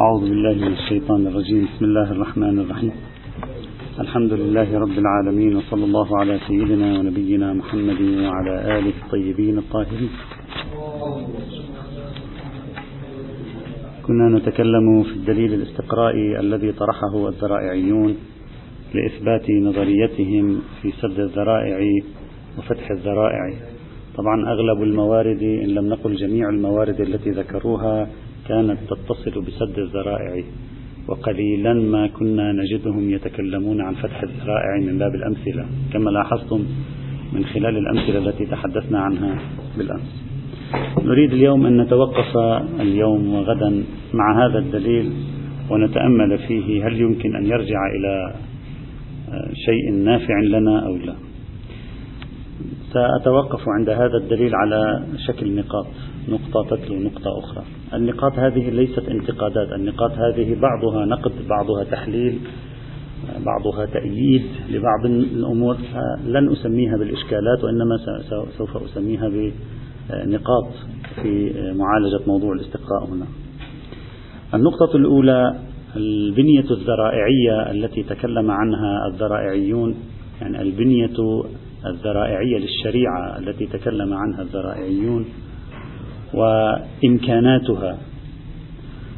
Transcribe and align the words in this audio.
أعوذ 0.00 0.20
بالله 0.20 0.54
من 0.54 0.72
الشيطان 0.72 1.26
الرجيم. 1.26 1.64
بسم 1.64 1.84
الله 1.84 2.12
الرحمن 2.12 2.58
الرحيم. 2.58 2.92
الحمد 4.00 4.32
لله 4.32 4.78
رب 4.78 4.98
العالمين 4.98 5.56
وصلى 5.56 5.84
الله 5.84 6.08
على 6.20 6.38
سيدنا 6.48 6.98
ونبينا 6.98 7.52
محمد 7.52 8.00
وعلى 8.00 8.54
آله 8.78 8.92
الطيبين 9.04 9.58
الطاهرين. 9.58 10.10
كنا 14.06 14.38
نتكلم 14.38 15.02
في 15.02 15.12
الدليل 15.12 15.54
الاستقرائي 15.54 16.40
الذي 16.40 16.72
طرحه 16.72 17.28
الذرائعيون 17.28 18.16
لإثبات 18.94 19.50
نظريتهم 19.50 20.62
في 20.82 20.92
سد 21.00 21.18
الذرائع 21.20 21.78
وفتح 22.58 22.90
الذرائع. 22.90 23.44
طبعا 24.16 24.36
أغلب 24.52 24.82
الموارد 24.82 25.42
إن 25.42 25.68
لم 25.68 25.88
نقل 25.88 26.14
جميع 26.14 26.48
الموارد 26.48 27.00
التي 27.00 27.30
ذكروها 27.30 28.08
كانت 28.48 28.78
تتصل 28.90 29.40
بسد 29.40 29.78
الذرائع 29.78 30.44
وقليلا 31.08 31.74
ما 31.74 32.06
كنا 32.06 32.52
نجدهم 32.52 33.10
يتكلمون 33.10 33.80
عن 33.80 33.94
فتح 33.94 34.22
الذرائع 34.22 34.80
من 34.80 34.98
باب 34.98 35.14
الأمثلة 35.14 35.66
كما 35.92 36.10
لاحظتم 36.10 36.64
من 37.32 37.44
خلال 37.44 37.76
الأمثلة 37.76 38.18
التي 38.18 38.46
تحدثنا 38.46 39.00
عنها 39.00 39.38
بالأمس. 39.78 40.24
نريد 41.04 41.32
اليوم 41.32 41.66
أن 41.66 41.80
نتوقف 41.80 42.36
اليوم 42.80 43.34
وغدا 43.34 43.84
مع 44.14 44.46
هذا 44.46 44.58
الدليل 44.58 45.12
ونتأمل 45.70 46.38
فيه 46.38 46.86
هل 46.86 47.00
يمكن 47.00 47.36
أن 47.36 47.46
يرجع 47.46 47.80
إلى 47.96 48.34
شيء 49.66 49.92
نافع 50.04 50.40
لنا 50.40 50.86
أو 50.86 50.96
لا. 50.96 51.14
سأتوقف 52.92 53.60
عند 53.68 53.90
هذا 53.90 54.16
الدليل 54.16 54.54
على 54.54 55.02
شكل 55.26 55.54
نقاط 55.54 55.86
نقطة 56.28 56.76
تتلو 56.76 56.96
نقطة 56.96 57.38
أخرى. 57.38 57.64
النقاط 57.94 58.32
هذه 58.38 58.70
ليست 58.70 59.08
انتقادات 59.08 59.72
النقاط 59.72 60.12
هذه 60.12 60.60
بعضها 60.60 61.04
نقد 61.04 61.32
بعضها 61.48 61.84
تحليل 61.84 62.38
بعضها 63.46 63.86
تأييد 63.86 64.42
لبعض 64.70 65.06
الأمور. 65.06 65.76
لن 66.26 66.52
أسميها 66.52 66.96
بالإشكالات 66.96 67.64
وإنما 67.64 67.96
سوف 68.58 68.76
أسميها 68.76 69.28
بنقاط 69.28 70.68
في 71.22 71.52
معالجة 71.76 72.20
موضوع 72.26 72.52
الاستقراء 72.52 73.04
هنا. 73.04 73.26
النقطة 74.54 74.96
الأولى 74.96 75.54
البنية 75.96 76.70
الذرائعية 76.70 77.70
التي 77.70 78.02
تكلم 78.02 78.50
عنها 78.50 79.06
الذرائعيون 79.12 79.94
يعني 80.40 80.62
البنية 80.62 81.10
الذرائعية 81.86 82.58
للشريعة 82.58 83.38
التي 83.38 83.66
تكلم 83.66 84.14
عنها 84.14 84.42
الذرائعيون 84.42 85.24
وإمكاناتها. 86.34 87.98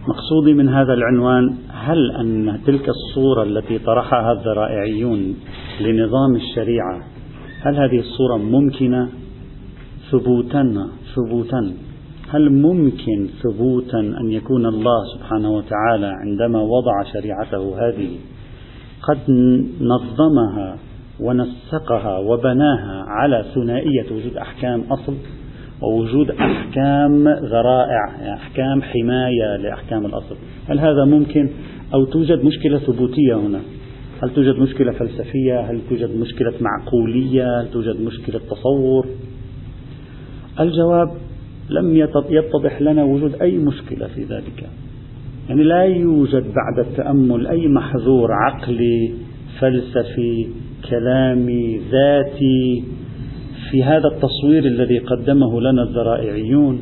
مقصودي 0.09 0.55
من 0.55 0.69
هذا 0.69 0.95
العنوان 0.95 1.57
هل 1.69 2.11
أن 2.11 2.61
تلك 2.67 2.89
الصورة 2.89 3.43
التي 3.43 3.79
طرحها 3.79 4.33
الذرائعيون 4.33 5.35
لنظام 5.81 6.37
الشريعة 6.37 7.03
هل 7.63 7.77
هذه 7.77 7.99
الصورة 7.99 8.37
ممكنة؟ 8.37 9.09
ثبوتا 10.11 10.89
ثبوتا. 11.15 11.73
هل 12.29 12.53
ممكن 12.53 13.29
ثبوتا 13.43 14.01
أن 14.01 14.31
يكون 14.31 14.67
الله 14.67 15.05
سبحانه 15.15 15.51
وتعالى 15.51 16.07
عندما 16.07 16.59
وضع 16.59 17.03
شريعته 17.13 17.89
هذه 17.89 18.11
قد 19.03 19.19
نظمها 19.81 20.79
ونسقها 21.21 22.19
وبناها 22.19 23.05
على 23.09 23.45
ثنائية 23.55 24.05
وجود 24.11 24.37
أحكام 24.37 24.81
أصل 24.81 25.15
ووجود 25.83 26.31
أحكام 26.31 27.29
ذرائع 27.29 28.17
يعني 28.21 28.35
أحكام 28.35 28.83
حماية 28.83 29.57
لأحكام 29.57 30.07
الأصل. 30.07 30.37
هل 30.69 30.79
هذا 30.79 31.05
ممكن 31.05 31.51
أو 31.95 32.05
توجد 32.05 32.45
مشكلة 32.45 32.79
ثبوتية 32.79 33.35
هنا؟ 33.35 33.61
هل 34.23 34.35
توجد 34.35 34.59
مشكلة 34.59 34.93
فلسفية؟ 34.93 35.61
هل 35.61 35.81
توجد 35.89 36.17
مشكلة 36.17 36.53
معقولية؟ 36.61 37.61
هل 37.61 37.71
توجد 37.71 38.01
مشكلة 38.01 38.41
تصور؟ 38.51 39.07
الجواب 40.61 41.11
لم 41.71 41.97
يتضح 42.31 42.83
لنا 42.83 43.05
وجود 43.05 43.35
أي 43.35 43.59
مشكلة 43.59 44.07
في 44.07 44.25
ذلك. 44.25 44.69
يعني 45.49 45.63
لا 45.63 45.83
يوجد 45.83 46.45
بعد 46.45 46.87
التأمل 46.87 47.47
أي 47.47 47.69
محذور 47.69 48.33
عقلي 48.33 49.15
فلسفي 49.61 50.47
كلامي 50.91 51.81
ذاتي 51.91 52.85
في 53.71 53.85
هذا 53.85 54.09
التصوير 54.09 54.65
الذي 54.65 54.99
قدمه 54.99 55.61
لنا 55.61 55.83
الذرائعيون 55.83 56.81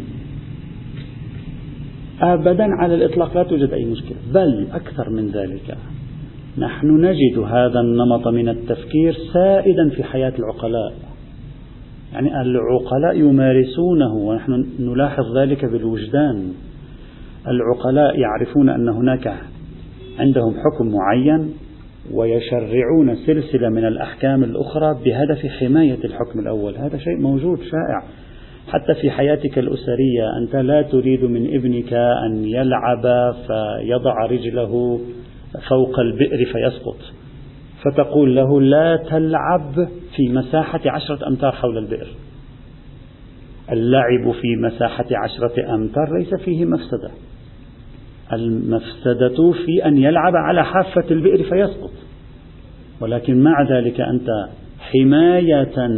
أبدا 2.23 2.67
على 2.81 2.95
الإطلاق 2.95 3.35
لا 3.35 3.43
توجد 3.43 3.73
أي 3.73 3.85
مشكلة 3.85 4.17
بل 4.35 4.67
أكثر 4.73 5.11
من 5.11 5.29
ذلك. 5.29 5.77
نحن 6.59 6.87
نجد 6.87 7.39
هذا 7.39 7.81
النمط 7.81 8.29
من 8.29 8.49
التفكير 8.49 9.17
سائدا 9.33 9.89
في 9.89 10.05
حياة 10.05 10.33
العقلاء. 10.39 10.93
يعني 12.13 12.41
العقلاء 12.41 13.17
يمارسونه 13.17 14.15
ونحن 14.15 14.67
نلاحظ 14.81 15.39
ذلك 15.39 15.65
بالوجدان. 15.65 16.53
العقلاء 17.49 18.19
يعرفون 18.19 18.69
أن 18.69 18.89
هناك 18.89 19.35
عندهم 20.19 20.55
حكم 20.55 20.87
معين 20.93 21.51
ويشرعون 22.13 23.17
سلسلة 23.27 23.69
من 23.69 23.85
الأحكام 23.85 24.45
الأخرى 24.45 24.99
بهدف 25.05 25.47
حماية 25.47 25.99
الحكم 26.05 26.39
الأول. 26.39 26.77
هذا 26.77 26.99
شيء 26.99 27.17
موجود 27.17 27.59
شائع. 27.59 28.03
حتى 28.69 28.95
في 29.01 29.11
حياتك 29.11 29.59
الأسرية 29.59 30.39
أنت 30.43 30.57
لا 30.57 30.83
تريد 30.83 31.25
من 31.25 31.55
ابنك 31.55 31.93
أن 31.93 32.45
يلعب 32.45 33.35
فيضع 33.47 34.27
رجله 34.27 35.01
فوق 35.69 36.01
البئر 36.01 36.45
فيسقط. 36.45 36.99
فتقول 37.85 38.37
له 38.37 38.61
لا 38.61 38.97
تلعب 38.97 39.89
في 40.17 40.29
مساحة 40.29 40.81
عشرة 40.87 41.29
أمتار 41.29 41.53
حول 41.53 41.79
البئر. 41.79 42.07
اللعب 43.73 44.33
في 44.33 44.57
مساحة 44.57 45.07
عشرة 45.25 45.75
أمتار 45.75 46.19
ليس 46.19 46.35
فيه 46.35 46.65
مفسدة. 46.65 47.11
المفسدة 48.33 49.53
في 49.53 49.87
أن 49.87 49.97
يلعب 49.97 50.33
على 50.37 50.65
حافة 50.65 51.05
البئر 51.11 51.43
فيسقط. 51.43 51.91
ولكن 53.03 53.43
مع 53.43 53.63
ذلك 53.71 54.01
أنت 54.01 54.29
حماية 54.79 55.89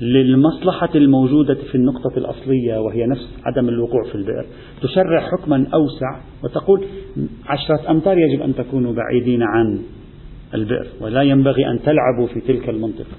للمصلحة 0.00 0.90
الموجودة 0.94 1.54
في 1.54 1.74
النقطة 1.74 2.18
الأصلية 2.18 2.78
وهي 2.80 3.06
نفس 3.06 3.28
عدم 3.44 3.68
الوقوع 3.68 4.02
في 4.04 4.14
البئر. 4.14 4.46
تشرع 4.82 5.20
حكما 5.20 5.66
أوسع 5.74 6.20
وتقول 6.44 6.84
عشرة 7.46 7.90
أمتار 7.90 8.18
يجب 8.18 8.42
أن 8.42 8.54
تكونوا 8.54 8.92
بعيدين 8.92 9.42
عن 9.42 9.78
البئر 10.54 10.86
ولا 11.00 11.22
ينبغي 11.22 11.70
أن 11.70 11.78
تلعبوا 11.82 12.26
في 12.26 12.40
تلك 12.40 12.68
المنطقة. 12.68 13.16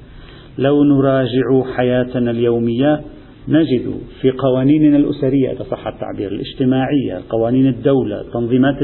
لو 0.58 0.84
نراجع 0.84 1.76
حياتنا 1.76 2.32
اليومية 2.32 3.02
نجد 3.48 3.94
في 4.22 4.32
قوانيننا 4.32 4.98
الأسرية 4.98 5.52
إذا 5.52 5.64
صح 5.64 5.88
التعبير 5.88 6.32
الاجتماعية 6.32 7.22
قوانين 7.30 7.68
الدولة 7.68 8.22
التنظيمات 8.22 8.76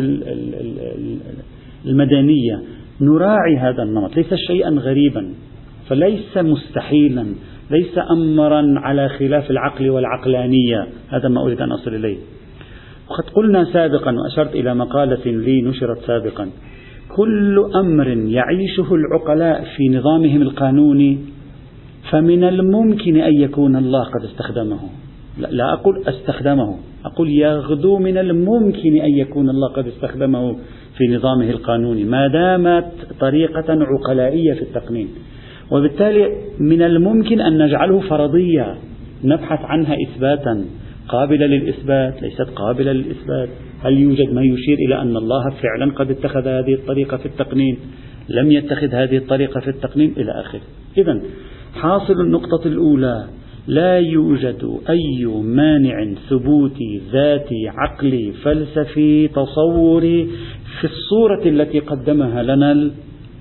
المدنية 1.85 2.61
نراعي 3.01 3.57
هذا 3.57 3.83
النمط. 3.83 4.17
ليس 4.17 4.33
شيئا 4.33 4.69
غريبا 4.69 5.33
فليس 5.89 6.37
مستحيلا 6.37 7.25
ليس 7.71 7.99
أمرا 8.11 8.79
على 8.79 9.09
خلاف 9.09 9.51
العقل 9.51 9.89
والعقلانية. 9.89 10.87
هذا 11.09 11.29
ما 11.29 11.41
أريد 11.41 11.61
أن 11.61 11.71
أصل 11.71 11.95
إليه. 11.95 12.17
وقد 13.09 13.29
قلنا 13.29 13.63
سابقا 13.63 14.15
وأشرت 14.15 14.55
إلى 14.55 14.75
مقالة 14.75 15.25
لي 15.25 15.61
نشرت 15.61 15.97
سابقا 16.07 16.49
كل 17.15 17.71
أمر 17.75 18.07
يعيشه 18.07 18.95
العقلاء 18.95 19.63
في 19.75 19.89
نظامهم 19.89 20.41
القانوني 20.41 21.17
فمن 22.09 22.43
الممكن 22.43 23.17
أن 23.17 23.33
يكون 23.33 23.75
الله 23.75 24.03
قد 24.03 24.23
استخدمه. 24.23 24.79
لا 25.37 25.73
أقول 25.73 26.03
استخدمه 26.07 26.77
أقول 27.05 27.29
يغدو 27.29 27.97
من 27.97 28.17
الممكن 28.17 29.01
أن 29.01 29.17
يكون 29.17 29.49
الله 29.49 29.67
قد 29.73 29.87
استخدمه. 29.87 30.55
في 30.97 31.07
نظامه 31.07 31.49
القانوني. 31.49 32.03
ما 32.03 32.27
دامت 32.27 32.91
طريقة 33.19 33.65
عقلائية 33.69 34.53
في 34.53 34.61
التقنين. 34.61 35.07
وبالتالي 35.71 36.29
من 36.59 36.81
الممكن 36.81 37.41
أن 37.41 37.57
نجعله 37.65 37.99
فرضية 37.99 38.77
نبحث 39.23 39.59
عنها 39.65 39.95
إثباتا. 40.07 40.65
قابلة 41.07 41.45
للإثبات؟ 41.45 42.21
ليست 42.21 42.49
قابلة 42.55 42.91
للإثبات. 42.91 43.49
هل 43.83 43.97
يوجد 43.97 44.33
ما 44.33 44.41
يشير 44.41 44.77
إلى 44.87 45.01
أن 45.01 45.17
الله 45.17 45.49
فعلا 45.49 45.93
قد 45.93 46.11
اتخذ 46.11 46.47
هذه 46.47 46.73
الطريقة 46.73 47.17
في 47.17 47.25
التقنين؟ 47.25 47.77
لم 48.29 48.51
يتخذ 48.51 48.87
هذه 48.93 49.17
الطريقة 49.17 49.59
في 49.59 49.67
التقنين؟ 49.67 50.13
إلى 50.17 50.31
آخره. 50.31 50.61
إذا 50.97 51.21
حاصل 51.75 52.21
النقطة 52.21 52.67
الأولى. 52.67 53.27
لا 53.67 53.99
يوجد 53.99 54.79
أي 54.89 55.25
مانع 55.25 56.13
ثبوتي 56.29 57.01
ذاتي 57.11 57.67
عقلي 57.67 58.31
فلسفي 58.43 59.27
تصوري 59.27 60.27
في 60.79 60.87
الصورة 60.87 61.43
التي 61.45 61.79
قدمها 61.79 62.43
لنا 62.43 62.91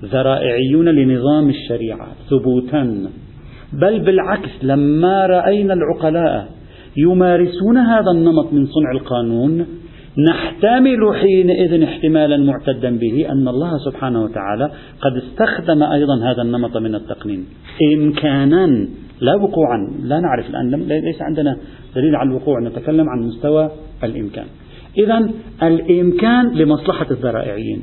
الذرائعيون 0.03 0.89
لنظام 0.89 1.49
الشريعة 1.49 2.07
ثبوتا. 2.29 3.09
بل 3.73 3.99
بالعكس 3.99 4.49
لما 4.63 5.25
رأينا 5.25 5.73
العقلاء 5.73 6.49
يمارسون 6.97 7.77
هذا 7.77 8.11
النمط 8.11 8.53
من 8.53 8.65
صنع 8.65 8.91
القانون 8.91 9.65
نحتمل 10.29 11.15
حينئذ 11.15 11.83
احتمالا 11.83 12.37
معتدا 12.37 12.97
به 12.97 13.31
أن 13.31 13.47
الله 13.47 13.77
سبحانه 13.77 14.23
وتعالى 14.23 14.71
قد 15.01 15.17
استخدم 15.17 15.83
أيضا 15.83 16.15
هذا 16.23 16.41
النمط 16.41 16.77
من 16.77 16.95
التقنين. 16.95 17.45
إمكانا 17.93 18.87
لا 19.21 19.35
وقوعا 19.35 19.91
لا 20.03 20.19
نعرف 20.19 20.49
الآن 20.49 20.87
ليس 20.87 21.21
عندنا 21.21 21.57
دليل 21.95 22.15
على 22.15 22.29
الوقوع 22.29 22.59
نتكلم 22.59 23.09
عن 23.09 23.19
مستوى 23.19 23.71
الإمكان. 24.03 24.45
إذا 24.97 25.29
الإمكان 25.63 26.53
لمصلحة 26.53 27.07
الذرائعيين. 27.11 27.81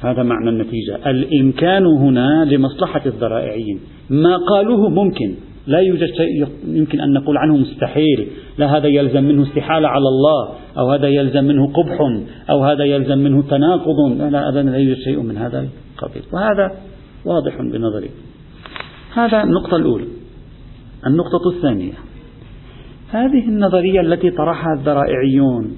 هذا 0.00 0.22
معنى 0.22 0.48
النتيجة. 0.50 1.10
الإمكان 1.10 1.86
هنا 1.86 2.44
لمصلحة 2.44 3.02
الذرائعيين. 3.06 3.80
ما 4.10 4.36
قالوه 4.36 4.88
ممكن. 4.88 5.34
لا 5.66 5.78
يوجد 5.78 6.06
شيء 6.06 6.46
يمكن 6.66 7.00
أن 7.00 7.12
نقول 7.12 7.36
عنه 7.36 7.56
مستحيل. 7.56 8.26
لا 8.58 8.76
هذا 8.76 8.86
يلزم 8.86 9.24
منه 9.24 9.42
استحالة 9.42 9.88
على 9.88 10.08
الله 10.08 10.54
أو 10.78 10.90
هذا 10.90 11.08
يلزم 11.08 11.44
منه 11.44 11.72
قبح 11.72 11.98
أو 12.50 12.64
هذا 12.64 12.84
يلزم 12.84 13.18
منه 13.18 13.42
تناقض. 13.42 14.20
لا 14.32 14.48
أبدا 14.48 14.62
لا 14.62 14.76
يوجد 14.76 14.98
شيء 14.98 15.22
من 15.22 15.36
هذا 15.36 15.66
القبيل. 15.98 16.22
وهذا 16.32 16.72
واضح 17.24 17.62
بنظري. 17.62 18.10
هذا 19.16 19.42
النقطة 19.42 19.76
الأولى. 19.76 20.06
النقطة 21.06 21.56
الثانية. 21.56 21.92
هذه 23.10 23.48
النظرية 23.48 24.00
التي 24.00 24.30
طرحها 24.30 24.74
الذرائعيون 24.74 25.76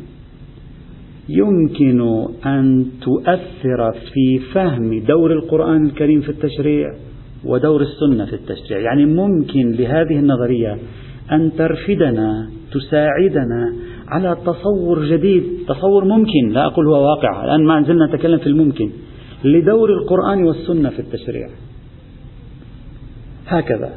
يمكن 1.29 2.26
أن 2.46 2.87
تؤثر 3.02 3.93
في 4.12 4.38
فهم 4.55 5.00
دور 5.00 5.32
القرآن 5.32 5.87
الكريم 5.87 6.20
في 6.20 6.29
التشريع 6.29 6.94
ودور 7.44 7.82
السنة 7.82 8.25
في 8.25 8.32
التشريع. 8.32 8.79
يعني 8.79 9.06
ممكن 9.06 9.73
لهذه 9.73 10.19
النظرية 10.19 10.79
أن 11.32 11.52
ترفدنا 11.58 12.50
تساعدنا 12.73 13.73
على 14.08 14.37
تصور 14.46 15.05
جديد. 15.05 15.44
تصور 15.69 16.05
ممكن 16.05 16.49
لا 16.49 16.67
أقول 16.67 16.87
هو 16.87 17.11
واقع. 17.11 17.44
الآن 17.44 17.64
ما 17.64 17.82
زلنا 17.82 18.06
نتكلم 18.06 18.38
في 18.38 18.46
الممكن. 18.46 18.91
لدور 19.44 19.91
القرآن 19.93 20.44
والسنة 20.44 20.91
في 20.91 20.99
التشريع. 20.99 21.49
هكذا. 23.49 23.95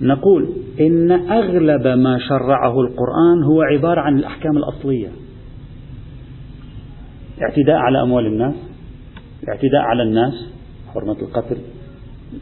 نقول 0.00 0.48
إن 0.80 1.12
أغلب 1.12 1.86
ما 1.86 2.18
شرعه 2.18 2.80
القرآن 2.80 3.42
هو 3.44 3.62
عبارة 3.62 4.00
عن 4.00 4.18
الأحكام 4.18 4.56
الأصلية. 4.56 5.08
اعتداء 7.42 7.76
على 7.76 8.02
أموال 8.02 8.26
الناس 8.26 8.54
اعتداء 9.48 9.80
على 9.80 10.02
الناس 10.02 10.34
حرمة 10.94 11.16
القتل 11.22 11.56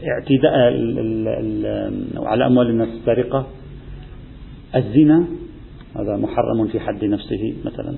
اعتداء 0.07 0.53
على 2.27 2.45
أموال 2.45 2.69
الناس 2.69 2.87
السرقة 2.87 3.47
الزنا 4.75 5.25
هذا 5.95 6.17
محرم 6.17 6.67
في 6.71 6.79
حد 6.79 7.05
نفسه 7.05 7.55
مثلا. 7.65 7.95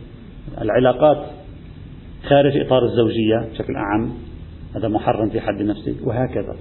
العلاقات 0.62 1.26
خارج 2.30 2.58
إطار 2.58 2.86
الزوجية 2.86 3.50
بشكل 3.52 3.76
أعم 3.76 4.14
هذا 4.76 4.88
محرم 4.88 5.30
في 5.30 5.40
حد 5.42 5.62
نفسه 5.62 5.96
وهكذا. 6.04 6.56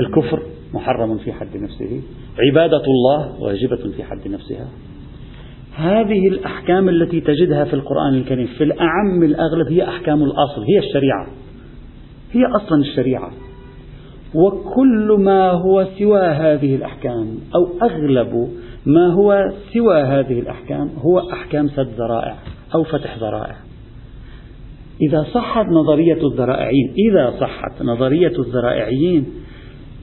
الكفر 0.00 0.42
محرم 0.74 1.18
في 1.18 1.32
حد 1.32 1.56
نفسه 1.56 2.02
عبادة 2.38 2.82
الله 2.86 3.42
واجبة 3.42 3.90
في 3.96 4.04
حد 4.04 4.28
نفسها. 4.28 4.68
هذه 5.76 6.28
الأحكام 6.28 6.88
التي 6.88 7.20
تجدها 7.20 7.64
في 7.64 7.74
القرآن 7.74 8.14
الكريم 8.14 8.46
في 8.46 8.64
الأعم 8.64 9.22
الأغلب 9.22 9.68
هي 9.68 9.88
أحكام 9.88 10.22
الأصل 10.22 10.62
هي 10.68 10.78
الشريعة. 10.78 11.26
هي 12.32 12.46
أصلا 12.56 12.80
الشريعة. 12.80 13.30
وكل 14.34 15.16
ما 15.18 15.50
هو 15.50 15.86
سوى 15.98 16.26
هذه 16.26 16.74
الأحكام 16.74 17.38
أو 17.54 17.68
أغلب 17.82 18.48
ما 18.86 19.12
هو 19.12 19.52
سوى 19.74 20.02
هذه 20.02 20.40
الأحكام 20.40 20.90
هو 20.98 21.30
أحكام 21.32 21.68
سد 21.68 21.88
ذرائع 21.98 22.36
أو 22.74 22.82
فتح 22.82 23.18
ذرائع. 23.18 23.56
إذا 25.00 25.26
صحت 25.34 25.66
نظرية 25.66 26.26
الذرائعين 26.26 26.94
إذا 27.10 27.34
صحت 27.40 27.82
نظرية 27.82 28.32
الذرائعيين 28.38 29.26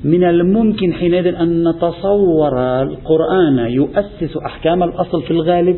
من 0.05 0.23
الممكن 0.23 0.93
حينئذ 0.93 1.35
أن 1.35 1.69
نتصور 1.69 2.81
القرآن 2.81 3.57
يؤسس 3.57 4.37
أحكام 4.45 4.83
الأصل 4.83 5.21
في 5.23 5.31
الغالب 5.31 5.77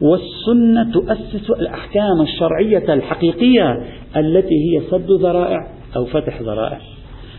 والسنة 0.00 0.92
تؤسس 0.92 1.50
الأحكام 1.50 2.20
الشرعية 2.20 2.94
الحقيقية 2.94 3.84
التي 4.16 4.54
هي 4.54 4.80
سد 4.90 5.10
ذرائع 5.10 5.68
أو 5.96 6.04
فتح 6.04 6.42
ذرائع. 6.42 6.78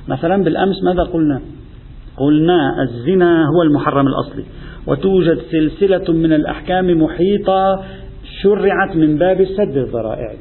مثلا 0.08 0.44
بالأمس 0.44 0.84
ماذا 0.84 1.04
قلنا؟ 1.04 1.42
قلنا 2.18 2.82
الزنا 2.82 3.46
هو 3.46 3.62
المحرم 3.62 4.08
الأصلي 4.08 4.44
وتوجد 4.88 5.38
سلسلة 5.52 6.14
من 6.14 6.34
الأحكام 6.34 7.04
محيطة 7.04 7.84
شرعت 8.42 8.96
من 8.96 9.18
باب 9.18 9.46
سد 9.46 9.78
الذرائع 9.78 10.34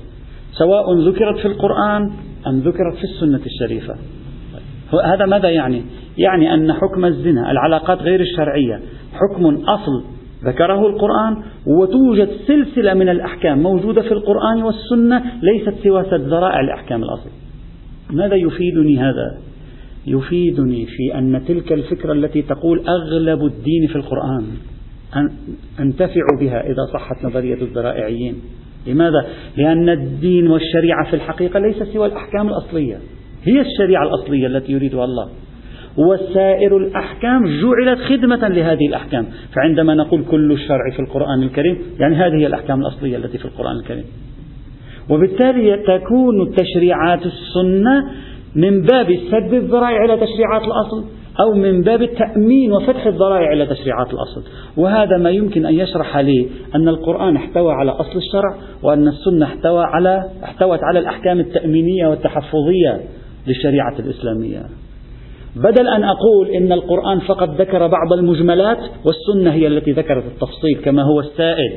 سواء 0.53 0.99
ذكرت 1.09 1.39
في 1.39 1.49
القرآن 1.49 2.11
أم 2.47 2.59
ذكرت 2.59 2.97
في 2.97 3.05
السنة 3.05 3.41
الشريفة. 3.47 3.95
هذا 4.99 5.27
ماذا 5.27 5.49
يعني؟ 5.49 5.83
يعني 6.19 6.55
أن 6.55 6.73
حكم 6.73 7.05
الزنا 7.05 7.51
العلاقات 7.51 7.99
غير 7.99 8.21
الشرعية 8.21 8.81
حكم 9.13 9.47
أصل 9.47 10.05
ذكره 10.45 10.87
القرآن 10.87 11.37
وتوجد 11.67 12.29
سلسلة 12.47 12.95
من 12.95 13.09
الأحكام 13.09 13.63
موجودة 13.63 14.03
في 14.03 14.13
القرآن 14.13 14.63
والسنة 14.63 15.23
ليست 15.43 15.75
سوى 15.85 16.05
سد 16.05 16.21
ذرائع 16.21 16.61
الأحكام 16.61 17.03
الأصل 17.03 17.31
ماذا 18.11 18.35
يفيدني 18.35 18.99
هذا؟ 18.99 19.39
يفيدني 20.07 20.87
في 20.87 21.19
أن 21.19 21.45
تلك 21.49 21.73
الفكرة 21.73 22.13
التي 22.13 22.43
تقول 22.43 22.83
أغلب 22.89 23.45
الدين 23.45 23.87
في 23.89 23.97
القرآن 23.97 24.45
أنتفع 25.81 26.23
بها 26.41 26.61
إذا 26.67 26.87
صحت 26.93 27.25
نظرية 27.25 27.63
الذرائعيين 27.63 28.35
لماذا؟ 28.87 29.27
لأن 29.57 29.89
الدين 29.89 30.47
والشريعة 30.49 31.11
في 31.11 31.17
الحقيقة 31.17 31.61
ليس 31.61 31.83
سوى 31.83 32.07
الأحكام 32.07 32.49
الأصلية 32.49 32.99
هي 33.45 33.61
الشريعة 33.61 34.03
الأصلية 34.03 34.47
التي 34.47 34.73
يريدها 34.73 35.05
الله. 35.05 35.29
وسائر 35.97 36.77
الأحكام 36.77 37.45
جعلت 37.45 37.99
خدمة 37.99 38.49
لهذه 38.49 38.87
الأحكام. 38.89 39.27
فعندما 39.57 39.95
نقول 39.95 40.25
كل 40.31 40.53
الشرع 40.53 40.91
في 40.97 41.01
القرآن 41.01 41.43
الكريم 41.43 41.79
يعني 42.01 42.17
هذه 42.17 42.35
هي 42.35 42.47
الأحكام 42.47 42.81
الأصلية 42.81 43.17
التي 43.17 43.39
في 43.39 43.45
القرآن 43.45 43.77
الكريم. 43.77 44.05
وبالتالي 45.11 45.77
تكون 45.77 46.55
تشريعات 46.55 47.21
السنة 47.27 48.11
من 48.55 48.83
باب 48.83 49.19
سد 49.31 49.55
الذرائع 49.55 50.05
إلى 50.05 50.17
تشريعات 50.17 50.63
الأصل 50.63 51.05
أو 51.41 51.55
من 51.55 51.83
باب 51.83 52.03
التأمين 52.03 52.73
وفتح 52.73 53.07
الذرائع 53.07 53.53
إلى 53.53 53.67
تشريعات 53.67 54.07
الأصل. 54.15 54.43
وهذا 54.77 55.19
ما 55.19 55.31
يمكن 55.31 55.67
أن 55.67 55.75
يشرح 55.75 56.17
لي 56.17 56.49
أن 56.75 56.89
القرآن 56.89 57.37
احتوى 57.37 57.73
على 57.73 57.91
أصل 57.91 58.17
الشرع 58.17 58.57
وأن 58.83 59.09
السنة 59.09 59.47
احتوى 59.47 59.85
على 59.85 60.31
احتوت 60.45 60.79
على 60.83 60.99
الأحكام 60.99 61.41
التأمينية 61.41 62.07
والتحفظية. 62.07 63.01
للشريعة 63.47 63.99
الإسلامية. 63.99 64.63
بدل 65.57 65.89
أن 65.89 66.05
أقول 66.05 66.49
إن 66.49 66.73
القرآن 66.73 67.21
فقط 67.21 67.61
ذكر 67.61 67.87
بعض 67.87 68.13
المجملات 68.13 68.79
والسنة 68.79 69.53
هي 69.53 69.67
التي 69.67 69.93
ذكرت 69.93 70.25
التفصيل 70.25 70.81
كما 70.85 71.03
هو 71.03 71.21
السائد 71.21 71.73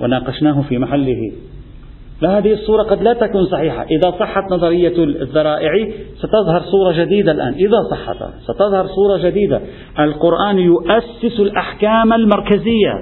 وناقشناه 0.00 0.62
في 0.62 0.78
محله. 0.78 1.32
لا 2.22 2.38
هذه 2.38 2.52
الصورة 2.52 2.82
قد 2.82 3.02
لا 3.02 3.12
تكون 3.12 3.46
صحيحة. 3.46 3.82
إذا 3.82 4.10
صحت 4.10 4.52
نظرية 4.52 5.04
الذرائع 5.04 5.70
ستظهر 6.16 6.62
صورة 6.62 7.04
جديدة 7.04 7.32
الآن. 7.32 7.54
إذا 7.54 7.78
صحت 7.90 8.16
ستظهر 8.42 8.86
صورة 8.86 9.30
جديدة. 9.30 9.60
القرآن 9.98 10.58
يؤسس 10.58 11.40
الأحكام 11.40 12.12
المركزية 12.12 12.92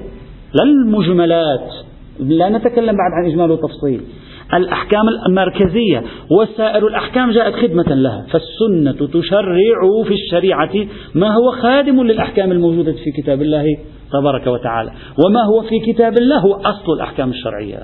لا 0.55 0.65
المجملات. 0.65 1.69
لا 2.21 2.49
نتكلم 2.49 2.97
بعد 2.97 3.13
عن 3.13 3.31
إجمال 3.31 3.51
وتفصيل. 3.51 4.01
الأحكام 4.55 5.09
المركزية 5.29 6.03
وسائر 6.31 6.87
الأحكام 6.87 7.31
جاءت 7.31 7.55
خدمة 7.55 7.95
لها. 7.95 8.27
فالسنة 8.31 9.07
تشرع 9.07 9.59
في 10.07 10.15
الشريعة 10.15 10.87
ما 11.15 11.35
هو 11.35 11.51
خادم 11.63 12.03
للأحكام 12.03 12.53
الموجودة 12.53 12.93
في 12.93 13.23
كتاب 13.23 13.43
الله 13.43 13.65
تبارك 14.13 14.47
وتعالى 14.47 14.91
وما 15.27 15.41
هو 15.45 15.63
في 15.63 15.93
كتاب 15.93 16.19
الله 16.19 16.39
هو 16.39 16.55
أصل 16.55 16.93
الأحكام 16.97 17.31
الشرعية. 17.31 17.79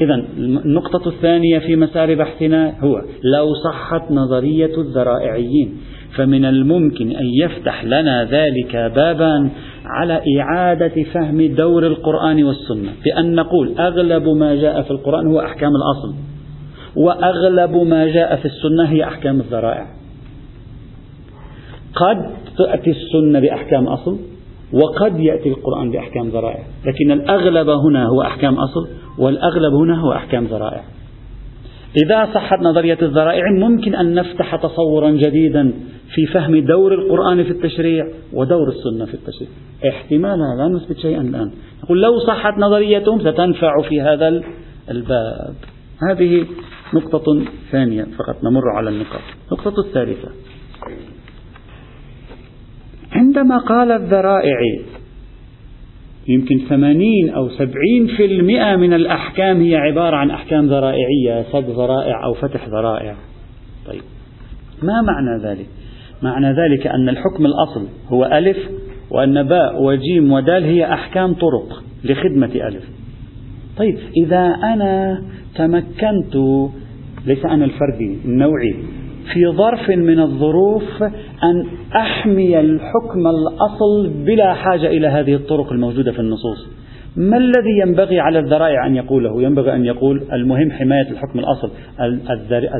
إذا 0.00 0.14
النقطة 0.38 1.08
الثانية 1.08 1.58
في 1.58 1.76
مسار 1.76 2.14
بحثنا 2.14 2.74
هو 2.80 2.96
لو 3.34 3.54
صحت 3.54 4.10
نظرية 4.10 4.78
الذرائعيين 4.78 5.76
فمن 6.16 6.44
الممكن 6.44 7.10
أن 7.10 7.26
يفتح 7.42 7.84
لنا 7.84 8.24
ذلك 8.24 8.76
بابا 8.76 9.50
على 9.88 10.22
إعادة 10.40 11.02
فهم 11.14 11.54
دور 11.54 11.86
القرآن 11.86 12.44
والسنة 12.44 12.92
بأن 13.04 13.34
نقول 13.34 13.78
أغلب 13.78 14.28
ما 14.28 14.54
جاء 14.54 14.82
في 14.82 14.90
القرآن 14.90 15.26
هو 15.26 15.40
أحكام 15.40 15.70
الأصل 15.70 16.14
وأغلب 16.96 17.76
ما 17.76 18.06
جاء 18.06 18.36
في 18.36 18.44
السنة 18.44 18.84
هي 18.84 19.04
أحكام 19.04 19.40
الذرائع. 19.40 19.86
قد 21.94 22.30
تأتي 22.58 22.90
السنة 22.90 23.40
بأحكام 23.40 23.86
أصل 23.86 24.18
وقد 24.72 25.20
يأتي 25.20 25.48
القرآن 25.48 25.90
بأحكام 25.90 26.28
ذرائع 26.28 26.64
لكن 26.86 27.12
الأغلب 27.12 27.68
هنا 27.68 28.06
هو 28.06 28.22
أحكام 28.22 28.54
أصل 28.54 28.88
والأغلب 29.18 29.74
هنا 29.74 30.00
هو 30.00 30.12
أحكام 30.12 30.44
ذرائع. 30.44 30.82
إذا 31.96 32.28
صحت 32.34 32.58
نظرية 32.62 32.98
الذرائع 33.02 33.42
ممكن 33.52 33.94
أن 33.94 34.14
نفتح 34.14 34.56
تصورا 34.56 35.10
جديدا 35.10 35.72
في 36.14 36.26
فهم 36.26 36.58
دور 36.58 36.94
القرآن 36.94 37.44
في 37.44 37.50
التشريع 37.50 38.04
ودور 38.32 38.68
السنة 38.68 39.04
في 39.04 39.14
التشريع. 39.14 39.48
احتمالا 39.88 40.54
لا 40.58 40.68
نثبت 40.68 40.98
شيئا 40.98 41.20
الآن. 41.20 41.50
نقول 41.84 42.02
لو 42.02 42.18
صحت 42.26 42.58
نظريتهم 42.58 43.20
ستنفع 43.20 43.82
في 43.88 44.00
هذا 44.00 44.28
الباب. 44.90 45.54
هذه 46.10 46.46
نقطة 46.94 47.44
ثانية 47.72 48.04
فقط 48.04 48.44
نمر 48.44 48.68
على 48.76 48.90
النقاط. 48.90 49.20
النقطة 49.52 49.80
الثالثة. 49.86 50.28
عندما 53.12 53.58
قال 53.58 53.92
الذرائع 53.92 54.58
يمكن 56.28 56.58
ثمانين 56.68 57.30
أو 57.30 57.48
سبعين 57.48 58.06
في 58.16 58.24
المئة 58.24 58.76
من 58.76 58.92
الأحكام 58.92 59.60
هي 59.60 59.76
عبارة 59.76 60.16
عن 60.16 60.30
أحكام 60.30 60.66
ذرائعية 60.66 61.42
سد 61.52 61.70
ذرائع 61.70 62.24
أو 62.24 62.34
فتح 62.34 62.68
ذرائع. 62.68 63.16
طيب. 63.86 64.02
ما 64.82 65.02
معنى 65.02 65.42
ذلك؟ 65.44 65.66
معنى 66.22 66.46
ذلك 66.46 66.86
أن 66.86 67.08
الحكم 67.08 67.46
الأصل 67.46 67.88
هو 68.08 68.24
ألف 68.24 68.58
وأن 69.10 69.42
باء 69.42 69.82
وجيم 69.82 70.32
ودال 70.32 70.64
هي 70.64 70.92
أحكام 70.92 71.34
طرق 71.34 71.82
لخدمة 72.04 72.68
ألف. 72.68 72.84
طيب. 73.76 73.98
إذا 74.16 74.56
أنا 74.74 75.22
تمكنت 75.54 76.36
ليس 77.26 77.44
أنا 77.44 77.64
الفردي 77.64 78.18
النوعي 78.24 78.76
في 79.32 79.46
ظرف 79.46 79.90
من 79.90 80.20
الظروف 80.20 81.02
أن 81.42 81.66
أحمي 81.96 82.60
الحكم 82.60 83.26
الأصل 83.26 84.10
بلا 84.24 84.54
حاجة 84.54 84.86
إلى 84.86 85.06
هذه 85.06 85.34
الطرق 85.34 85.72
الموجودة 85.72 86.12
في 86.12 86.18
النصوص. 86.18 86.66
ما 87.16 87.36
الذي 87.36 87.78
ينبغي 87.86 88.20
على 88.20 88.38
الذرائع 88.38 88.86
أن 88.86 88.96
يقوله؟ 88.96 89.42
ينبغي 89.42 89.74
أن 89.74 89.84
يقول 89.84 90.22
المهم 90.32 90.70
حماية 90.70 91.10
الحكم 91.10 91.38
الأصل 91.38 91.70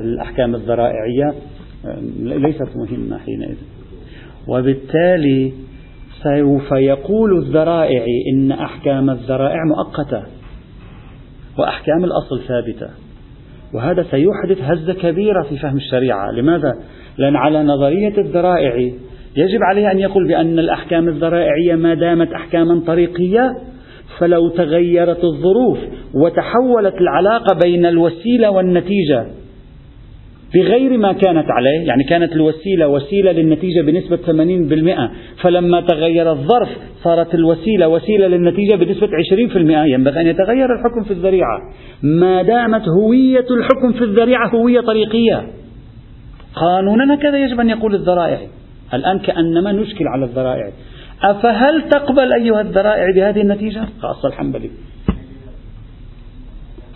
الأحكام 0.04 0.54
الذرائعية 0.54 1.34
ليست 2.20 2.76
مهمة 2.76 3.18
حينئذ. 3.18 3.56
وبالتالي 4.48 5.52
سوف 6.22 6.72
يقول 6.72 7.38
الذرائع 7.38 8.04
إن 8.32 8.52
أحكام 8.52 9.10
الذرائع 9.10 9.64
مؤقتة 9.64 10.22
وأحكام 11.58 12.04
الأصل 12.04 12.40
ثابتة. 12.40 12.88
وهذا 13.74 14.02
سيحدث 14.02 14.58
هزة 14.60 14.92
كبيرة 14.92 15.42
في 15.42 15.56
فهم 15.58 15.76
الشريعة 15.76 16.30
لماذا؟ 16.36 16.72
لأن 17.18 17.36
على 17.36 17.62
نظرية 17.62 18.18
الذرائع 18.18 18.76
يجب 19.36 19.62
عليه 19.62 19.90
أن 19.90 19.98
يقول 19.98 20.28
بأن 20.28 20.58
الأحكام 20.58 21.08
الذرائعية 21.08 21.74
ما 21.74 21.94
دامت 21.94 22.32
أحكاما 22.32 22.82
طريقية 22.86 23.52
فلو 24.18 24.48
تغيرت 24.48 25.24
الظروف 25.24 25.78
وتحولت 26.14 26.94
العلاقة 26.94 27.58
بين 27.62 27.86
الوسيلة 27.86 28.50
والنتيجة 28.50 29.26
بغير 30.54 30.98
ما 30.98 31.12
كانت 31.12 31.46
عليه 31.50 31.86
يعني 31.86 32.04
كانت 32.04 32.32
الوسيلة 32.32 32.88
وسيلة 32.88 33.32
للنتيجة 33.32 33.82
بنسبة 33.82 34.16
80% 34.16 35.42
فلما 35.42 35.80
تغير 35.80 36.30
الظرف 36.30 36.68
صارت 37.04 37.34
الوسيلة 37.34 37.88
وسيلة 37.88 38.26
للنتيجة 38.26 38.74
بنسبة 38.74 39.06
20% 39.06 39.86
ينبغي 39.86 40.20
أن 40.20 40.26
يتغير 40.26 40.66
الحكم 40.74 41.04
في 41.04 41.10
الذريعة. 41.10 41.58
ما 42.02 42.42
دامت 42.42 42.82
هوية 42.88 43.46
الحكم 43.50 43.92
في 43.92 44.04
الذريعة 44.04 44.48
هوية 44.48 44.80
طريقية. 44.80 45.46
قانونا 46.54 47.14
هكذا 47.14 47.38
يجب 47.38 47.60
أن 47.60 47.70
يقول 47.70 47.94
الذرائع. 47.94 48.38
الآن 48.94 49.18
كأنما 49.18 49.72
نشكل 49.72 50.08
على 50.08 50.24
الذرائع. 50.24 50.70
أفهل 51.22 51.88
تقبل 51.90 52.32
أيها 52.32 52.60
الذرائع 52.60 53.04
بهذه 53.14 53.40
النتيجة؟ 53.40 53.80
خاصة 54.00 54.28
الحنبلي. 54.28 54.70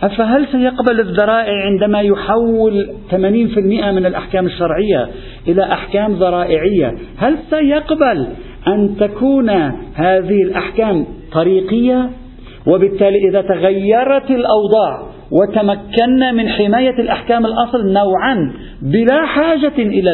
أفهل 0.02 0.47
سيقبل 0.52 1.00
الذرائع 1.00 1.64
عندما 1.64 2.00
يحول 2.00 2.90
80% 3.11 3.14
من 3.92 4.06
الأحكام 4.06 4.47
الشرعية 4.47 5.09
إلى 5.49 5.62
أحكام 5.62 6.12
ذرائعية؟ 6.12 6.94
هل 7.16 7.38
سيقبل 7.50 8.26
أن 8.66 8.97
تكون 9.00 9.50
هذه 9.94 10.42
الأحكام 10.42 11.06
طريقية؟ 11.32 12.11
وبالتالي 12.66 13.28
إذا 13.28 13.40
تغيرت 13.40 14.30
الأوضاع 14.30 15.06
وتمكنا 15.30 16.32
من 16.32 16.49
حماية 16.49 17.00
الأحكام 17.00 17.47
الأصل 17.47 17.92
نوعا 17.92 18.52
بلا 18.82 19.26
حاجة 19.26 19.78
إلى 19.78 20.12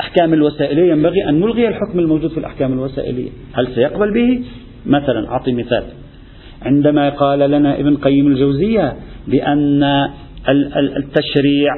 الأحكام 0.00 0.34
الوسائلية 0.34 0.92
ينبغي 0.92 1.28
أن 1.28 1.40
نلغي 1.40 1.68
الحكم 1.68 1.98
الموجود 1.98 2.30
في 2.30 2.38
الأحكام 2.38 2.72
الوسائلية. 2.72 3.30
هل 3.52 3.66
سيقبل 3.74 4.14
به؟ 4.14 4.44
مثلا 4.86 5.28
أعطي 5.28 5.52
مثال. 5.52 5.82
عندما 6.62 7.08
قال 7.08 7.50
لنا 7.50 7.80
ابن 7.80 7.96
قيم 7.96 8.26
الجوزية 8.26 8.96
بأن 9.28 9.82
التشريع 10.96 11.72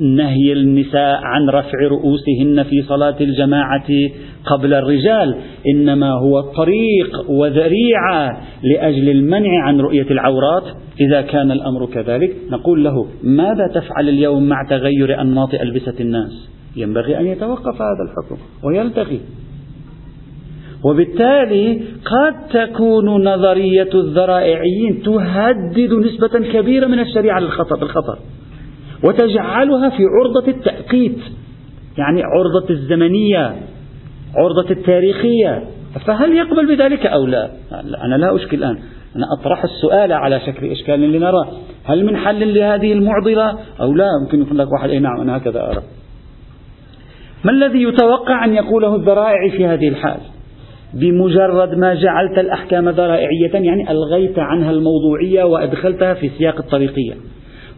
نهي 0.00 0.52
النساء 0.52 1.20
عن 1.22 1.48
رفع 1.48 1.78
رؤوسهن 1.90 2.62
في 2.62 2.82
صلاة 2.82 3.16
الجماعة 3.20 3.88
قبل 4.46 4.74
الرجال 4.74 5.36
إنما 5.74 6.12
هو 6.12 6.40
طريق 6.40 7.30
وذريعة 7.30 8.40
لأجل 8.62 9.08
المنع 9.08 9.66
عن 9.66 9.80
رؤية 9.80 10.10
العورات. 10.10 10.62
إذا 11.00 11.20
كان 11.20 11.50
الأمر 11.50 11.86
كذلك 11.86 12.36
نقول 12.50 12.84
له 12.84 13.06
ماذا 13.22 13.66
تفعل 13.74 14.08
اليوم 14.08 14.48
مع 14.48 14.56
تغير 14.70 15.20
أنماط 15.20 15.54
ألبسة 15.54 15.94
الناس؟ 16.00 16.48
ينبغي 16.76 17.20
أن 17.20 17.26
يتوقف 17.26 17.74
هذا 17.74 18.02
الحكم 18.08 18.36
ويلتغي 18.64 19.20
وبالتالي 20.84 21.82
قد 22.04 22.34
تكون 22.52 23.28
نظرية 23.28 23.90
الذرائعيين 23.94 25.02
تهدد 25.04 25.92
نسبة 25.92 26.52
كبيرة 26.52 26.86
من 26.86 26.98
الشريعة 26.98 27.40
للخطأ 27.40 27.76
بالخطأ. 27.76 28.18
وتجعلها 29.04 29.88
في 29.88 30.02
عرضة 30.02 30.48
التأقيت 30.48 31.18
يعني 31.98 32.22
عرضة 32.22 32.70
الزمنية 32.70 33.56
عرضة 34.36 34.70
التاريخية. 34.70 35.64
فهل 36.06 36.36
يقبل 36.36 36.76
بذلك 36.76 37.06
أو 37.06 37.26
لا؟ 37.26 37.50
أنا 38.04 38.14
لا 38.14 38.36
أشكل 38.36 38.56
الآن. 38.56 38.78
أنا 39.16 39.24
أطرح 39.40 39.64
السؤال 39.64 40.12
على 40.12 40.40
شكل 40.40 40.66
إشكال 40.66 41.00
لنرى. 41.00 41.48
هل 41.84 42.06
من 42.06 42.16
حل 42.16 42.54
لهذه 42.54 42.92
المعضلة 42.92 43.58
أو 43.80 43.94
لا؟ 43.94 44.08
ممكن 44.24 44.42
يقول 44.42 44.58
لك 44.58 44.72
واحد. 44.72 44.90
أي 44.90 44.98
نعم 44.98 45.20
أنا 45.20 45.36
هكذا 45.36 45.60
أرى. 45.60 45.82
ما 47.44 47.50
الذي 47.50 47.82
يتوقع 47.82 48.44
أن 48.44 48.54
يقوله 48.54 48.96
الذرائع 48.96 49.48
في 49.56 49.66
هذه 49.66 49.88
الحال؟ 49.88 50.20
بمجرد 50.94 51.74
ما 51.78 51.94
جعلت 51.94 52.38
الأحكام 52.38 52.88
ذرائعية 52.88 53.52
يعني 53.52 53.90
ألغيت 53.90 54.38
عنها 54.38 54.70
الموضوعية 54.70 55.44
وأدخلتها 55.44 56.14
في 56.14 56.30
سياق 56.38 56.58
الطريقية. 56.58 57.14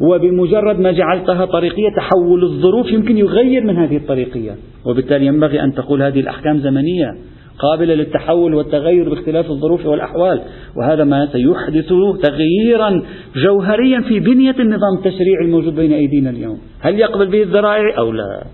وبمجرد 0.01 0.79
ما 0.79 0.93
جعلتها 0.93 1.45
طريقية 1.45 1.89
تحول 1.97 2.45
الظروف 2.45 2.93
يمكن 2.93 3.19
يغير 3.19 3.65
من 3.65 3.77
هذه 3.77 3.97
الطريقية. 3.97 4.57
وبالتالي 4.87 5.27
ينبغي 5.27 5.63
أن 5.63 5.75
تقول 5.75 6.03
هذه 6.03 6.21
الأحكام 6.21 6.59
زمنية 6.59 7.11
قابلة 7.59 7.95
للتحول 7.95 8.55
والتغير 8.55 9.09
باختلاف 9.09 9.51
الظروف 9.51 9.87
والأحوال. 9.87 10.41
وهذا 10.77 11.05
ما 11.05 11.29
سيحدث 11.33 11.93
تغييرا 12.23 13.03
جوهريا 13.37 14.01
في 14.01 14.21
بنية 14.21 14.57
النظام 14.59 14.97
التشريعي 14.99 15.45
الموجود 15.45 15.75
بين 15.75 15.93
أيدينا 15.93 16.31
اليوم. 16.31 16.59
هل 16.81 16.99
يقبل 16.99 17.27
به 17.27 17.43
الذرائع 17.43 17.99
أو 17.99 18.13
لا؟ 18.13 18.45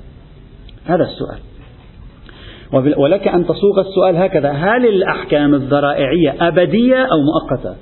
هذا 0.85 1.05
السؤال. 1.05 1.50
ولك 2.73 3.29
أن 3.29 3.45
تصوغ 3.45 3.81
السؤال 3.81 4.17
هكذا. 4.17 4.51
هل 4.51 4.87
الأحكام 4.87 5.55
الذرائعية 5.55 6.35
أبدية 6.49 6.97
أو 6.97 7.19
مؤقتة؟ 7.23 7.75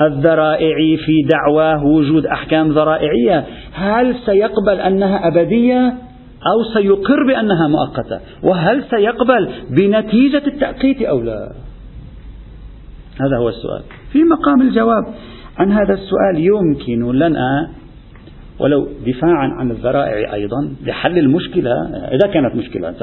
الذرائعي 0.00 0.96
في 0.96 1.12
دعواه 1.30 1.84
وجود 1.84 2.26
أحكام 2.26 2.68
ذرائعية 2.68 3.44
هل 3.72 4.14
سيقبل 4.26 4.80
أنها 4.80 5.28
أبدية 5.28 5.94
أو 6.52 6.74
سيقر 6.74 7.26
بأنها 7.26 7.68
مؤقتة؟ 7.68 8.20
وهل 8.42 8.84
سيقبل 8.90 9.48
بنتيجة 9.70 10.42
التأقيت 10.46 11.02
أو 11.02 11.20
لا؟ 11.20 11.52
هذا 13.20 13.36
هو 13.40 13.48
السؤال. 13.48 13.82
في 14.12 14.24
مقام 14.24 14.62
الجواب 14.62 15.04
عن 15.58 15.72
هذا 15.72 15.94
السؤال 15.94 16.36
يمكن 16.36 17.12
لنا 17.12 17.70
ولو 18.58 18.88
دفاعا 19.06 19.48
عن 19.48 19.70
الذرائع 19.70 20.34
أيضا 20.34 20.74
لحل 20.86 21.18
المشكلة 21.18 21.72
إذا 22.12 22.32
كانت 22.32 22.54
مشكلة 22.54 22.94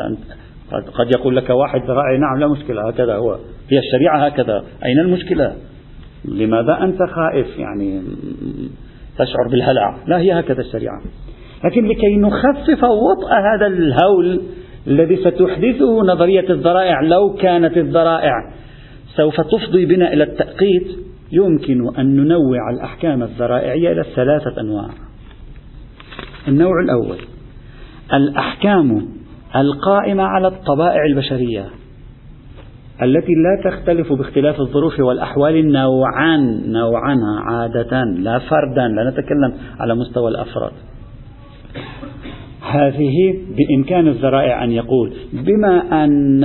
قد 0.72 1.12
يقول 1.16 1.36
لك 1.36 1.50
واحد 1.50 1.82
ذرائع 1.84 2.18
نعم 2.18 2.40
لا 2.40 2.48
مشكلة 2.48 2.88
هكذا 2.88 3.16
هو. 3.16 3.38
هي 3.70 3.80
الشريعة 3.80 4.26
هكذا. 4.26 4.64
أين 4.86 5.00
المشكلة؟ 5.00 5.56
لماذا 6.26 6.84
أنت 6.84 6.98
خائف؟ 6.98 7.60
يعني 7.60 8.02
تشعر 9.18 9.48
بالهلع. 9.52 9.98
لا 10.08 10.18
هي 10.20 10.40
هكذا 10.40 10.62
الشريعة. 10.62 11.02
لكن 11.66 11.88
لكي 11.88 12.18
نخفف 12.18 12.84
وطأ 12.84 13.34
هذا 13.34 13.68
الهول 13.68 14.42
الذي 14.88 15.16
ستحدثه 15.16 16.02
نظرية 16.02 16.50
الذرائع 16.50 17.02
لو 17.02 17.34
كانت 17.34 17.78
الذرائع 17.78 18.34
سوف 19.16 19.42
تفضي 19.42 19.86
بنا 19.86 20.14
إلى 20.14 20.24
التأقيت 20.24 20.88
يمكن 21.32 21.96
أن 21.96 22.16
ننوع 22.16 22.70
الأحكام 22.74 23.24
الذرائعية 23.24 23.92
إلى 23.92 24.04
ثلاثة 24.16 24.62
أنواع. 24.62 25.11
النوع 26.48 26.82
الأول. 26.84 27.18
الأحكام 28.14 29.08
القائمة 29.56 30.24
على 30.24 30.48
الطبائع 30.48 31.06
البشرية 31.06 31.66
التي 33.02 33.32
لا 33.34 33.72
تختلف 33.72 34.14
باختلاف 34.14 34.60
الظروف 34.60 35.00
والأحوال 35.00 35.72
نوعا 35.72 36.38
نوعا 36.66 37.16
عادة 37.48 38.04
لا 38.04 38.40
فردا 38.40 38.88
لا 38.88 39.10
نتكلم 39.10 39.54
على 39.80 39.96
مستوى 39.96 40.30
الأفراد. 40.30 40.72
هذه 42.72 43.40
بإمكان 43.58 44.08
الذرائع 44.08 44.64
أن 44.64 44.72
يقول. 44.72 45.14
بما 45.34 46.04
أن 46.04 46.44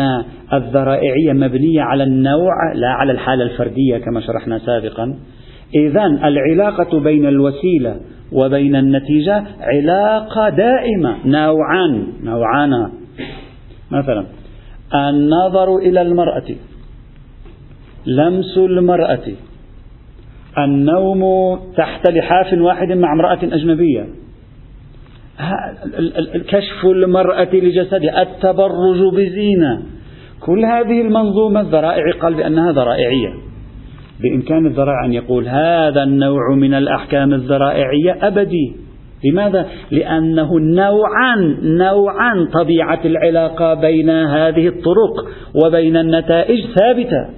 الذرائعية 0.52 1.32
مبنية 1.32 1.82
على 1.82 2.04
النوع 2.04 2.72
لا 2.74 2.88
على 2.88 3.12
الحالة 3.12 3.44
الفردية 3.44 3.98
كما 3.98 4.20
شرحنا 4.20 4.58
سابقا. 4.58 5.18
إذا 5.74 6.06
العلاقة 6.06 7.00
بين 7.00 7.26
الوسيلة 7.26 7.96
وبين 8.32 8.76
النتيجة 8.76 9.44
علاقة 9.60 10.48
دائمة 10.48 11.16
نوعان 11.26 12.06
نوعان 12.22 12.90
مثلا 13.90 14.26
النظر 14.94 15.76
إلى 15.76 16.02
المرأة 16.02 16.54
لمس 18.06 18.58
المرأة 18.58 19.26
النوم 20.58 21.22
تحت 21.76 22.10
لحاف 22.10 22.52
واحد 22.52 22.92
مع 22.92 23.12
امرأة 23.12 23.38
أجنبية. 23.42 24.06
كشف 26.48 26.84
المرأة 26.84 27.54
لجسدها 27.54 28.22
التبرج 28.22 29.14
بزينة. 29.14 29.82
كل 30.40 30.64
هذه 30.64 31.00
المنظومة 31.00 31.60
الذرائع 31.60 32.04
قال 32.20 32.34
بأنها 32.34 32.72
ذرائعية. 32.72 33.34
بإمكان 34.20 34.66
الذرائع 34.66 35.04
أن 35.04 35.12
يقول 35.12 35.48
هذا 35.48 36.02
النوع 36.02 36.54
من 36.54 36.74
الأحكام 36.74 37.34
الذرائعية 37.34 38.18
أبدي. 38.22 38.76
لماذا؟ 39.24 39.66
لأنه 39.90 40.60
نوعا 40.60 41.36
نوعا 41.62 42.48
طبيعة 42.52 43.00
العلاقة 43.04 43.74
بين 43.74 44.10
هذه 44.10 44.68
الطرق 44.68 45.28
وبين 45.64 45.96
النتائج 45.96 46.64
ثابتة. 46.74 47.28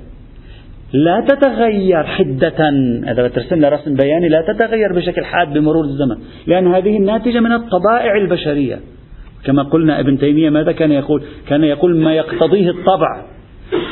لا 0.93 1.25
تتغير 1.29 2.05
حدة. 2.05 2.71
إذا 3.13 3.29
ترسم 3.29 3.65
رسم 3.65 3.95
بياني. 3.95 4.29
لا 4.29 4.45
تتغير 4.53 4.93
بشكل 4.95 5.25
حاد 5.25 5.53
بمرور 5.53 5.85
الزمن. 5.85 6.17
لأن 6.47 6.75
هذه 6.75 6.97
الناتجة 6.97 7.41
من 7.41 7.53
الطبائع 7.53 8.17
البشرية. 8.17 8.81
كما 9.45 9.63
قلنا 9.63 10.01
ابن 10.01 10.19
تيمية 10.19 10.51
ماذا 10.51 10.73
كان 10.73 10.93
يقول؟ 10.93 11.23
كان 11.49 11.65
يقول 11.65 12.01
ما 12.01 12.15
يقتضيه 12.15 12.71
الطبع. 12.71 13.38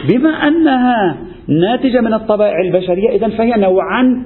بما 0.09 0.31
أنها 0.31 1.17
ناتجة 1.49 2.01
من 2.01 2.15
الطبائع 2.15 2.61
البشرية 2.61 3.11
إذا 3.11 3.29
فهي 3.29 3.53
نوعا 3.57 4.25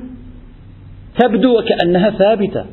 تبدو 1.19 1.59
وكأنها 1.59 2.11
ثابتة. 2.11 2.65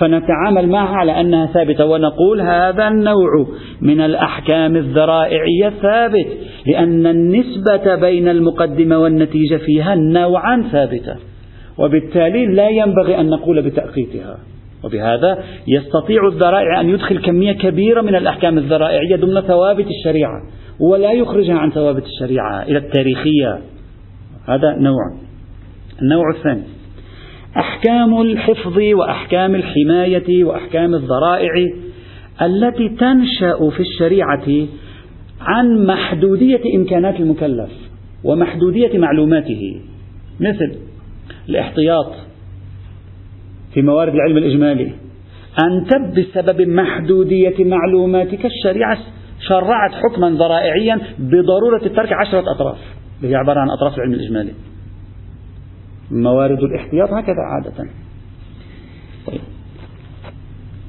فنتعامل 0.00 0.68
معها 0.68 0.96
على 0.96 1.20
أنها 1.20 1.46
ثابتة 1.46 1.84
ونقول 1.84 2.40
هذا 2.40 2.88
النوع 2.88 3.46
من 3.80 4.00
الأحكام 4.00 4.76
الذرائعية 4.76 5.72
ثابت 5.82 6.26
لأن 6.66 7.06
النسبة 7.06 7.94
بين 7.94 8.28
المقدمة 8.28 8.98
والنتيجة 8.98 9.56
فيها 9.56 9.94
نوعا 9.94 10.62
ثابتة. 10.72 11.16
وبالتالي 11.78 12.46
لا 12.46 12.68
ينبغي 12.68 13.20
أن 13.20 13.30
نقول 13.30 13.62
بتأقيتها. 13.62 14.38
وبهذا 14.84 15.38
يستطيع 15.68 16.26
الذرائع 16.26 16.80
أن 16.80 16.88
يدخل 16.88 17.18
كمية 17.18 17.52
كبيرة 17.52 18.00
من 18.00 18.14
الأحكام 18.14 18.58
الذرائعية 18.58 19.16
ضمن 19.16 19.40
ثوابت 19.40 19.86
الشريعة. 19.86 20.42
ولا 20.80 21.12
يخرجها 21.12 21.54
عن 21.54 21.70
ثوابت 21.70 22.04
الشريعة 22.04 22.62
إلى 22.62 22.78
التاريخية. 22.78 23.58
هذا 24.48 24.76
نوع. 24.78 25.16
النوع 26.02 26.30
الثاني 26.30 26.62
أحكام 27.56 28.20
الحفظ 28.20 28.78
وأحكام 28.78 29.54
الحماية 29.54 30.44
وأحكام 30.44 30.94
الذرائع 30.94 31.50
التي 32.42 32.88
تنشأ 32.88 33.70
في 33.70 33.80
الشريعة 33.80 34.66
عن 35.40 35.86
محدودية 35.86 36.60
إمكانات 36.76 37.20
المكلف 37.20 37.70
ومحدودية 38.24 38.98
معلوماته. 38.98 39.80
مثل 40.40 40.78
الاحتياط 41.48 42.12
في 43.74 43.82
موارد 43.82 44.14
العلم 44.14 44.36
الإجمالي. 44.36 44.92
أنت 45.64 46.18
بسبب 46.18 46.60
محدودية 46.68 47.64
معلوماتك 47.64 48.46
الشريعة 48.46 48.98
شرعت 49.48 49.92
حكما 49.94 50.30
ذرائعيا 50.30 51.00
بضرورة 51.18 51.78
ترك 51.96 52.12
عشرة 52.12 52.44
أطراف. 52.52 52.78
هي 53.22 53.34
عبارة 53.34 53.60
عن 53.60 53.70
أطراف 53.70 53.96
العلم 53.96 54.12
الإجمالي. 54.12 54.52
موارد 56.10 56.58
الاحتياط 56.62 57.08
هكذا 57.08 57.42
عادة. 57.54 57.90
طيب. 59.26 59.40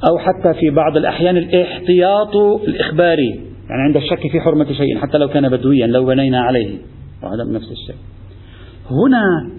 أو 0.09 0.17
حتى 0.17 0.59
في 0.59 0.69
بعض 0.69 0.97
الأحيان 0.97 1.37
الاحتياط 1.37 2.35
الإخباري. 2.67 3.29
يعني 3.69 3.81
عند 3.81 3.95
الشك 3.97 4.31
في 4.31 4.41
حرمة 4.41 4.73
شيء 4.73 4.99
حتى 5.01 5.17
لو 5.17 5.27
كان 5.27 5.49
بدويا 5.49 5.87
لو 5.87 6.05
بنينا 6.05 6.41
عليه. 6.41 6.77
وهذا 7.23 7.43
نفس 7.53 7.71
الشيء. 7.71 7.95
هنا 8.91 9.57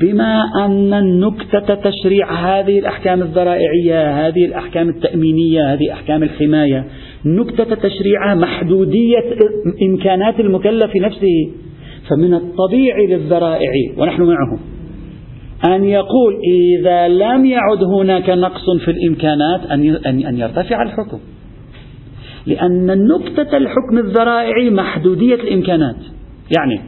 بما 0.00 0.44
أن 0.64 0.94
النكتة 0.94 1.74
تشريع 1.74 2.32
هذه 2.32 2.78
الأحكام 2.78 3.22
الذرائعية 3.22 4.26
هذه 4.26 4.44
الأحكام 4.44 4.88
التأمينية 4.88 5.72
هذه 5.72 5.92
أحكام 5.92 6.22
الحماية 6.22 6.84
نكتة 7.26 7.74
تشريعها 7.74 8.34
محدودية 8.34 9.24
إمكانات 9.88 10.40
المكلف 10.40 10.96
نفسه 10.96 11.50
فمن 12.10 12.34
الطبيعي 12.34 13.06
للذرائع 13.06 13.70
ونحن 13.96 14.22
معهم 14.22 14.58
أن 15.66 15.84
يقول 15.84 16.40
إذا 16.44 17.08
لم 17.08 17.46
يعد 17.46 17.84
هناك 17.84 18.30
نقص 18.30 18.70
في 18.84 18.90
الإمكانات 18.90 19.60
أن 20.06 20.38
يرتفع 20.38 20.82
الحكم. 20.82 21.18
لأن 22.46 23.06
نكتة 23.08 23.56
الحكم 23.56 23.98
الذرائعي 23.98 24.70
محدودية 24.70 25.34
الإمكانات. 25.34 25.96
يعني 26.56 26.80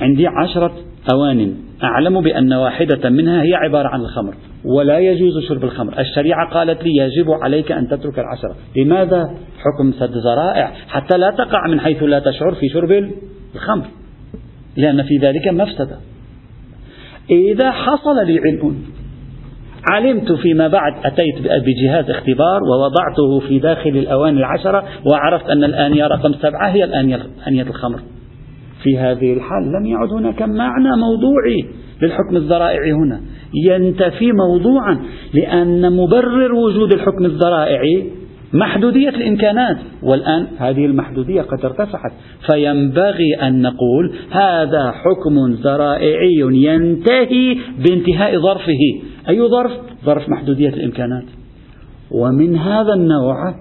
عندي 0.00 0.26
عشرة 0.26 0.72
أوان 1.12 1.54
أعلم 1.82 2.20
بأن 2.20 2.52
واحدة 2.52 3.10
منها 3.10 3.42
هي 3.42 3.54
عبارة 3.54 3.88
عن 3.88 4.00
الخمر. 4.00 4.34
ولا 4.64 4.98
يجوز 4.98 5.32
شرب 5.48 5.64
الخمر. 5.64 5.98
الشريعة 5.98 6.50
قالت 6.50 6.84
لي 6.84 6.96
يجب 6.96 7.30
عليك 7.30 7.72
أن 7.72 7.88
تترك 7.88 8.18
العشرة 8.18 8.56
لماذا؟ 8.76 9.24
حكم 9.58 9.92
سد 9.92 10.16
ذرائع 10.16 10.72
حتى 10.88 11.18
لا 11.18 11.30
تقع 11.30 11.68
من 11.68 11.80
حيث 11.80 12.02
لا 12.02 12.18
تشعر 12.18 12.54
في 12.54 12.68
شرب 12.68 13.10
الخمر. 13.54 13.84
لأن 14.76 15.02
في 15.02 15.16
ذلك 15.16 15.48
مفسدة. 15.48 15.96
إذا 17.30 17.70
حصل 17.70 18.26
لي 18.26 18.38
علم 18.38 18.76
علمت 19.90 20.32
فيما 20.32 20.68
بعد 20.68 20.92
أتيت 21.04 21.34
بجهاز 21.42 22.10
اختبار 22.10 22.60
ووضعته 22.62 23.48
في 23.48 23.58
داخل 23.58 23.90
الأواني 23.90 24.38
العشرة 24.38 24.84
وعرفت 25.06 25.50
أن 25.50 25.64
الآنية 25.64 26.06
رقم 26.06 26.32
سبعة 26.32 26.70
هي 26.70 26.84
الآنية 26.84 27.22
آنية 27.48 27.62
الخمر. 27.62 28.00
في 28.82 28.98
هذه 28.98 29.32
الحال 29.32 29.72
لم 29.80 29.86
يعد 29.86 30.12
هناك 30.12 30.42
معنى 30.42 30.88
موضوعي 30.96 31.64
للحكم 32.02 32.36
الذرائعي 32.36 32.92
هنا. 32.92 33.20
ينتفي 33.54 34.32
موضوعا 34.32 35.00
لأن 35.34 35.92
مبرر 35.96 36.54
وجود 36.54 36.92
الحكم 36.92 37.24
الذرائعي 37.24 38.10
محدودية 38.52 39.08
الإمكانات. 39.08 39.76
والآن 40.02 40.46
هذه 40.58 40.86
المحدودية 40.86 41.42
قد 41.42 41.64
ارتفعت 41.64 42.12
فينبغي 42.50 43.34
أن 43.42 43.62
نقول 43.62 44.14
هذا 44.30 44.90
حكم 44.90 45.52
ذرائعي 45.64 46.38
ينتهي 46.52 47.56
بانتهاء 47.78 48.38
ظرفه. 48.38 48.82
أي 49.28 49.48
ظرف؟ 49.48 49.72
ظرف 50.04 50.28
محدودية 50.28 50.68
الإمكانات. 50.68 51.24
ومن 52.10 52.56
هذا 52.56 52.94
النوع 52.94 53.54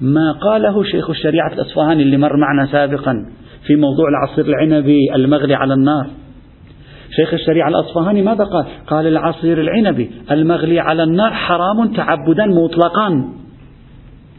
ما 0.00 0.32
قاله 0.32 0.82
شيخ 0.84 1.10
الشريعة 1.10 1.52
الأصفهاني 1.52 2.02
اللي 2.02 2.16
مر 2.16 2.36
معنا 2.36 2.66
سابقا 2.72 3.26
في 3.66 3.76
موضوع 3.76 4.08
العصير 4.08 4.44
العنبي 4.46 5.14
المغلي 5.14 5.54
على 5.54 5.74
النار. 5.74 6.06
شيخ 7.10 7.34
الشريعة 7.34 7.68
الأصفهاني 7.68 8.22
ماذا 8.22 8.44
قال؟ 8.44 8.66
قال 8.86 9.06
العصير 9.06 9.60
العنبي 9.60 10.10
المغلي 10.30 10.80
على 10.80 11.02
النار 11.02 11.30
حرام 11.30 11.92
تعبدا 11.92 12.46
مطلقا. 12.46 13.24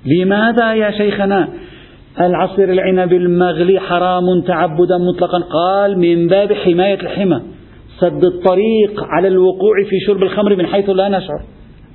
لماذا 0.06 0.74
يا 0.74 0.92
شيخنا؟ 0.92 1.48
العصير 2.22 2.72
العنب 2.72 3.14
المغلي 3.14 3.80
حرام 3.80 4.42
تعبدا 4.48 4.98
مطلقا. 4.98 5.40
قال 5.40 6.00
من 6.00 6.28
باب 6.28 6.54
حماية 6.54 7.02
الحمى 7.02 7.42
سد 8.00 8.24
الطريق 8.24 9.04
على 9.04 9.28
الوقوع 9.28 9.84
في 9.90 10.00
شرب 10.08 10.24
الخمر 10.24 10.56
من 10.56 10.66
حيث 10.68 10.90
لا 10.90 11.10
نشعر. 11.10 11.42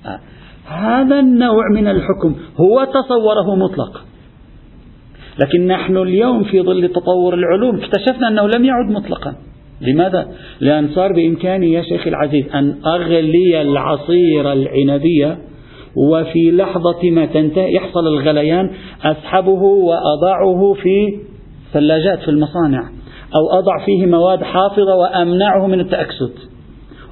آه. 0.07 0.21
هذا 0.69 1.21
النوع 1.21 1.65
من 1.75 1.89
الحكم 1.89 2.35
هو 2.61 2.85
تصوره 2.85 3.55
مطلق. 3.55 4.05
لكن 5.43 5.67
نحن 5.67 5.97
اليوم 5.97 6.45
في 6.45 6.63
ظل 6.63 6.89
تطور 6.89 7.35
العلوم 7.35 7.77
اكتشفنا 7.77 8.29
أنه 8.29 8.49
لم 8.49 8.65
يعد 8.65 8.91
مطلقا. 8.91 9.35
لماذا؟ 9.81 10.29
لأن 10.61 10.89
صار 10.89 11.13
بإمكاني 11.13 11.73
يا 11.73 11.83
شيخي 11.83 12.11
العزيز 12.11 12.45
أن 12.55 12.75
أغلي 12.87 13.63
العصير 13.63 14.53
العنبية 14.53 15.39
وفي 15.97 16.51
لحظة 16.51 17.11
ما 17.11 17.27
تنتهي 17.27 17.75
يحصل 17.75 18.07
الغليان 18.07 18.71
أسحبه 19.05 19.63
وأضعه 19.63 20.73
في 20.83 21.19
ثلاجات 21.73 22.19
في 22.19 22.29
المصانع 22.29 22.91
أو 23.37 23.59
أضع 23.59 23.85
فيه 23.87 24.07
مواد 24.07 24.43
حافظة 24.43 24.95
وأمنعه 24.95 25.67
من 25.67 25.81
التأكسد. 25.81 26.33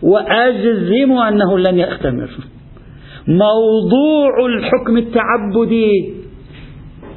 وأجزم 0.03 1.13
أنه 1.13 1.59
لن 1.59 1.79
يختمر. 1.79 2.31
موضوع 3.29 4.47
الحكم 4.47 4.97
التعبدي 4.97 6.15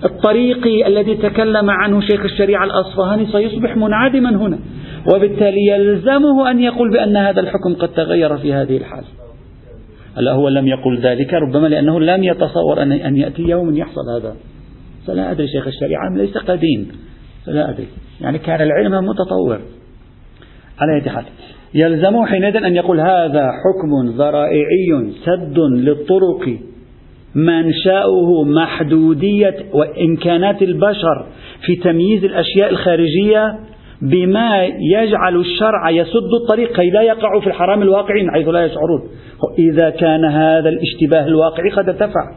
الطريقي 0.05 0.87
الذي 0.87 1.15
تكلم 1.15 1.69
عنه 1.69 2.01
شيخ 2.01 2.23
الشريعة 2.23 2.63
الأصفهاني 2.63 3.25
سيصبح 3.25 3.77
منعدما 3.77 4.29
هنا. 4.29 4.59
وبالتالي 5.05 5.67
يلزمه 5.67 6.51
أن 6.51 6.59
يقول 6.59 6.91
بأن 6.91 7.17
هذا 7.17 7.39
الحكم 7.39 7.75
قد 7.75 7.89
تغير 7.89 8.37
في 8.37 8.53
هذه 8.53 8.77
الحال. 8.77 9.03
هلا 10.17 10.31
هو 10.31 10.49
لم 10.49 10.67
يقل 10.67 10.99
ذلك؟ 11.01 11.33
ربما 11.33 11.67
لأنه 11.67 11.99
لم 11.99 12.23
يتصور 12.23 12.83
أن 12.83 13.17
يأتي 13.17 13.41
يوم 13.41 13.77
يحصل 13.77 14.01
هذا. 14.19 14.35
فلا 15.07 15.31
أدري 15.31 15.47
شيخ 15.47 15.67
الشريعة 15.67 16.09
ليس 16.15 16.37
قديم. 16.37 16.87
فلا 17.45 17.69
أدري. 17.69 17.87
يعني 18.21 18.37
كان 18.37 18.61
العلم 18.61 19.05
متطور. 19.05 19.59
على 20.79 21.01
أي 21.03 21.09
حال 21.09 21.23
يلزمه 21.73 22.25
حينئذ 22.25 22.55
أن 22.55 22.75
يقول 22.75 22.99
هذا 22.99 23.49
حكم 23.51 24.17
ذرائعي 24.17 25.11
سد 25.25 25.59
للطرق. 25.59 26.57
منشأه 27.35 28.43
محدودية 28.43 29.55
وإمكانات 29.73 30.61
البشر 30.61 31.25
في 31.65 31.75
تمييز 31.75 32.23
الأشياء 32.23 32.69
الخارجية 32.69 33.59
بما 34.01 34.65
يجعل 34.93 35.35
الشرع 35.35 35.89
يسد 35.89 36.33
الطريق 36.41 36.75
كي 36.75 36.89
لا 36.89 37.01
يقعوا 37.01 37.41
في 37.41 37.47
الحرام 37.47 37.81
الواقعي 37.81 38.31
حيث 38.33 38.47
لا 38.47 38.65
يشعرون. 38.65 39.01
إذا 39.59 39.89
كان 39.89 40.25
هذا 40.25 40.69
الاشتباه 40.69 41.27
الواقعي 41.27 41.69
قد 41.69 41.89
ارتفع. 41.89 42.31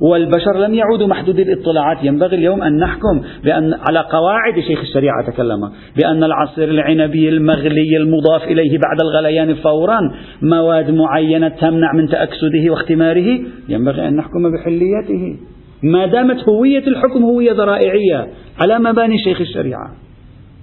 والبشر 0.00 0.58
لم 0.58 0.74
يعودوا 0.74 1.06
محدودي 1.06 1.42
الاطلاعات. 1.42 2.04
ينبغي 2.04 2.36
اليوم 2.36 2.62
أن 2.62 2.78
نحكم 2.78 3.22
بأن 3.44 3.74
على 3.88 3.98
قواعد 3.98 4.60
شيخ 4.68 4.80
الشريعة 4.80 5.26
تكلم. 5.26 5.70
بأن 5.96 6.24
العصير 6.24 6.68
العنبي 6.68 7.28
المغلي 7.28 7.96
المضاف 7.96 8.42
إليه 8.44 8.78
بعد 8.78 9.00
الغليان 9.00 9.54
فورا 9.54 10.00
مواد 10.42 10.90
معينة 10.90 11.48
تمنع 11.48 11.92
من 11.92 12.08
تأكسده 12.08 12.70
واختماره. 12.70 13.40
ينبغي 13.68 14.08
أن 14.08 14.16
نحكم 14.16 14.52
بحليته. 14.52 15.36
ما 15.82 16.06
دامت 16.06 16.48
هوية 16.48 16.86
الحكم 16.86 17.22
هوية 17.22 17.52
ذرائعية 17.52 18.26
على 18.60 18.78
مباني 18.78 19.18
شيخ 19.18 19.40
الشريعة. 19.40 20.05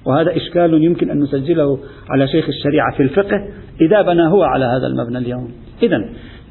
وهذا 0.06 0.36
إشكال 0.38 0.84
يمكن 0.84 1.10
أن 1.10 1.20
نسجله 1.20 1.80
على 2.10 2.28
شيخ 2.28 2.46
الشريعة 2.48 2.98
في 2.98 3.04
الفقه. 3.04 3.48
إذا 3.82 4.02
بنى 4.02 4.28
هو 4.28 4.44
على 4.44 4.66
هذا 4.66 4.88
المبنى 4.88 5.18
اليوم. 5.18 5.52
إذا 5.84 5.98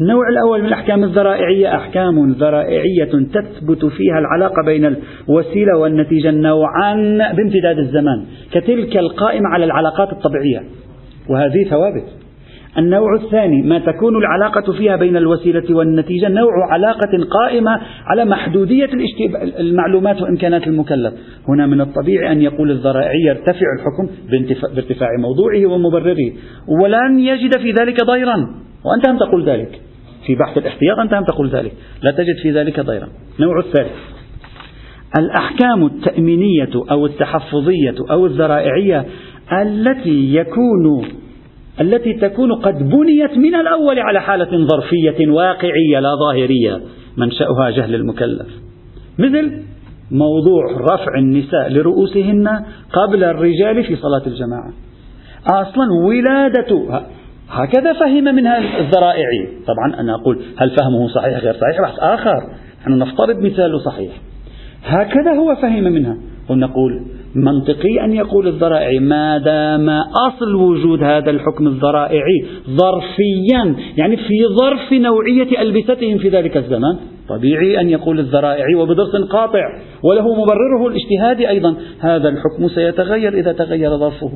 النوع 0.01 0.29
الأول 0.29 0.61
من 0.61 0.67
الأحكام 0.67 1.05
الذرائعية 1.05 1.77
أحكام 1.77 2.33
ذرائعية 2.33 3.11
تثبت 3.33 3.85
فيها 3.85 4.19
العلاقة 4.19 4.63
بين 4.67 4.85
الوسيلة 4.85 5.79
والنتيجة 5.79 6.31
نوعا 6.31 6.95
بامتداد 7.37 7.79
الزمان 7.79 8.25
كتلك 8.53 8.97
القائمة 8.97 9.49
على 9.49 9.65
العلاقات 9.65 10.13
الطبيعية. 10.13 10.63
وهذه 11.31 11.65
ثوابت. 11.71 12.22
النوع 12.79 13.15
الثاني 13.15 13.63
ما 13.63 13.79
تكون 13.79 14.17
العلاقة 14.17 14.73
فيها 14.73 14.97
بين 14.97 15.17
الوسيلة 15.17 15.77
والنتيجة 15.77 16.29
نوع 16.29 16.73
علاقة 16.73 17.27
قائمة 17.31 17.81
على 18.07 18.25
محدودية 18.25 18.89
المعلومات 19.61 20.23
وإمكانات 20.23 20.67
المكلف. 20.67 21.15
هنا 21.49 21.67
من 21.67 21.81
الطبيعي 21.81 22.33
أن 22.33 22.43
يقول 22.43 22.71
الذرائعي 22.71 23.21
يرتفع 23.27 23.67
الحكم 23.79 24.15
بارتفاع 24.75 25.09
موضوعه 25.19 25.67
ومبرره. 25.67 26.33
ولن 26.83 27.19
يجد 27.19 27.59
في 27.59 27.71
ذلك 27.71 28.05
ضيرا. 28.05 28.37
وأنت 28.85 29.09
هم 29.09 29.19
تقول 29.19 29.45
ذلك. 29.45 29.81
في 30.27 30.35
بحث 30.35 30.59
الاحتياط 30.59 30.99
أنت 30.99 31.15
هم 31.15 31.25
تقول 31.25 31.49
ذلك. 31.49 31.73
لا 32.03 32.11
تجد 32.11 32.37
في 32.43 32.51
ذلك 32.51 32.81
ضيرا. 32.81 33.09
النوع 33.39 33.59
الثالث. 33.59 33.93
الأحكام 35.19 35.87
التأمينية 35.87 36.71
أو 36.91 37.07
التحفظية 37.07 37.95
أو 38.11 38.27
الذرائعية 38.27 39.05
التي 39.63 40.35
يكون 40.35 41.05
التي 41.81 42.13
تكون 42.13 42.55
قد 42.55 42.79
بنيت 42.79 43.39
من 43.39 43.55
الأول 43.55 43.99
على 43.99 44.21
حالة 44.21 44.67
ظرفية 44.67 45.29
واقعية 45.29 46.01
لا 46.01 46.15
ظاهرية 46.15 46.81
منشأها 47.17 47.71
جهل 47.71 47.95
المكلف. 47.95 48.47
مثل 49.19 49.63
موضوع 50.11 50.63
رفع 50.81 51.19
النساء 51.19 51.69
لرؤوسهن 51.69 52.65
قبل 52.93 53.25
الرجال 53.25 53.85
في 53.85 53.97
صلاة 53.97 54.23
الجماعة. 54.27 54.73
أصلا 55.47 55.87
ولادة 56.07 57.03
هكذا 57.51 57.93
فهم 57.93 58.25
منها 58.25 58.59
الذرائعي 58.81 59.49
طبعا 59.67 60.01
أنا 60.01 60.15
أقول 60.15 60.43
هل 60.57 60.71
فهمه 60.71 61.09
صحيح 61.09 61.39
غير 61.39 61.55
صحيح؟ 61.55 61.81
بحث 61.83 61.99
آخر. 61.99 62.43
نحن 62.81 62.99
نفترض 62.99 63.39
مثاله 63.39 63.79
صحيح. 63.79 64.13
هكذا 64.85 65.33
هو 65.33 65.57
فهم 65.63 65.85
منها. 65.85 66.17
ونقول 66.51 67.03
منطقي 67.35 68.05
أن 68.05 68.13
يقول 68.13 68.49
الذرائعي 68.49 68.99
ما 68.99 69.39
دام 69.39 69.89
أصل 70.29 70.55
وجود 70.55 71.03
هذا 71.03 71.31
الحكم 71.31 71.67
الذرائعي 71.67 72.45
ظرفيا 72.69 73.77
يعني 73.97 74.17
في 74.17 74.47
ظرف 74.61 74.93
نوعية 74.93 75.63
ألبستهم 75.63 76.19
في 76.19 76.29
ذلك 76.29 76.57
الزمان 76.57 76.97
طبيعي 77.29 77.81
أن 77.81 77.89
يقول 77.89 78.19
الذرائعي 78.19 78.75
وبضغط 78.75 79.29
قاطع 79.31 79.79
وله 80.03 80.35
مبرره 80.35 80.89
الاجتهادي 80.89 81.49
أيضا. 81.49 81.77
هذا 82.01 82.29
الحكم 82.29 82.69
سيتغير 82.69 83.35
إذا 83.35 83.53
تغير 83.53 83.97
ظرفه. 83.97 84.33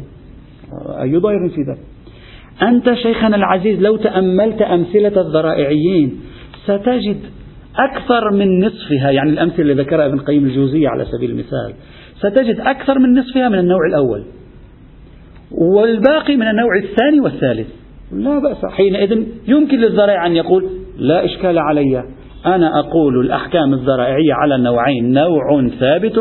أي 1.03 1.17
ضير 1.17 1.49
في 1.49 1.61
ذلك؟ 1.61 1.79
أنت 2.63 2.95
شيخنا 2.95 3.37
العزيز 3.37 3.81
لو 3.81 3.97
تأملت 3.97 4.63
أمثلة 4.63 5.21
الذرائعيين 5.21 6.21
ستجد 6.65 7.17
أكثر 7.79 8.31
من 8.31 8.65
نصفها 8.65 9.11
يعني 9.11 9.31
الأمثلة 9.31 9.61
اللي 9.61 9.83
ذكرها 9.83 10.07
ابن 10.07 10.19
قيم 10.19 10.45
الجوزية 10.45 10.89
على 10.89 11.05
سبيل 11.05 11.31
المثال 11.31 11.75
ستجد 12.19 12.61
أكثر 12.61 12.99
من 12.99 13.19
نصفها 13.19 13.49
من 13.49 13.59
النوع 13.59 13.87
الأول. 13.89 14.23
والباقي 15.51 16.37
من 16.37 16.49
النوع 16.49 16.79
الثاني 16.85 17.21
والثالث. 17.21 17.69
لا 18.13 18.39
بأس. 18.39 18.65
حينئذ 18.65 19.27
يمكن 19.49 19.79
للذرائع 19.79 20.27
أن 20.27 20.37
يقول 20.37 20.71
لا 20.99 21.25
إشكال 21.25 21.59
علي. 21.59 22.05
أنا 22.47 22.79
أقول 22.81 23.21
الأحكام 23.21 23.75
الذرائعية 23.75 24.35
على 24.35 24.55
النوعين. 24.55 25.13
نوع 25.13 25.69
ثابت 25.81 26.19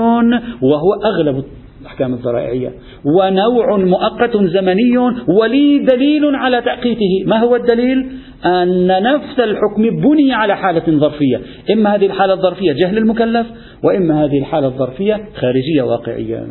وهو 0.61 0.93
أغلب 1.05 1.43
الأحكام 1.85 2.13
الذرائعية 2.13 2.71
ونوع 3.19 3.77
مؤقت 3.77 4.37
زمني 4.37 4.97
ولي 5.27 5.79
دليل 5.79 6.35
على 6.35 6.61
تأقيته. 6.61 7.23
ما 7.25 7.39
هو 7.39 7.55
الدليل؟ 7.55 8.11
أن 8.45 8.87
نفس 8.87 9.39
الحكم 9.39 10.01
بني 10.01 10.33
على 10.33 10.55
حالة 10.55 10.99
ظرفية. 10.99 11.41
إما 11.73 11.95
هذه 11.95 12.05
الحالة 12.05 12.33
الظرفية 12.33 12.73
جهل 12.73 12.97
المكلف 12.97 13.47
وإما 13.83 14.25
هذه 14.25 14.39
الحالة 14.39 14.67
الظرفية 14.67 15.21
خارجية 15.35 15.81
واقعية. 15.81 16.45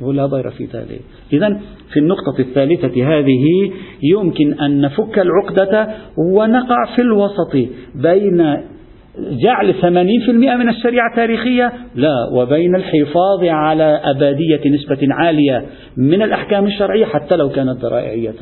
ولا 0.00 0.26
ضير 0.26 0.50
في 0.50 0.64
ذلك. 0.64 1.00
إذا 1.32 1.60
في 1.92 1.98
النقطة 1.98 2.38
الثالثة 2.38 3.18
هذه 3.18 3.72
يمكن 4.02 4.60
أن 4.60 4.80
نفك 4.80 5.18
العقدة 5.18 5.88
ونقع 6.18 6.84
في 6.96 7.02
الوسط 7.02 7.54
بين 7.94 8.56
جعل 9.18 9.74
80% 9.74 10.56
من 10.56 10.68
الشريعة 10.68 11.16
تاريخية 11.16 11.72
لا. 11.94 12.28
وبين 12.32 12.74
الحفاظ 12.74 13.44
على 13.44 14.00
أبادية 14.04 14.70
نسبة 14.70 14.98
عالية 15.10 15.64
من 15.96 16.22
الأحكام 16.22 16.66
الشرعية 16.66 17.04
حتى 17.04 17.36
لو 17.36 17.48
كانت 17.48 17.84
ذرائعية. 17.84 18.34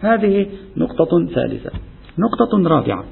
هذه 0.00 0.46
نقطة 0.76 1.26
ثالثة. 1.34 1.70
نقطة 2.18 2.68
رابعة. 2.68 3.04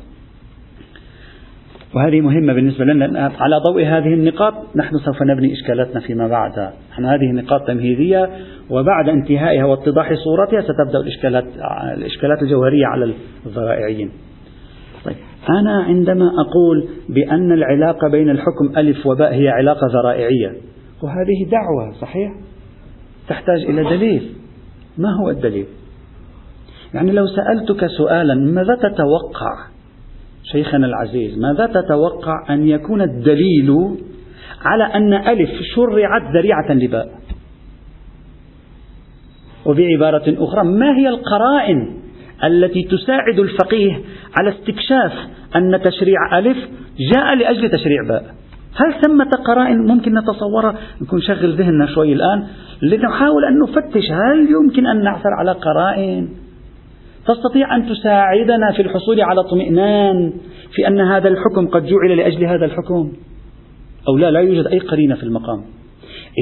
وهذه 1.95 2.21
مهمة 2.21 2.53
بالنسبة 2.53 2.85
لنا. 2.85 3.33
على 3.41 3.57
ضوء 3.69 3.83
هذه 3.83 4.15
النقاط 4.15 4.55
نحن 4.77 4.99
سوف 4.99 5.23
نبني 5.23 5.53
إشكالاتنا 5.53 6.01
فيما 6.01 6.29
بعد. 6.29 6.73
نحن 6.93 7.05
هذه 7.05 7.33
نقاط 7.35 7.67
تمهيدية. 7.67 8.31
وبعد 8.71 9.09
انتهائها 9.09 9.65
واتضاح 9.65 10.15
صورتها 10.15 10.61
ستبدأ 10.61 10.99
الإشكالات, 10.99 11.45
الإشكالات 11.97 12.43
الجوهرية 12.43 12.87
على 12.87 13.13
الذرائعيين. 13.47 14.11
أنا 15.51 15.83
عندما 15.83 16.25
أقول 16.25 16.89
بأن 17.09 17.53
العلاقة 17.53 18.09
بين 18.11 18.31
الحكم 18.31 18.79
ألف 18.79 19.07
وباء 19.07 19.35
هي 19.35 19.49
علاقة 19.49 19.87
ذرائعية 19.93 20.49
وهذه 21.03 21.51
دعوة 21.51 21.93
صحيح؟ 22.01 22.33
تحتاج 23.29 23.65
إلى 23.65 23.85
دليل. 23.97 24.33
ما 24.99 25.09
هو 25.21 25.31
الدليل؟ 25.31 25.67
يعني 26.95 27.13
لو 27.13 27.27
سألتك 27.27 27.87
سؤالا 27.87 28.35
ماذا 28.35 28.75
تتوقع 28.75 29.53
شيخنا 30.53 30.87
العزيز؟ 30.87 31.39
ماذا 31.39 31.67
تتوقع 31.67 32.55
أن 32.55 32.69
يكون 32.69 33.03
الدليل 33.03 33.97
على 34.65 34.85
أن 34.85 35.15
ألف 35.15 35.51
شرعت 35.75 36.23
ذريعة 36.35 36.73
لباء؟ 36.73 37.09
وبعبارة 39.67 40.45
أخرى 40.45 40.65
ما 40.65 40.99
هي 40.99 41.09
القرائن 41.09 42.06
التي 42.45 42.83
تساعد 42.83 43.39
الفقيه 43.39 44.01
على 44.39 44.51
استكشاف 44.51 45.13
أن 45.57 45.81
تشريع 45.85 46.39
ألف 46.39 46.57
جاء 47.15 47.35
لأجل 47.35 47.71
تشريع 47.71 48.03
باء. 48.09 48.25
هل 48.77 48.95
ثمة 49.07 49.31
قرائن 49.47 49.79
ممكن 49.79 50.19
نتصورها؟ 50.19 50.75
نكون 51.03 51.21
شغل 51.21 51.57
ذهننا 51.57 51.87
شوي 51.87 52.13
الآن. 52.13 52.47
لنحاول 52.83 53.45
أن 53.45 53.59
نفتش 53.63 54.11
هل 54.11 54.49
يمكن 54.51 54.87
أن 54.87 55.05
نعثر 55.05 55.31
على 55.39 55.53
قرائن؟ 55.53 56.29
تستطيع 57.27 57.77
أن 57.77 57.87
تساعدنا 57.89 58.73
في 58.77 58.83
الحصول 58.83 59.21
على 59.21 59.41
اطمئنان 59.41 60.33
في 60.73 60.89
أن 60.89 61.01
هذا 61.01 61.29
الحكم 61.29 61.67
قد 61.67 61.87
جعل 61.87 62.17
لأجل 62.17 62.45
هذا 62.45 62.65
الحكم؟ 62.65 63.13
أو 64.09 64.17
لا 64.17 64.31
لا 64.31 64.41
يوجد 64.41 64.67
أي 64.67 64.79
قرينة 64.79 65.15
في 65.15 65.23
المقام. 65.23 65.65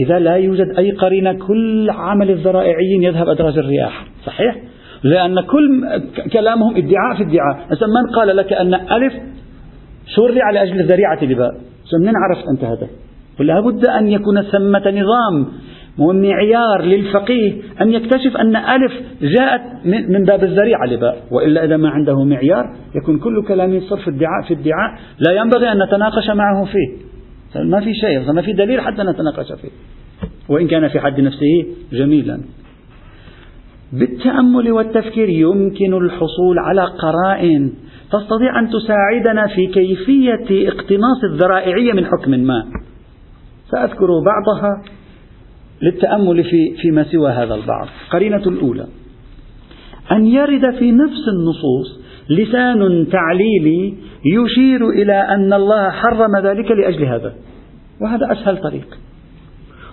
إذا 0.05 0.19
لا 0.19 0.37
يوجد 0.37 0.75
أي 0.79 0.91
قرينة 0.91 1.33
كل 1.33 1.91
عمل 1.91 2.31
الذرائعيين 2.31 3.03
يذهب 3.03 3.29
أدراج 3.29 3.59
الرياح 3.59 4.07
صحيح؟ 4.27 4.57
لأن 5.05 5.41
كل 5.41 5.85
كلامهم 6.33 6.77
ادعاء 6.77 7.17
في 7.17 7.23
ادعاء. 7.23 7.67
مثلا 7.71 7.89
من 7.89 8.15
قال 8.17 8.37
لك 8.37 8.53
أن 8.53 8.75
ألف 8.75 9.13
شرع 10.07 10.51
لأجل 10.51 10.81
الذريعة 10.81 11.25
لباء 11.25 11.51
منين 12.01 12.15
عرفت 12.17 12.49
أنت 12.49 12.65
هذا؟ 12.65 12.89
ولا 13.41 13.61
بد 13.61 13.87
أن 13.87 14.09
يكون 14.09 14.43
ثمة 14.43 14.91
نظام 14.91 15.47
ومعيار 15.99 16.83
للفقيه 16.83 17.53
أن 17.81 17.93
يكتشف 17.93 18.37
أن 18.37 18.57
ألف 18.57 18.93
جاءت 19.23 19.61
من 19.85 20.25
باب 20.25 20.45
الذريعة 20.45 20.87
لباء. 20.87 21.17
وإلا 21.31 21.65
إذا 21.65 21.77
ما 21.77 21.89
عنده 21.89 22.25
معيار 22.25 22.77
يكون 22.95 23.19
كل 23.19 23.45
كلامه 23.49 23.81
صرف 23.81 24.09
ادعاء 24.09 24.43
في 24.49 24.55
ادعاء. 24.55 24.99
لا 25.19 25.33
ينبغي 25.33 25.73
أن 25.73 25.83
نتناقش 25.83 26.31
معه 26.31 26.65
فيه. 26.65 27.05
ما 27.71 27.81
في 27.81 27.95
شيء 27.95 28.33
ما 28.33 28.43
في 28.43 28.53
دليل 28.53 28.81
حتى 28.81 29.03
نتناقش 29.03 29.53
فيه. 29.61 29.71
وإن 30.49 30.67
كان 30.69 30.89
في 30.89 31.01
حد 31.01 31.21
نفسه 31.21 31.67
جميلا. 31.93 32.41
بالتأمل 33.99 34.73
والتفكير 34.73 35.29
يمكن 35.29 35.95
الحصول 35.95 36.59
على 36.59 36.85
قرائن 36.85 37.73
تستطيع 38.13 38.59
أن 38.59 38.71
تساعدنا 38.71 39.47
في 39.47 39.67
كيفية 39.67 40.69
اقتناص 40.69 41.25
الذرائعية 41.33 41.93
من 41.93 42.07
حكم 42.07 42.31
ما. 42.31 42.65
سأذكر 43.71 44.07
بعضها 44.07 44.83
للتأمل 45.83 46.45
في 46.45 46.75
فيما 46.83 47.05
سوى 47.05 47.31
هذا 47.31 47.55
البعض. 47.55 47.89
قرينة 48.11 48.43
الأولى. 48.47 48.87
أن 50.13 50.27
يرد 50.27 50.75
في 50.79 50.93
نفس 50.93 51.29
النصوص 51.29 52.01
لسان 52.31 53.07
تعليلي 53.13 53.95
يشير 54.25 54.89
إلى 54.89 55.15
أن 55.15 55.53
الله 55.53 55.91
حرم 55.91 56.37
ذلك 56.45 56.71
لأجل 56.71 57.05
هذا. 57.05 57.35
وهذا 58.03 58.33
أسهل 58.33 58.57
طريق. 58.57 58.99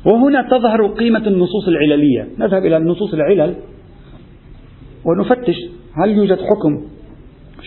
وهنا 0.06 0.42
تظهر 0.42 0.88
قيمة 0.88 1.28
النصوص 1.28 1.68
العللية. 1.68 2.28
نذهب 2.40 2.66
إلى 2.66 2.78
النصوص 2.78 3.14
العلل. 3.14 3.56
ونفتش 5.06 5.56
هل 6.04 6.10
يوجد 6.10 6.40
حكم 6.40 6.88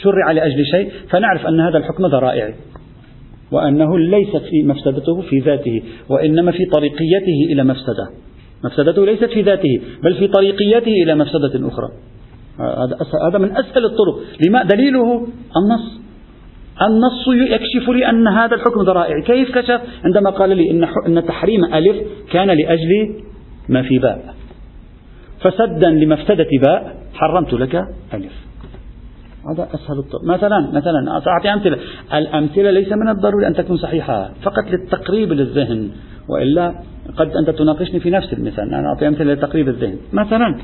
شرع 0.02 0.30
لأجل 0.30 0.64
شيء؟ 0.70 0.90
فنعرف 1.10 1.46
أن 1.46 1.60
هذا 1.60 1.78
الحكم 1.78 2.06
ذرائعي 2.06 2.54
وأنه 3.52 3.98
ليست 3.98 4.42
في 4.50 4.62
مفسدته 4.62 5.20
في 5.20 5.38
ذاته 5.38 5.82
وإنما 6.08 6.52
في 6.52 6.64
طريقيته 6.72 7.52
إلى 7.52 7.64
مفسدة. 7.64 8.10
مفسدته 8.64 9.06
ليست 9.06 9.24
في 9.24 9.42
ذاته 9.42 9.80
بل 10.02 10.14
في 10.14 10.28
طريقيته 10.28 10.92
إلى 11.04 11.14
مفسدة 11.14 11.68
أخرى. 11.68 11.88
هذا 13.28 13.38
من 13.38 13.50
أسهل 13.50 13.84
الطرق. 13.84 14.20
لما 14.48 14.62
دليله؟ 14.62 15.26
النص. 15.56 16.00
النص 16.82 17.28
يكشف 17.50 17.88
لي 17.88 18.10
أن 18.10 18.28
هذا 18.28 18.54
الحكم 18.54 18.80
ذرائعي 18.80 19.22
كيف 19.22 19.58
كشف؟ 19.58 19.80
عندما 20.04 20.30
قال 20.30 20.56
لي 20.56 20.70
إن, 20.70 20.84
إن 21.06 21.26
تحريم 21.26 21.64
ألف 21.64 21.96
كان 22.32 22.48
لأجل 22.48 23.14
ما 23.68 23.82
في 23.82 23.98
باء. 23.98 24.34
فسدا 25.44 25.90
لمفسدة 25.90 26.48
باء 26.62 26.96
حرمت 27.14 27.52
لك 27.52 27.74
ألف. 28.14 28.32
هذا 29.50 29.68
أسهل 29.74 29.98
الطرق 29.98 30.24
مثلا 30.24 30.70
مثلا 30.72 31.20
أعطي 31.26 31.52
أمثلة. 31.52 31.78
الأمثلة 32.14 32.70
ليس 32.70 32.92
من 32.92 33.08
الضروري 33.08 33.46
أن 33.46 33.54
تكون 33.54 33.76
صحيحة 33.76 34.30
فقط 34.42 34.64
للتقريب 34.70 35.32
للذهن 35.32 35.90
وإلا 36.28 36.74
قد 37.16 37.30
أنت 37.36 37.50
تناقشني 37.50 38.00
في 38.00 38.10
نفس 38.10 38.32
المثال. 38.32 38.74
أنا 38.74 38.88
أعطي 38.88 39.08
أمثلة 39.08 39.32
لتقريب 39.32 39.68
الذهن. 39.68 39.96
مثلا 40.12 40.58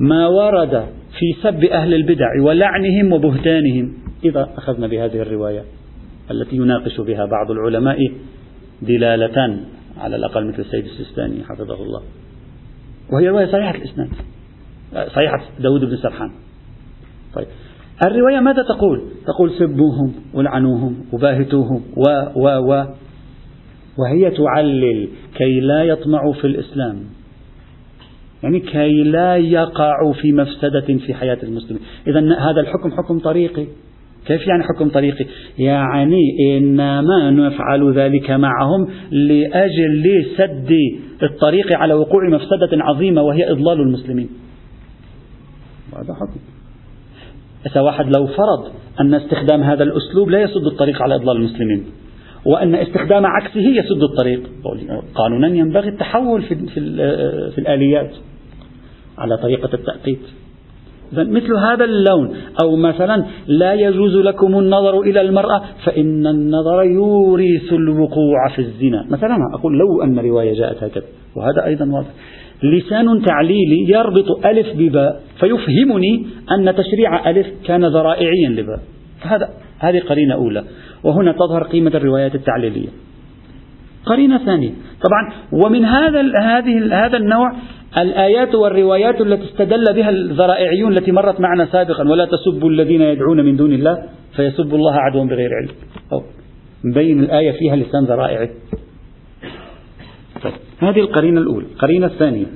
ما 0.00 0.26
ورد 0.26 0.84
في 1.18 1.42
سب 1.42 1.64
أهل 1.64 1.94
البدع 1.94 2.28
ولعنهم 2.42 3.12
وبهتانهم. 3.12 3.92
إذا 4.24 4.48
أخذنا 4.56 4.86
بهذه 4.86 5.22
الرواية 5.22 5.62
التي 6.30 6.56
يناقش 6.56 7.00
بها 7.00 7.24
بعض 7.24 7.50
العلماء 7.50 7.98
دلالة 8.82 9.58
على 10.00 10.16
الأقل 10.16 10.48
مثل 10.48 10.58
السيد 10.58 10.84
السيستاني 10.84 11.44
حفظه 11.44 11.82
الله. 11.82 12.02
وهي 13.12 13.28
رواية 13.28 13.46
صحيحة 13.46 13.74
الإسناد. 13.74 14.08
صحيحة 14.92 15.40
داود 15.60 15.80
بن 15.80 15.96
سرحان. 15.96 16.30
طيب. 17.34 17.46
الرواية 18.04 18.40
ماذا 18.40 18.62
تقول؟ 18.62 19.02
تقول 19.26 19.50
سبوهم 19.58 20.12
ولعنوهم 20.34 21.04
وباهتوهم 21.12 21.82
و 21.96 22.02
و 22.36 22.72
و. 22.72 22.86
وهي 23.98 24.30
تعلل 24.30 25.08
كي 25.34 25.60
لا 25.60 25.84
يطمعوا 25.84 26.32
في 26.32 26.46
الإسلام. 26.46 27.00
يعني 28.42 28.60
كي 28.60 29.02
لا 29.02 29.36
يقعوا 29.36 30.12
في 30.12 30.32
مفسدة 30.32 30.98
في 31.06 31.14
حياة 31.14 31.38
المسلمين. 31.42 31.82
إذا 32.06 32.20
هذا 32.20 32.60
الحكم 32.60 32.90
حكم 32.90 33.18
طريقي. 33.18 33.66
كيف 34.28 34.46
يعني 34.46 34.62
حكم 34.62 34.88
طريقي؟ 34.88 35.26
يعني 35.58 36.22
إنما 36.56 37.30
نفعل 37.30 37.92
ذلك 37.92 38.30
معهم 38.30 38.88
لأجل 39.10 40.02
لسد 40.02 40.72
الطريق 41.22 41.72
على 41.72 41.94
وقوع 41.94 42.28
مفسدة 42.28 42.68
عظيمة 42.72 43.22
وهي 43.22 43.50
إضلال 43.50 43.80
المسلمين. 43.80 44.28
هذا 45.96 46.14
حكم. 46.14 46.40
إذا 47.66 47.80
واحد 47.80 48.16
لو 48.16 48.26
فرض 48.26 48.72
أن 49.00 49.14
استخدام 49.14 49.62
هذا 49.62 49.82
الأسلوب 49.82 50.30
لا 50.30 50.42
يسد 50.42 50.66
الطريق 50.72 51.02
على 51.02 51.14
إضلال 51.14 51.36
المسلمين 51.36 51.84
وأن 52.46 52.74
استخدام 52.74 53.26
عكسه 53.26 53.60
يسد 53.60 54.02
الطريق 54.02 54.50
قانونا 55.14 55.48
ينبغي 55.48 55.88
التحول 55.88 56.42
في, 56.42 56.54
في, 56.54 56.80
في 57.50 57.58
الآليات 57.58 58.10
على 59.18 59.36
طريقة 59.36 59.74
التأقيت. 59.74 60.20
مثل 61.12 61.54
هذا 61.56 61.84
اللون 61.84 62.36
أو 62.62 62.76
مثلا 62.76 63.24
لا 63.46 63.74
يجوز 63.74 64.16
لكم 64.16 64.58
النظر 64.58 65.00
إلى 65.00 65.20
المرأة 65.20 65.62
فإن 65.84 66.26
النظر 66.26 66.82
يورث 66.82 67.72
الوقوع 67.72 68.48
في 68.56 68.58
الزنا. 68.58 69.06
مثلا 69.10 69.36
أقول 69.54 69.78
لو 69.78 70.02
أن 70.02 70.18
رواية 70.18 70.54
جاءت 70.54 70.84
هكذا 70.84 71.04
وهذا 71.36 71.64
أيضا 71.64 71.84
واضح. 71.84 72.08
لسان 72.62 73.22
تعليلي 73.24 73.88
يربط 73.88 74.46
ألف 74.46 74.66
بباء 74.76 75.20
فيفهمني 75.40 76.26
أن 76.52 76.74
تشريع 76.74 77.30
ألف 77.30 77.46
كان 77.66 77.84
ذرائعيا 77.84 78.48
لباء. 78.48 78.80
هذا 79.22 79.48
هذه 79.78 80.00
قرينة 80.00 80.34
أولى. 80.34 80.64
وهنا 81.04 81.32
تظهر 81.32 81.62
قيمة 81.62 81.90
الروايات 81.94 82.34
التعليلية. 82.34 82.88
قرينة 84.06 84.38
ثانية. 84.38 84.70
طبعا 85.02 85.32
ومن 85.52 85.84
هذا 85.84 86.20
هذه 86.42 87.06
هذا 87.06 87.16
النوع 87.16 87.52
الآيات 88.00 88.54
والروايات 88.54 89.20
التي 89.20 89.44
استدل 89.44 89.84
بها 89.94 90.10
الذرائعيون 90.10 90.92
التي 90.92 91.12
مرت 91.12 91.40
معنا 91.40 91.66
سابقا 91.66 92.08
ولا 92.08 92.24
تسبوا 92.24 92.70
الذين 92.70 93.00
يدعون 93.00 93.44
من 93.44 93.56
دون 93.56 93.72
الله 93.72 94.02
فيسبوا 94.36 94.78
الله 94.78 94.94
عدوا 94.94 95.24
بغير 95.24 95.50
علم. 95.54 95.74
أو 96.12 96.22
مبين 96.84 97.20
الآية 97.20 97.52
فيها 97.52 97.76
لسان 97.76 98.04
ذرائعي. 98.04 98.50
طيب 100.42 100.52
هذه 100.78 101.00
القرينة 101.00 101.40
الأولى. 101.40 101.66
القرينة 101.66 102.06
الثانية. 102.06 102.46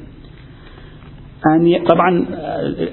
أن 1.47 1.85
طبعا 1.85 2.27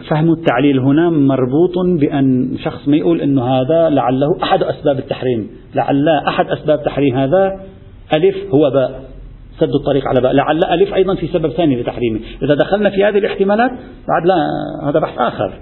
فهم 0.10 0.32
التعليل 0.32 0.80
هنا 0.80 1.10
مربوط 1.10 1.73
بأن 1.99 2.58
شخص 2.63 2.88
ما 2.88 2.97
يقول 2.97 3.21
أنه 3.21 3.43
هذا 3.43 3.89
لعله 3.89 4.43
أحد 4.43 4.63
أسباب 4.63 4.99
التحريم. 4.99 5.49
لعل 5.75 6.10
أحد 6.28 6.47
أسباب 6.47 6.84
تحريم 6.84 7.17
هذا 7.17 7.60
ألف 8.13 8.36
هو 8.54 8.69
باء. 8.69 9.09
سد 9.60 9.76
الطريق 9.80 10.08
على 10.08 10.22
باء 10.22 10.34
لعل 10.34 10.63
ألف 10.63 10.93
أيضا 10.93 11.15
في 11.15 11.28
سبب 11.28 11.50
ثاني 11.50 11.82
لتحريمه. 11.82 12.19
إذا 12.43 12.56
دخلنا 12.56 12.89
في 12.89 13.04
هذه 13.04 13.17
الاحتمالات 13.17 13.72
بعد 14.08 14.26
لا 14.26 14.36
هذا 14.89 15.00
بحث 15.00 15.17
آخر. 15.17 15.54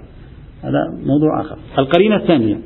هذا 0.62 0.80
موضوع 1.06 1.40
آخر. 1.40 1.58
القرينة 1.78 2.16
الثانية. 2.16 2.58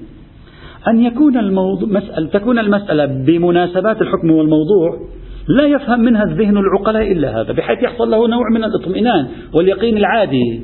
أن 0.88 1.01
يكون 1.01 1.38
الموضوع 1.38 1.88
مسألة 1.88 2.29
تكون 2.29 2.59
المسألة 2.59 3.07
بمناسبات 3.07 4.03
الحكم 4.03 4.31
والموضوع 4.31 5.01
لا 5.49 5.66
يفهم 5.66 6.01
منها 6.01 6.23
الذهن 6.25 6.57
العقلاء 6.57 7.12
إلا 7.12 7.40
هذا 7.40 7.53
بحيث 7.53 7.83
يحصل 7.83 8.11
له 8.11 8.29
نوع 8.29 8.51
من 8.55 8.64
الاطمئنان 8.64 9.29
واليقين 9.55 9.97
العادي. 9.97 10.62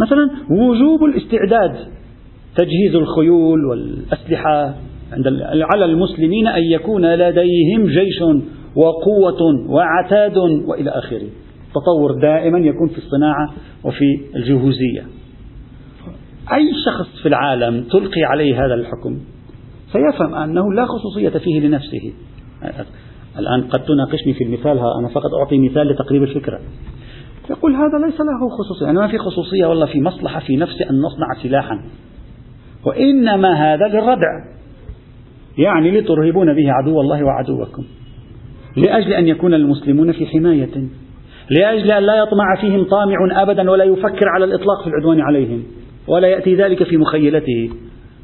مثلا 0.00 0.30
وجوب 0.50 1.04
الاستعداد 1.04 1.76
تجهيز 2.56 2.94
الخيول 2.94 3.64
والأسلحة. 3.64 4.74
عند 5.12 5.26
على 5.72 5.84
المسلمين 5.84 6.46
أن 6.46 6.62
يكون 6.62 7.14
لديهم 7.14 7.86
جيش 7.86 8.22
وقوة 8.74 9.68
وعتاد 9.68 10.36
وإلى 10.38 10.90
آخره. 10.90 11.28
تطور 11.70 12.20
دائما 12.20 12.58
يكون 12.58 12.88
في 12.88 12.98
الصناعة 12.98 13.52
وفي 13.84 14.20
الجهوزية. 14.36 15.02
أي 16.52 16.70
شخص 16.84 17.22
في 17.22 17.28
العالم 17.28 17.84
تلقي 17.84 18.22
عليه 18.22 18.64
هذا 18.66 18.74
الحكم 18.74 19.18
سيفهم 19.92 20.34
أنه 20.34 20.72
لا 20.72 20.86
خصوصية 20.86 21.28
فيه 21.28 21.60
لنفسه. 21.60 22.12
الآن 23.38 23.62
قد 23.62 23.84
تناقشني 23.84 24.34
في 24.34 24.44
المثال 24.44 24.78
أنا 24.98 25.08
فقط 25.08 25.30
أعطي 25.40 25.58
مثال 25.58 25.88
لتقريب 25.88 26.22
الفكرة. 26.22 26.60
يقول 27.50 27.74
هذا 27.74 28.06
ليس 28.06 28.20
له 28.20 28.48
خصوصية 28.58 28.86
يعني 28.86 28.98
ما 28.98 29.08
في 29.08 29.18
خصوصية 29.18 29.66
والله 29.66 29.86
في 29.86 30.00
مصلحة 30.00 30.40
في 30.40 30.56
نفسي 30.56 30.90
أن 30.90 31.00
نصنع 31.00 31.42
سلاحا. 31.42 31.80
وإنما 32.86 33.52
هذا 33.52 33.88
للردع 33.88 34.57
يعني 35.58 36.00
لترهبون 36.00 36.54
به 36.54 36.72
عدو 36.72 37.00
الله 37.00 37.24
وعدوكم. 37.24 37.84
لأجل 38.76 39.12
أن 39.12 39.28
يكون 39.28 39.54
المسلمون 39.54 40.12
في 40.12 40.26
حماية. 40.26 40.88
لأجل 41.50 41.92
أن 41.92 42.02
لا 42.02 42.16
يطمع 42.16 42.60
فيهم 42.60 42.84
طامع 42.84 43.42
أبدا 43.42 43.70
ولا 43.70 43.84
يفكر 43.84 44.28
على 44.28 44.44
الإطلاق 44.44 44.82
في 44.84 44.90
العدوان 44.90 45.20
عليهم. 45.20 45.62
ولا 46.08 46.28
يأتي 46.28 46.54
ذلك 46.54 46.82
في 46.82 46.96
مخيلته. 46.96 47.70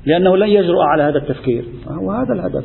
لأنه 0.07 0.37
لن 0.37 0.49
يجرؤ 0.49 0.81
على 0.81 1.03
هذا 1.03 1.19
التفكير. 1.19 1.65
وهذا 2.03 2.33
الهدف. 2.35 2.65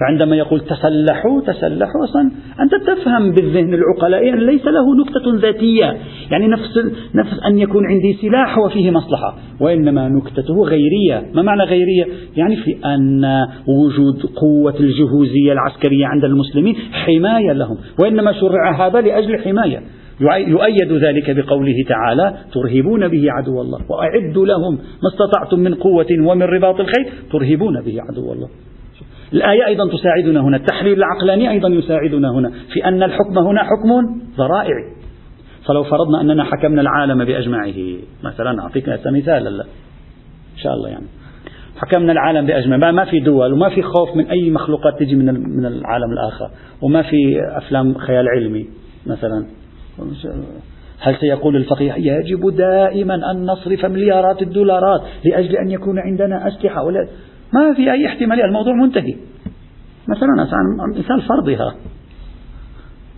فعندما 0.00 0.36
يقول 0.36 0.60
تسلحوا 0.60 1.40
تسلحوا 1.40 2.04
أصلا 2.04 2.30
أنت 2.60 2.74
تفهم 2.86 3.30
بالذهن 3.30 3.74
العقلائي 3.74 4.30
أن 4.30 4.46
ليس 4.46 4.66
له 4.66 4.84
نكتة 5.00 5.46
ذاتية. 5.46 5.96
يعني 6.30 6.46
نفس, 6.48 6.78
نفس 7.14 7.40
أن 7.46 7.58
يكون 7.58 7.86
عندي 7.86 8.18
سلاح 8.20 8.58
وفيه 8.58 8.90
مصلحة 8.90 9.36
وإنما 9.60 10.08
نكتته 10.08 10.62
غيرية. 10.62 11.32
ما 11.34 11.42
معنى 11.42 11.62
غيرية؟ 11.62 12.06
يعني 12.36 12.56
في 12.56 12.76
أن 12.84 13.24
وجود 13.68 14.26
قوة 14.36 14.74
الجهوزية 14.80 15.52
العسكرية 15.52 16.06
عند 16.06 16.24
المسلمين 16.24 16.76
حماية 16.92 17.52
لهم 17.52 17.76
وإنما 18.00 18.32
شرع 18.32 18.86
هذا 18.86 19.00
لأجل 19.00 19.38
حماية. 19.38 19.82
يؤيد 20.46 20.92
ذلك 20.92 21.30
بقوله 21.30 21.74
تعالى 21.88 22.34
ترهبون 22.52 23.08
به 23.08 23.24
عدو 23.30 23.60
الله. 23.60 23.78
وأعدوا 23.90 24.46
لهم 24.46 24.74
ما 24.74 25.08
استطعتم 25.12 25.60
من 25.60 25.74
قوة 25.74 26.06
ومن 26.20 26.42
رباط 26.42 26.80
الخيل 26.80 27.06
ترهبون 27.32 27.82
به 27.82 27.98
عدو 28.10 28.32
الله. 28.32 28.48
الآية 29.32 29.66
أيضا 29.66 29.88
تساعدنا 29.88 30.40
هنا 30.40 30.56
التحليل 30.56 30.98
العقلاني 30.98 31.50
أيضا 31.50 31.68
يساعدنا 31.68 32.30
هنا 32.30 32.50
في 32.72 32.84
أن 32.84 33.02
الحكم 33.02 33.38
هنا 33.38 33.62
حكم 33.62 34.20
ذرائعي 34.38 34.96
فلو 35.66 35.84
فرضنا 35.84 36.20
أننا 36.20 36.44
حكمنا 36.44 36.80
العالم 36.80 37.24
بأجمعه 37.24 37.74
مثلا 38.24 38.62
أعطيك 38.62 38.88
مثال 38.88 39.46
إن 40.56 40.62
شاء 40.62 40.72
الله 40.72 40.88
يعني. 40.88 41.06
حكمنا 41.76 42.12
العالم 42.12 42.46
بأجمعه 42.46 42.90
ما 42.90 43.04
في 43.04 43.20
دول 43.20 43.52
وما 43.52 43.68
في 43.68 43.82
خوف 43.82 44.16
من 44.16 44.26
أي 44.26 44.50
مخلوقات 44.50 44.98
تجي 44.98 45.14
من 45.14 45.24
من 45.26 45.66
العالم 45.66 46.12
الآخر 46.12 46.50
وما 46.82 47.02
في 47.02 47.16
أفلام 47.56 47.94
خيال 47.94 48.28
علمي 48.28 48.66
مثلا. 49.06 49.46
هل 51.00 51.16
سيقول 51.16 51.56
الفقيه 51.56 51.94
يجب 51.94 52.56
دائما 52.56 53.30
أن 53.30 53.46
نصرف 53.46 53.84
مليارات 53.84 54.42
الدولارات 54.42 55.00
لأجل 55.24 55.56
أن 55.56 55.70
يكون 55.70 55.98
عندنا 55.98 56.48
أسلحة؟ 56.48 56.84
ولا 56.84 57.08
ما 57.54 57.74
في 57.74 57.92
أي 57.92 58.06
احتمالية 58.06 58.44
الموضوع 58.44 58.74
منتهي. 58.74 59.16
مثلا 60.08 60.46
مثال 60.96 61.22
فرضها 61.22 61.74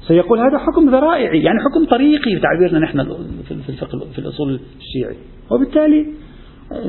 سيقول 0.08 0.38
هذا 0.38 0.58
حكم 0.58 0.90
ذرائعي 0.90 1.42
يعني 1.42 1.58
حكم 1.60 1.86
طريقي 1.90 2.36
بتعبيرنا 2.36 2.78
نحن 2.78 3.04
في 3.48 3.68
الفقه 3.68 3.98
في 4.12 4.18
الأصول 4.18 4.60
الشيعي. 4.80 5.16
وبالتالي 5.50 6.06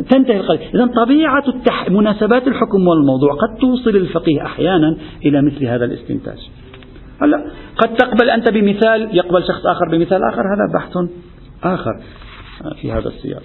تنتهي 0.10 0.39
القضية. 0.39 0.69
إذا 0.75 0.86
طبيعة 1.06 1.43
التح... 1.47 1.89
مناسبات 1.89 2.47
الحكم 2.47 2.88
والموضوع 2.88 3.34
قد 3.34 3.58
توصل 3.62 3.89
الفقيه 3.89 4.45
أحيانا 4.45 4.97
إلى 5.25 5.41
مثل 5.41 5.65
هذا 5.65 5.86
الاستنتاج. 5.86 6.49
هلا 7.21 7.45
قد 7.78 7.93
تقبل 7.93 8.30
أنت 8.30 8.52
بمثال 8.52 9.17
يقبل 9.17 9.43
شخص 9.43 9.65
آخر 9.65 9.86
بمثال 9.91 10.23
آخر 10.23 10.41
هذا 10.41 10.73
بحث 10.73 10.97
آخر 11.63 12.02
في 12.82 12.91
هذا 12.91 13.08
السياق. 13.08 13.41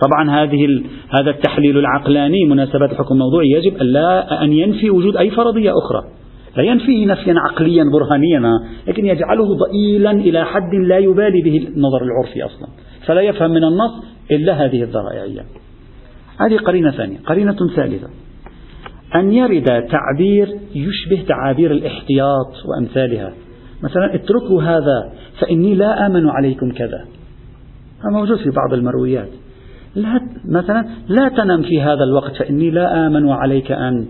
طبعا 0.00 0.42
هذه 0.42 0.82
هذا 1.08 1.30
التحليل 1.30 1.78
العقلاني 1.78 2.44
مناسبات 2.44 2.92
الحكم 2.92 3.14
الموضوعي 3.14 3.50
يجب 3.50 3.76
أن 3.76 3.86
لا 3.86 4.42
أن 4.44 4.52
ينفي 4.52 4.90
وجود 4.90 5.16
أي 5.16 5.30
فرضية 5.30 5.70
أخرى. 5.70 6.02
لا 6.56 6.62
ينفيه 6.62 7.06
نفيا 7.06 7.34
عقليا 7.36 7.84
برهانيا 7.92 8.42
لكن 8.88 9.06
يجعله 9.06 9.54
ضئيلا 9.54 10.10
إلى 10.10 10.44
حد 10.44 10.74
لا 10.74 10.98
يبالي 10.98 11.42
به 11.42 11.56
النظر 11.56 12.02
العرفي 12.02 12.44
أصلا. 12.44 12.68
فلا 13.06 13.20
يفهم 13.20 13.50
من 13.50 13.64
النص 13.64 14.04
إلا 14.30 14.64
هذه 14.64 14.82
الذرائعية. 14.82 15.44
هذه 16.40 16.56
قرينة 16.56 16.90
ثانية 16.90 17.18
قرينة 17.26 17.56
ثالثة. 17.76 18.08
أن 19.14 19.32
يرد 19.32 19.64
تعبير 19.64 20.58
يشبه 20.74 21.24
تعابير 21.28 21.70
الاحتياط 21.70 22.52
وأمثالها. 22.66 23.32
مثلا 23.82 24.14
اتركوا 24.14 24.62
هذا 24.62 25.12
فإني 25.40 25.74
لا 25.74 26.06
آمن 26.06 26.28
عليكم 26.28 26.72
كذا. 26.72 27.04
هذا 28.00 28.10
موجود 28.12 28.38
في 28.38 28.50
بعض 28.50 28.72
المرويات. 28.72 29.28
لا 29.96 30.20
مثلا 30.44 30.84
لا 31.08 31.28
تنم 31.28 31.62
في 31.62 31.82
هذا 31.82 32.04
الوقت 32.04 32.36
فإني 32.36 32.70
لا 32.70 33.06
آمن 33.06 33.28
عليك 33.28 33.72
أن 33.72 34.06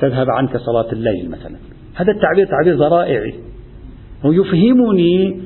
تذهب 0.00 0.26
عنك 0.30 0.56
صلاة 0.56 0.92
الليل 0.92 1.30
مثلا. 1.30 1.56
هذا 1.94 2.12
التعبير 2.12 2.46
تعبير 2.46 2.74
ذرائعي 2.76 3.34
ويفهمني 4.24 5.40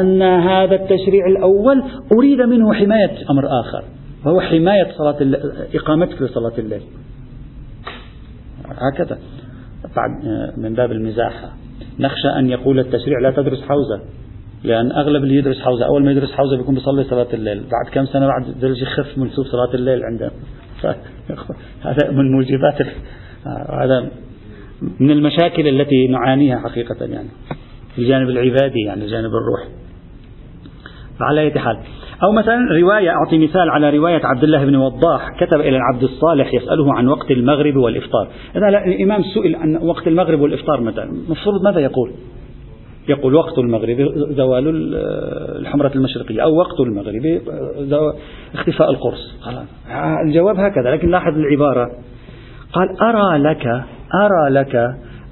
أن 0.00 0.22
هذا 0.22 0.74
التشريع 0.74 1.26
الأول 1.26 1.82
أريد 2.12 2.40
منه 2.40 2.74
حماية 2.74 3.30
أمر 3.30 3.46
آخر 3.60 3.84
وهو 4.24 4.40
حماية 4.40 4.92
صلاة 4.98 5.16
إقامتك 5.74 6.22
لصلاة 6.22 6.52
الليل. 6.58 6.82
هكذا. 8.64 9.18
بعد 9.96 10.10
من 10.56 10.74
باب 10.74 10.92
المزاح 10.92 11.50
نخشى 11.98 12.28
أن 12.38 12.48
يقول 12.48 12.78
التشريع 12.78 13.18
لا 13.18 13.30
تدرس 13.30 13.62
حوزة. 13.62 14.00
لأن 14.64 14.92
أغلب 14.92 15.22
اللي 15.22 15.34
يدرس 15.34 15.60
حوزة 15.60 15.86
أول 15.86 16.04
ما 16.04 16.10
يدرس 16.10 16.32
حوزة 16.32 16.56
بيكون 16.56 16.74
بيصلي 16.74 17.04
صلاة 17.04 17.28
الليل. 17.34 17.58
بعد 17.60 17.92
كم 17.92 18.06
سنة؟ 18.06 18.26
بعد 18.26 18.60
درجة 18.60 18.82
يخف 18.82 19.18
منسوب 19.18 19.46
صلاة 19.46 19.74
الليل 19.74 20.00
عنده 20.04 20.30
هذا 21.82 22.10
من 22.10 22.32
موجبات 22.32 22.74
هذا 23.82 24.10
من 25.00 25.10
المشاكل 25.10 25.68
التي 25.68 26.06
نعانيها 26.06 26.58
حقيقة 26.58 27.04
يعني 27.04 27.28
في 27.94 28.02
الجانب 28.02 28.28
العبادي 28.28 28.80
يعني 28.86 29.04
الجانب 29.04 29.30
الروح 29.30 29.68
على 31.20 31.40
أي 31.40 31.58
حال. 31.58 31.78
أو 32.22 32.32
مثلا 32.32 32.58
رواية 32.80 33.10
أعطي 33.10 33.38
مثال 33.38 33.70
على 33.70 33.90
رواية 33.90 34.20
عبد 34.24 34.44
الله 34.44 34.64
بن 34.64 34.76
وضاح 34.76 35.28
كتب 35.40 35.60
إلى 35.60 35.76
العبد 35.76 36.02
الصالح 36.02 36.54
يسأله 36.54 36.94
عن 36.94 37.08
وقت 37.08 37.30
المغرب 37.30 37.76
والإفطار. 37.76 38.28
إذا 38.56 38.68
الإمام 38.68 39.22
سئل 39.22 39.56
عن 39.56 39.76
وقت 39.76 40.06
المغرب 40.06 40.40
والإفطار 40.40 40.80
متى 40.80 41.02
المفروض 41.02 41.62
ماذا 41.64 41.80
يقول؟ 41.80 42.12
يقول 43.08 43.34
وقت 43.34 43.58
المغرب 43.58 43.96
زوال 44.30 44.94
الحمرة 45.60 45.92
المشرقية 45.94 46.42
أو 46.42 46.56
وقت 46.56 46.80
المغرب 46.80 47.40
اختفاء 48.54 48.90
القرص. 48.90 49.34
الجواب 50.26 50.56
هكذا 50.56 50.90
لكن 50.90 51.10
لاحظ 51.10 51.32
العبارة. 51.38 51.90
قال 52.72 53.00
أرى 53.00 53.38
لك 53.38 53.66
أرى 54.14 54.50
لك 54.50 54.76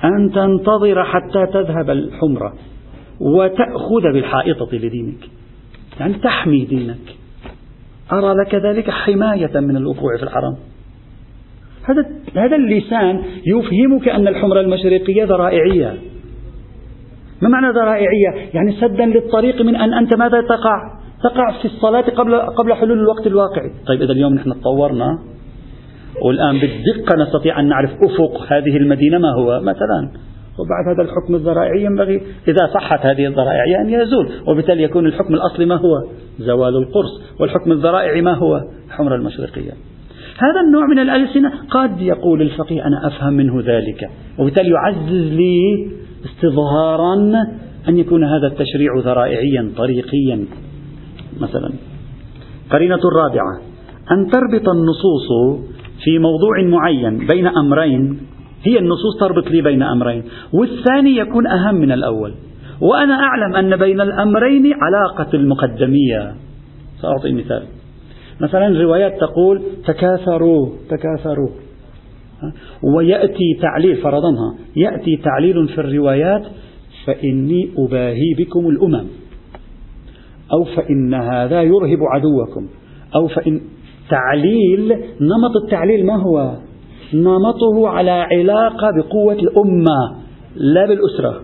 أن 0.04 0.30
تنتظر 0.34 1.04
حتى 1.04 1.46
تذهب 1.52 1.90
الحمرة 1.90 2.54
وتأخذ 3.20 4.02
بالحائطة 4.12 4.68
لدينك. 4.72 5.28
يعني 6.00 6.14
تحمي 6.14 6.64
دينك. 6.64 7.16
أرى 8.12 8.34
لك 8.34 8.54
ذلك 8.54 8.90
حماية 8.90 9.60
من 9.60 9.76
الوقوع 9.76 10.16
في 10.16 10.22
الحرام 10.22 10.56
هذا 11.84 12.06
هذا 12.44 12.56
اللسان 12.56 13.22
يفهمك 13.46 14.08
أن 14.08 14.28
الحمرة 14.28 14.60
المشرقية 14.60 15.24
ذرائعية. 15.24 15.94
ما 17.42 17.48
معنى 17.48 17.72
ذرائعية؟ 17.72 18.50
يعني 18.54 18.72
سدا 18.80 19.06
للطريق 19.06 19.62
من 19.62 19.76
أن 19.76 19.94
أنت 19.94 20.14
ماذا 20.14 20.40
تقع؟ 20.40 20.98
تقع 21.22 21.58
في 21.58 21.64
الصلاة 21.64 22.00
قبل 22.00 22.34
قبل 22.34 22.74
حلول 22.74 22.98
الوقت 22.98 23.26
الواقعي. 23.26 23.70
طيب 23.86 24.02
إذا 24.02 24.12
اليوم 24.12 24.34
نحن 24.34 24.60
تطورنا 24.60 25.18
والآن 26.22 26.58
بالدقة 26.58 27.16
نستطيع 27.16 27.60
أن 27.60 27.68
نعرف 27.68 27.90
أفق 27.90 28.52
هذه 28.52 28.76
المدينة 28.76 29.18
ما 29.18 29.32
هو؟ 29.32 29.60
مثلا. 29.60 30.10
وبعد 30.58 30.94
هذا 30.94 31.02
الحكم 31.02 31.34
الذرائعي 31.34 31.84
ينبغي 31.84 32.22
إذا 32.48 32.66
صحت 32.74 33.06
هذه 33.06 33.26
الذرائعية 33.26 33.80
أن 33.80 33.90
يزول. 33.90 34.28
وبالتالي 34.46 34.82
يكون 34.82 35.06
الحكم 35.06 35.34
الأصلي 35.34 35.66
ما 35.66 35.74
هو؟ 35.74 36.04
زوال 36.38 36.76
القرص. 36.76 37.40
والحكم 37.40 37.72
الذرائعي 37.72 38.20
ما 38.20 38.34
هو؟ 38.34 38.60
الحمرة 38.88 39.14
المشرقية. 39.14 39.72
هذا 40.38 40.60
النوع 40.66 40.86
من 40.86 40.98
الألسنة 40.98 41.52
قد 41.70 42.00
يقول 42.00 42.42
الفقيه 42.42 42.86
أنا 42.86 43.06
أفهم 43.06 43.32
منه 43.32 43.60
ذلك. 43.60 44.10
وبالتالي 44.38 44.70
يعزز 44.70 45.32
لي 45.32 45.88
استظهارا 46.24 47.14
أن 47.88 47.98
يكون 47.98 48.24
هذا 48.24 48.46
التشريع 48.46 48.98
ذرائعيا 48.98 49.72
طريقيا. 49.76 50.44
مثلا 51.40 51.70
قرينة 52.70 53.00
الرابعة 53.12 53.60
أن 54.12 54.30
تربط 54.30 54.68
النصوص 54.68 55.28
في 56.04 56.18
موضوع 56.18 56.62
معين 56.62 57.26
بين 57.26 57.46
أمرين. 57.46 58.20
هي 58.62 58.78
النصوص 58.78 59.20
تربط 59.20 59.50
لي 59.50 59.62
بين 59.62 59.82
أمرين. 59.82 60.22
والثاني 60.52 61.16
يكون 61.16 61.46
أهم 61.46 61.74
من 61.74 61.92
الأول. 61.92 62.34
وأنا 62.80 63.14
أعلم 63.14 63.56
أن 63.56 63.76
بين 63.76 64.00
الأمرين 64.00 64.74
علاقة 64.82 65.36
المقدمية. 65.36 66.34
سأعطي 67.02 67.32
مثال. 67.32 67.62
مثلا 68.40 68.82
روايات 68.82 69.20
تقول 69.20 69.62
تكاثروا 69.86 70.68
تكاثروا. 70.90 71.48
ويأتي 72.96 73.58
تعليل 73.62 73.96
فرضنها 73.96 74.54
يأتي 74.76 75.16
تعليل 75.16 75.68
في 75.68 75.78
الروايات 75.78 76.42
فإني 77.06 77.70
أباهي 77.78 78.34
بكم 78.38 78.68
الأمم. 78.68 79.06
أو 80.52 80.64
فإن 80.64 81.14
هذا 81.14 81.62
يرهب 81.62 81.98
عدوكم. 82.14 82.68
أو 83.16 83.28
فإن 83.28 83.60
تعليل 84.10 84.88
نمط 85.20 85.56
التعليل 85.64 86.06
ما 86.06 86.16
هو؟ 86.16 86.56
نمطه 87.14 87.88
على 87.88 88.10
علاقة 88.10 88.90
بقوة 88.96 89.32
الأمة 89.32 90.16
لا 90.56 90.86
بالأسرة. 90.86 91.40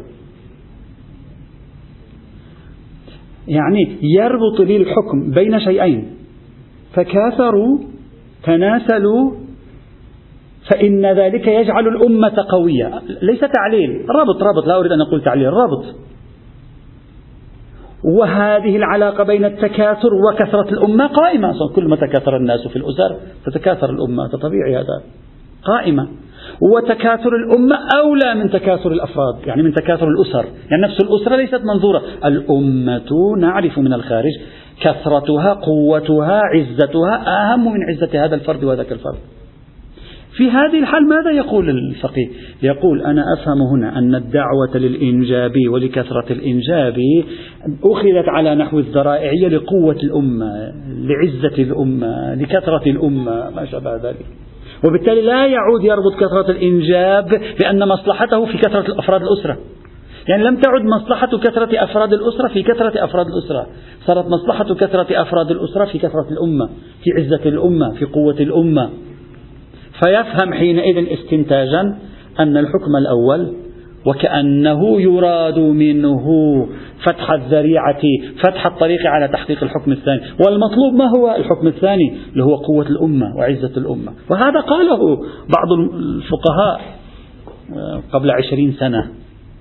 يعني 3.48 3.96
يربط 4.02 4.60
لي 4.60 4.76
الحكم 4.76 5.30
بين 5.30 5.60
شيئين. 5.60 6.10
تكاثروا 6.94 7.78
تناسلوا 8.44 9.43
فإن 10.70 11.06
ذلك 11.06 11.46
يجعل 11.46 11.88
الأمة 11.88 12.46
قوية. 12.48 13.02
ليس 13.22 13.40
تعليل 13.40 14.06
ربط 14.10 14.42
ربط 14.42 14.66
لا 14.66 14.78
أريد 14.78 14.92
أن 14.92 15.00
أقول 15.00 15.22
تعليل 15.22 15.52
ربط 15.52 15.84
وهذه 18.04 18.76
العلاقة 18.76 19.24
بين 19.24 19.44
التكاثر 19.44 20.08
وكثرة 20.14 20.68
الأمة 20.68 21.06
قائمة. 21.06 21.52
كل 21.74 21.88
ما 21.88 21.96
تكاثر 21.96 22.36
الناس 22.36 22.68
في 22.68 22.76
الأسر 22.76 23.16
تتكاثر 23.46 23.90
الأمة 23.90 24.28
طبيعي 24.28 24.76
هذا. 24.76 25.02
قائمة. 25.64 26.08
وتكاثر 26.60 27.30
الأمة 27.36 27.76
أولى 27.98 28.34
من 28.34 28.50
تكاثر 28.50 28.92
الأفراد 28.92 29.46
يعني 29.46 29.62
من 29.62 29.74
تكاثر 29.74 30.08
الأسر. 30.08 30.44
يعني 30.70 30.82
نفس 30.82 31.00
الأسرة 31.00 31.36
ليست 31.36 31.60
منظورة. 31.64 32.02
الأمة 32.24 33.36
نعرف 33.38 33.78
من 33.78 33.92
الخارج 33.92 34.32
كثرتها 34.80 35.52
قوتها 35.52 36.40
عزتها 36.54 37.24
أهم 37.26 37.72
من 37.72 37.80
عزة 37.82 38.24
هذا 38.24 38.34
الفرد 38.34 38.64
وذاك 38.64 38.92
الفرد. 38.92 39.18
في 40.36 40.50
هذه 40.50 40.78
الحال 40.78 41.08
ماذا 41.08 41.30
يقول 41.30 41.70
الفقيه؟ 41.70 42.28
يقول 42.62 43.02
أنا 43.02 43.22
أفهم 43.38 43.62
هنا 43.72 43.98
أن 43.98 44.14
الدعوة 44.14 44.76
للإنجاب 44.76 45.52
ولكثرة 45.70 46.32
الإنجاب 46.32 46.96
أخذت 47.84 48.28
على 48.28 48.54
نحو 48.54 48.78
الذرائعية 48.78 49.48
لقوة 49.48 49.96
الأمة 50.02 50.72
لعزة 50.88 51.62
الأمة 51.62 52.34
لكثرة 52.34 52.82
الأمة 52.90 53.50
ما 53.50 53.66
شابه 53.66 53.96
ذلك. 53.96 54.26
وبالتالي 54.84 55.22
لا 55.22 55.46
يعود 55.46 55.84
يربط 55.84 56.14
كثرة 56.14 56.50
الإنجاب 56.50 57.28
بأن 57.60 57.88
مصلحته 57.88 58.46
في 58.46 58.58
كثرة 58.58 58.98
أفراد 58.98 59.22
الأسرة. 59.22 59.58
يعني 60.28 60.44
لم 60.44 60.56
تعد 60.56 60.82
مصلحة 60.84 61.38
كثرة 61.38 61.84
أفراد 61.84 62.12
الأسرة 62.12 62.48
في 62.48 62.62
كثرة 62.62 63.04
أفراد 63.04 63.26
الأسرة. 63.26 63.66
صارت 64.06 64.26
مصلحة 64.26 64.74
كثرة 64.74 65.22
أفراد 65.22 65.50
الأسرة 65.50 65.84
في 65.84 65.98
كثرة 65.98 66.26
الأمة 66.30 66.68
في 67.02 67.10
عزة 67.18 67.48
الأمة 67.48 67.94
في 67.94 68.04
قوة 68.04 68.36
الأمة. 68.40 68.90
فيفهم 70.02 70.52
حينئذ 70.52 71.12
استنتاجا 71.12 71.80
أن 72.40 72.56
الحكم 72.56 72.96
الأول 73.00 73.54
وكأنه 74.06 75.00
يراد 75.00 75.58
منه 75.58 76.26
فتح 77.04 77.30
الذريعة 77.30 78.02
فتح 78.44 78.66
الطريق 78.66 79.06
على 79.06 79.28
تحقيق 79.28 79.64
الحكم 79.64 79.92
الثاني. 79.92 80.20
والمطلوب 80.46 80.94
ما 80.94 81.04
هو 81.18 81.34
الحكم 81.36 81.66
الثاني؟ 81.66 82.16
اللي 82.32 82.44
هو 82.44 82.54
قوة 82.54 82.86
الأمة 82.86 83.36
وعزة 83.36 83.72
الأمة. 83.76 84.12
وهذا 84.30 84.60
قاله 84.60 85.16
بعض 85.56 85.72
الفقهاء 85.94 86.80
آه، 87.76 88.02
قبل 88.12 88.30
عشرين 88.30 88.72
سنة 88.72 89.10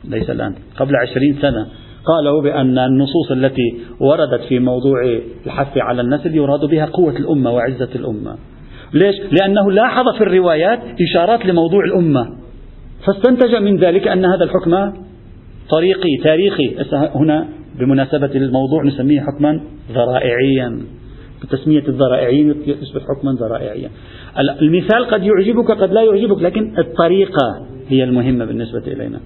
ليس 0.04 0.30
الآن 0.30 0.56
قبل 0.80 0.96
عشرين 0.96 1.38
سنة. 1.42 1.68
قالوا 2.06 2.42
بأن 2.42 2.78
النصوص 2.78 3.32
التي 3.32 3.78
وردت 4.00 4.42
في 4.50 4.60
موضوع 4.60 5.20
الحث 5.46 5.78
على 5.78 6.02
النسل 6.02 6.36
يراد 6.36 6.66
بها 6.66 6.86
قوة 6.86 7.18
الأمة 7.18 7.52
وعزة 7.52 7.90
الأمة. 7.96 8.36
ليش؟ 8.94 9.16
لأنه 9.32 9.72
لاحظ 9.72 10.06
في 10.18 10.24
الروايات 10.24 10.80
إشارات 11.10 11.46
لموضوع 11.46 11.86
الأمة. 11.86 12.28
فاستنتج 13.06 13.56
من 13.56 13.78
ذلك 13.78 14.08
أن 14.08 14.26
هذا 14.26 14.44
الحكم 14.44 15.04
طريقي 15.70 16.18
تاريخي. 16.24 16.76
هنا 17.16 17.48
بمناسبة 17.80 18.32
الموضوع 18.36 18.84
نسميه 18.84 19.22
حكما 19.22 19.60
ذرائعيا. 19.92 20.82
بتسمية 21.44 21.84
الذرائعيين 21.88 22.56
يصبح 22.66 23.02
حكما 23.02 23.32
ذرائعيا. 23.32 23.90
المثال 24.62 25.06
قد 25.06 25.24
يعجبك 25.24 25.72
قد 25.72 25.94
لا 25.94 26.02
يعجبك 26.02 26.42
لكن 26.42 26.80
الطريقة 26.80 27.66
هي 27.90 28.04
المهمة 28.04 28.46
بالنسبة 28.46 28.84
إلينا. 28.88 29.20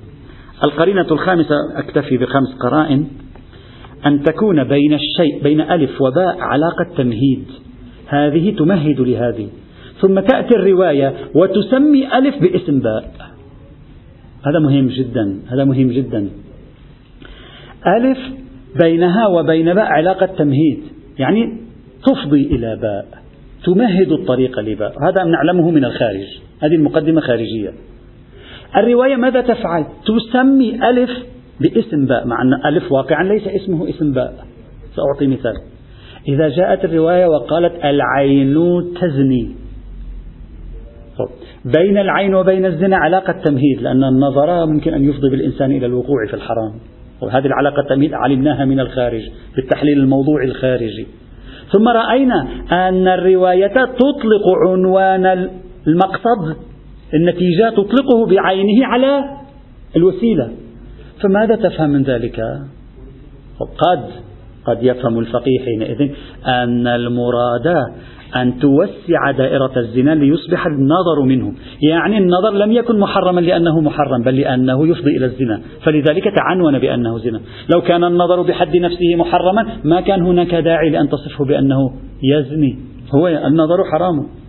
القرينة 0.64 1.08
الخامسة 1.12 1.56
أكتفي 1.76 2.18
بخمس 2.18 2.56
قرائن. 2.60 3.08
أن 4.06 4.24
تكون 4.24 4.64
بين 4.64 4.94
الشيء 4.94 5.44
بين 5.44 5.62
ألف 5.62 6.02
وباء 6.02 6.38
علاقة 6.40 6.86
تمهيد. 6.98 7.46
هذه 8.08 8.56
تمهد 8.56 9.00
لهذه. 9.00 9.50
ثم 10.02 10.20
تأتي 10.20 10.56
الرواية 10.56 11.14
وتسمي 11.36 12.18
ألف 12.18 12.42
باسم 12.42 12.80
باء. 12.80 13.12
هذا 14.46 14.60
مهم 14.60 14.88
جدا 14.88 15.40
هذا 15.48 15.64
مهم 15.64 15.88
جدا. 15.88 16.30
ألف 17.88 18.18
بينها 18.80 19.28
وبين 19.28 19.74
باء 19.74 19.86
علاقة 19.86 20.26
تمهيد 20.26 20.80
يعني 21.20 21.58
تفضي 22.06 22.42
إلى 22.42 22.76
باء 22.82 23.08
تمهد 23.66 24.12
الطريق 24.12 24.60
لباء. 24.60 24.94
هذا 25.04 25.24
نعلمه 25.24 25.72
من 25.72 25.86
الخارج 25.86 26.40
هذه 26.64 26.76
المقدمة 26.76 27.22
خارجية. 27.22 27.74
الرواية 28.78 29.16
ماذا 29.16 29.42
تفعل؟ 29.42 29.86
تسمي 30.06 30.90
ألف 30.90 31.10
باسم 31.62 32.06
باء 32.06 32.28
مع 32.28 32.42
أن 32.42 32.74
ألف 32.74 32.92
واقعا 32.92 33.24
ليس 33.24 33.48
اسمه 33.48 33.90
اسم 33.90 34.12
باء. 34.12 34.46
سأعطي 34.96 35.28
مثال. 35.28 35.54
إذا 36.28 36.50
جاءت 36.50 36.86
الرواية 36.86 37.26
وقالت 37.26 37.86
العين 37.86 38.56
تزني. 39.02 39.56
بين 41.66 41.98
العين 41.98 42.36
وبين 42.36 42.66
الزنا 42.66 42.98
علاقة 42.98 43.36
تمهيد 43.46 43.82
لأن 43.82 44.04
النظر 44.04 44.66
ممكن 44.66 44.94
أن 44.94 45.10
يفضي 45.10 45.30
بالإنسان 45.30 45.72
إلى 45.72 45.86
الوقوع 45.86 46.26
في 46.28 46.34
الحرام. 46.34 46.74
وهذه 47.22 47.46
العلاقة 47.46 47.82
التمهيد 47.82 48.14
علمناها 48.14 48.66
من 48.66 48.80
الخارج 48.80 49.22
بالتحليل 49.56 50.00
الموضوعي 50.00 50.46
الخارجي. 50.46 51.08
ثم 51.72 51.88
رأينا 51.88 52.48
أن 52.72 53.08
الرواية 53.08 53.74
تطلق 53.86 54.48
عنوان 54.68 55.50
المقصد 55.88 56.58
النتيجة 57.14 57.70
تطلقه 57.70 58.26
بعينه 58.26 58.86
على 58.86 59.24
الوسيلة. 59.96 60.52
فماذا 61.24 61.56
تفهم 61.56 61.90
من 61.90 62.04
ذلك؟ 62.04 62.40
قد 63.60 64.27
قد 64.68 64.84
يفهم 64.84 65.20
الفقيه 65.20 65.60
حينئذ 65.66 66.10
أن 66.46 66.88
المراد 66.88 67.68
أن 68.36 68.60
توسع 68.60 69.32
دائرة 69.38 69.72
الزنا 69.78 70.16
ليصبح 70.16 70.66
النظر 70.66 71.22
منه. 71.26 71.54
يعني 71.82 72.18
النظر 72.18 72.54
لم 72.54 72.72
يكن 72.72 73.00
محرما 73.00 73.42
لأنه 73.42 73.82
محرم 73.82 74.24
بل 74.24 74.36
لأنه 74.36 74.88
يفضي 74.88 75.18
إلى 75.18 75.26
الزنا. 75.26 75.62
فلذلك 75.84 76.24
تعنون 76.36 76.80
بأنه 76.80 77.18
زنا. 77.18 77.42
لو 77.74 77.82
كان 77.82 78.04
النظر 78.04 78.42
بحد 78.42 78.78
نفسه 78.78 79.16
محرما 79.16 79.68
ما 79.84 80.02
كان 80.02 80.22
هناك 80.22 80.56
داعي 80.56 80.90
لأن 80.90 81.10
تصفه 81.10 81.46
بأنه 81.46 81.92
يزني. 82.24 82.80
هو 83.16 83.28
النظر 83.28 83.84
حرام. 83.92 84.47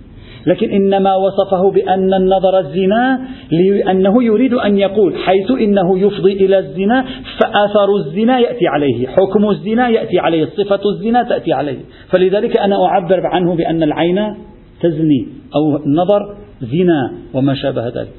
لكن 0.49 0.71
إنما 0.71 1.15
وصفه 1.15 1.71
بأن 1.71 2.15
النظر 2.15 2.59
الزنا 2.59 3.21
لأنه 3.53 4.25
يريد 4.25 4.55
أن 4.55 4.79
يقول 4.79 5.17
حيث 5.17 5.51
إنه 5.51 5.99
يفضي 5.99 6.33
إلى 6.33 6.59
الزنا 6.59 7.05
فأثر 7.41 7.97
الزنا 7.97 8.39
يأتي 8.39 8.67
عليه 8.67 9.07
حكم 9.07 9.51
الزنا 9.51 9.89
يأتي 9.89 10.19
عليه 10.19 10.45
صفة 10.45 10.81
الزنا 10.95 11.23
تأتي 11.23 11.53
عليه. 11.53 11.79
فلذلك 12.11 12.57
أنا 12.57 12.77
أعبر 12.87 13.21
عنه 13.27 13.57
بأن 13.57 13.83
العين 13.83 14.35
تزني 14.81 15.27
أو 15.57 15.77
النظر 15.87 16.37
زنا 16.61 17.13
وما 17.35 17.55
شابه 17.55 17.87
ذلك. 17.89 18.13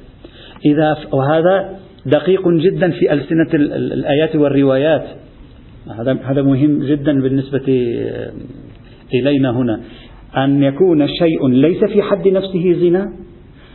إذا 0.66 0.98
وهذا 1.14 1.70
دقيق 2.06 2.48
جدا 2.48 2.92
في 2.92 3.14
ألسنة 3.14 3.50
الآيات 3.54 4.36
والروايات. 4.36 5.06
هذا 6.00 6.18
هذا 6.24 6.42
مهم 6.42 6.84
جدا 6.84 7.22
بالنسبة 7.22 7.96
إلينا 9.14 9.52
هنا. 9.52 9.80
أن 10.46 10.64
يكون 10.64 11.08
شيء 11.08 11.48
ليس 11.48 11.84
في 11.84 12.02
حد 12.02 12.28
نفسه 12.28 12.74
زنا 12.74 13.06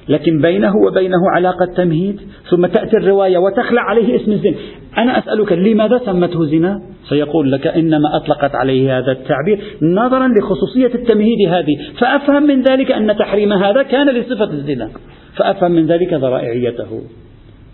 لكن 0.09 0.41
بينه 0.41 0.73
وبينه 0.77 1.31
علاقة 1.35 1.67
تمهيد 1.77 2.21
ثم 2.51 2.67
تأتي 2.67 2.97
الرواية 2.97 3.39
وتخلع 3.39 3.83
عليه 3.83 4.17
اسم 4.17 4.33
الزنا. 4.33 4.55
أنا 4.99 5.19
أسألك 5.19 5.53
لماذا 5.53 6.01
سمته 6.07 6.45
زنا؟ 6.45 6.83
سيقول 7.09 7.53
لك 7.53 7.67
إنما 7.67 8.17
أطلقت 8.17 8.55
عليه 8.55 8.99
هذا 8.99 9.13
التعبير 9.13 9.61
نظرا 9.83 10.29
لخصوصية 10.29 10.95
التمهيد 10.95 11.49
هذه. 11.49 11.77
فأفهم 12.01 12.43
من 12.43 12.63
ذلك 12.63 12.93
أن 12.93 13.17
تحريم 13.17 13.53
هذا 13.53 13.83
كان 13.83 14.09
لصفة 14.09 14.51
الزنا. 14.53 14.91
فأفهم 15.37 15.71
من 15.71 15.87
ذلك 15.87 16.13
ذرائعيته. 16.13 17.01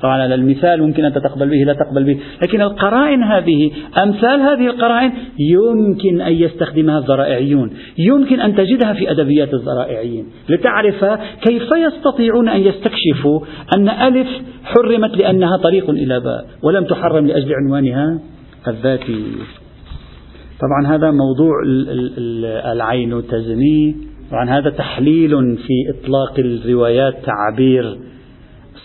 طبعا 0.02 0.34
المثال 0.34 0.82
ممكن 0.82 1.04
أنت 1.04 1.18
تقبل 1.18 1.48
به 1.48 1.56
لا 1.56 1.72
تقبل 1.72 2.04
به. 2.04 2.20
لكن 2.42 2.60
القرائن 2.60 3.22
هذه 3.22 3.70
أمثال 4.02 4.40
هذه 4.40 4.66
القرائن 4.66 5.12
يمكن 5.38 6.20
أن 6.20 6.32
يستخدمها 6.32 6.98
الذرائعيون 6.98 7.70
يمكن 7.98 8.40
أن 8.40 8.54
تجدها 8.54 8.92
في 8.92 9.10
أدبيات 9.10 9.54
الذرائعيين 9.54 10.26
لتعرف 10.48 11.04
كيف 11.42 11.68
يستطيعون 11.86 12.48
أن 12.48 12.60
يستكشفوا 12.60 13.40
أن 13.76 13.88
ألف 13.88 14.28
حرمت 14.64 15.22
لأنها 15.22 15.56
طريق 15.56 15.90
إلى 15.90 16.20
باء 16.20 16.46
ولم 16.62 16.84
تحرم 16.84 17.26
لأجل 17.26 17.52
عنوانها 17.54 18.18
الذاتي 18.68 19.24
طبعا 20.60 20.94
هذا 20.94 21.10
موضوع 21.10 21.52
العين 22.72 23.22
تزني. 23.30 23.96
طبعا 24.30 24.50
هذا 24.50 24.70
تحليل 24.70 25.56
في 25.56 25.74
إطلاق 25.90 26.38
الروايات 26.38 27.14
تعبير 27.24 27.98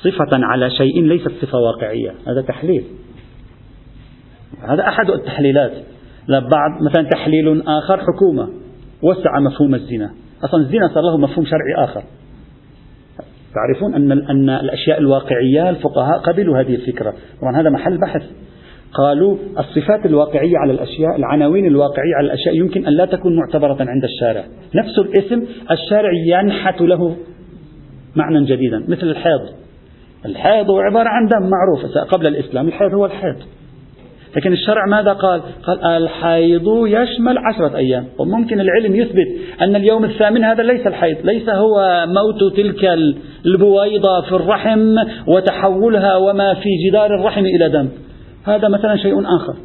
صفة 0.05 0.45
على 0.45 0.69
شيء 0.69 1.03
ليست 1.03 1.31
صفة 1.41 1.57
واقعية. 1.57 2.09
هذا 2.27 2.41
تحليل. 2.47 2.83
هذا 4.69 4.87
أحد 4.87 5.09
التحليلات. 5.09 5.71
بعض 6.29 6.81
مثلا 6.91 7.09
تحليل 7.09 7.61
آخر 7.67 7.97
حكومة. 7.97 8.49
وسع 9.01 9.39
مفهوم 9.39 9.75
الزنا. 9.75 10.11
أصلا 10.43 10.59
الزنا 10.59 10.87
صار 10.87 11.03
له 11.03 11.17
مفهوم 11.17 11.45
شرعي 11.45 11.83
آخر. 11.83 12.03
تعرفون 13.53 13.95
أن 13.95 14.11
أن 14.11 14.49
الأشياء 14.49 14.97
الواقعية 14.97 15.69
الفقهاء 15.69 16.17
قبلوا 16.17 16.59
هذه 16.59 16.75
الفكرة. 16.75 17.13
طبعا 17.41 17.61
هذا 17.61 17.69
محل 17.69 17.97
بحث. 17.97 18.23
قالوا 18.93 19.37
الصفات 19.59 20.05
الواقعية 20.05 20.57
على 20.57 20.73
الأشياء 20.73 21.15
العناوين 21.15 21.65
الواقعية 21.65 22.15
على 22.17 22.25
الأشياء 22.25 22.55
يمكن 22.55 22.85
أن 22.87 22.93
لا 22.93 23.05
تكون 23.05 23.35
معتبرة 23.35 23.77
عند 23.79 24.03
الشارع. 24.03 24.43
نفس 24.75 24.99
الاسم 24.99 25.43
الشارع 25.71 26.11
ينحت 26.27 26.81
له 26.81 27.15
معنى 28.15 28.45
جديدا 28.45 28.85
مثل 28.87 29.07
الحيض. 29.07 29.64
الحيض 30.25 30.69
هو 30.69 30.79
عبارة 30.79 31.09
عن 31.09 31.27
دم 31.27 31.49
معروف 31.49 31.97
قبل 32.11 32.27
الإسلام 32.27 32.67
الحيض 32.67 32.93
هو 32.93 33.05
الحيض. 33.05 33.35
لكن 34.35 34.53
الشرع 34.53 34.85
ماذا 34.85 35.13
قال؟ 35.13 35.41
قال 35.63 35.85
الحيض 35.85 36.67
يشمل 36.87 37.37
عشرة 37.37 37.77
أيام. 37.77 38.05
وممكن 38.19 38.59
العلم 38.59 38.95
يثبت 38.95 39.27
أن 39.61 39.75
اليوم 39.75 40.05
الثامن 40.05 40.43
هذا 40.43 40.63
ليس 40.63 40.87
الحيض 40.87 41.17
ليس 41.23 41.49
هو 41.49 42.05
موت 42.07 42.53
تلك 42.57 42.85
البويضة 43.45 44.21
في 44.21 44.31
الرحم 44.31 44.95
وتحولها 45.27 46.15
وما 46.15 46.53
في 46.53 46.69
جدار 46.89 47.15
الرحم 47.19 47.45
إلى 47.45 47.69
دم. 47.69 47.89
هذا 48.45 48.67
مثلا 48.67 48.97
شيء 48.97 49.13
آخر. 49.35 49.55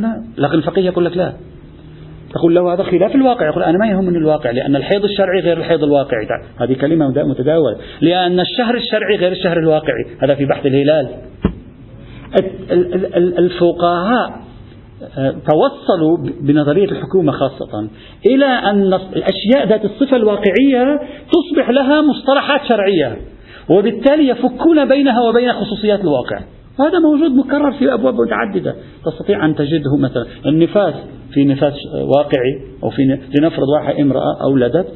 لا 0.00 0.22
لكن 0.38 0.54
الفقيه 0.54 0.86
يقول 0.86 1.04
لك 1.04 1.16
لا. 1.16 1.32
تقول 2.34 2.54
له 2.54 2.74
هذا 2.74 2.82
خلاف 2.82 3.14
الواقع. 3.14 3.46
يقول 3.46 3.62
أنا 3.62 3.78
ما 3.78 3.86
يهمني 3.86 4.18
الواقع 4.18 4.50
لأن 4.50 4.76
الحيض 4.76 5.04
الشرعي 5.04 5.40
غير 5.40 5.58
الحيض 5.58 5.84
الواقعي. 5.84 6.26
هذه 6.60 6.72
كلمة 6.72 7.08
متداولة. 7.08 7.76
لأن 8.00 8.40
الشهر 8.40 8.74
الشرعي 8.74 9.16
غير 9.16 9.32
الشهر 9.32 9.58
الواقعي. 9.58 10.04
هذا 10.22 10.34
في 10.34 10.44
بحث 10.44 10.66
الهلال. 10.66 11.08
الفقهاء 13.38 14.42
آه، 15.18 15.30
توصلوا 15.30 16.18
بنظرية 16.40 16.84
الحكومة 16.84 17.32
خاصة 17.32 17.88
إلى 18.26 18.46
أن 18.46 18.94
الأشياء 18.94 19.68
ذات 19.68 19.84
الصفة 19.84 20.16
الواقعية 20.16 21.00
تصبح 21.32 21.70
لها 21.70 22.00
مصطلحات 22.00 22.60
شرعية 22.68 23.16
وبالتالي 23.68 24.28
يفكون 24.28 24.88
بينها 24.88 25.20
وبين 25.20 25.52
خصوصيات 25.52 26.00
الواقع. 26.00 26.40
هذا 26.80 26.98
موجود 26.98 27.30
مكرر 27.30 27.72
في 27.72 27.94
أبواب 27.94 28.14
متعددة. 28.14 28.74
تستطيع 29.04 29.44
أن 29.44 29.54
تجده 29.54 29.96
مثلا. 29.98 30.26
النفاس. 30.46 30.94
في 31.34 31.44
نفاس 31.44 31.74
واقعي 31.94 32.60
أو 32.82 32.90
في 32.90 33.18
لنفرض 33.38 33.68
واحد 33.68 33.94
امرأة 34.00 34.42
أولدت 34.42 34.86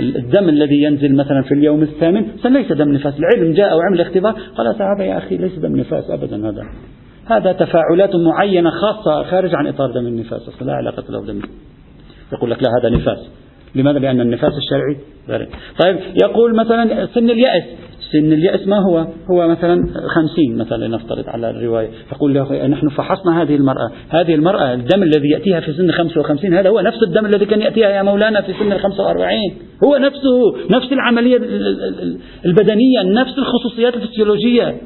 الدم 0.00 0.48
الذي 0.48 0.82
ينزل 0.82 1.14
مثلا 1.14 1.42
في 1.42 1.54
اليوم 1.54 1.82
الثامن 1.82 2.26
ليس 2.44 2.72
دم 2.72 2.92
نفاس. 2.92 3.14
العلم 3.18 3.52
جاء 3.52 3.76
وعمل 3.76 4.00
اختبار 4.00 4.32
قال 4.56 4.66
هذا 4.66 5.04
يا 5.04 5.18
أخي 5.18 5.36
ليس 5.36 5.58
دم 5.58 5.76
نفاس 5.76 6.10
أبدا 6.10 6.48
هذا. 6.48 6.62
هذا 7.26 7.52
تفاعلات 7.52 8.16
معينة 8.16 8.70
خاصة 8.70 9.22
خارج 9.22 9.54
عن 9.54 9.66
إطار 9.66 9.90
دم 9.90 10.06
النفاس. 10.06 10.62
لا 10.62 10.72
علاقة 10.72 11.04
له 11.08 11.22
بدم 11.22 11.40
يقول 12.32 12.50
لك 12.50 12.62
لا 12.62 12.68
هذا 12.80 12.96
نفاس. 12.96 13.30
لماذا؟ 13.74 13.98
لأن 13.98 14.20
النفاس 14.20 14.52
الشرعي 14.56 14.96
طيب 15.84 15.98
يقول 16.22 16.56
مثلا 16.56 17.06
سن 17.06 17.30
اليأس. 17.30 17.64
سن 18.12 18.32
اليأس 18.32 18.66
ما 18.66 18.78
هو؟ 18.78 19.06
هو 19.30 19.48
مثلا 19.48 19.86
خمسين 20.14 20.58
مثلا 20.58 20.86
لنفترض 20.86 21.24
على 21.28 21.50
الرواية. 21.50 21.88
يقول 22.12 22.34
له 22.34 22.66
نحن 22.66 22.88
فحصنا 22.88 23.42
هذه 23.42 23.56
المرأة. 23.56 23.90
هذه 24.10 24.34
المرأة 24.34 24.74
الدم 24.74 25.02
الذي 25.02 25.28
يأتيها 25.28 25.60
في 25.60 25.72
سن 25.72 25.90
55 25.90 26.54
هذا 26.54 26.68
هو 26.68 26.80
نفس 26.80 27.02
الدم 27.02 27.26
الذي 27.26 27.46
كان 27.46 27.60
يأتيها 27.60 27.88
يا 27.88 28.02
مولانا 28.02 28.40
في 28.40 28.52
سن 28.52 28.78
45 28.78 29.30
هو 29.84 29.96
نفسه 29.96 30.56
نفس 30.70 30.92
العملية 30.92 31.36
البدنية 32.46 33.02
نفس 33.02 33.38
الخصوصيات 33.38 33.94
الفسيولوجية. 33.94 34.76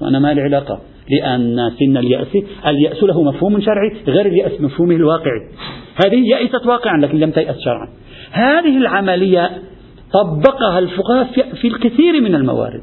وأنا 0.00 0.18
ما 0.18 0.34
لي 0.34 0.40
علاقة 0.40 0.80
لأن 1.10 1.56
سن 1.78 1.96
اليأس 1.96 2.28
اليأس 2.66 3.02
له 3.02 3.22
مفهوم 3.22 3.60
شرعي 3.60 3.92
غير 4.06 4.26
اليأس 4.26 4.60
مفهومه 4.60 4.96
الواقعي. 4.96 5.40
هذه 6.06 6.16
يئست 6.16 6.66
واقعا 6.66 6.98
لكن 6.98 7.18
لم 7.18 7.30
تيأس 7.30 7.56
شرعا. 7.64 7.88
هذه 8.32 8.76
العملية 8.76 9.50
طبقها 10.14 10.78
الفقهاء 10.78 11.26
في 11.54 11.68
الكثير 11.68 12.20
من 12.20 12.34
الموارد. 12.34 12.82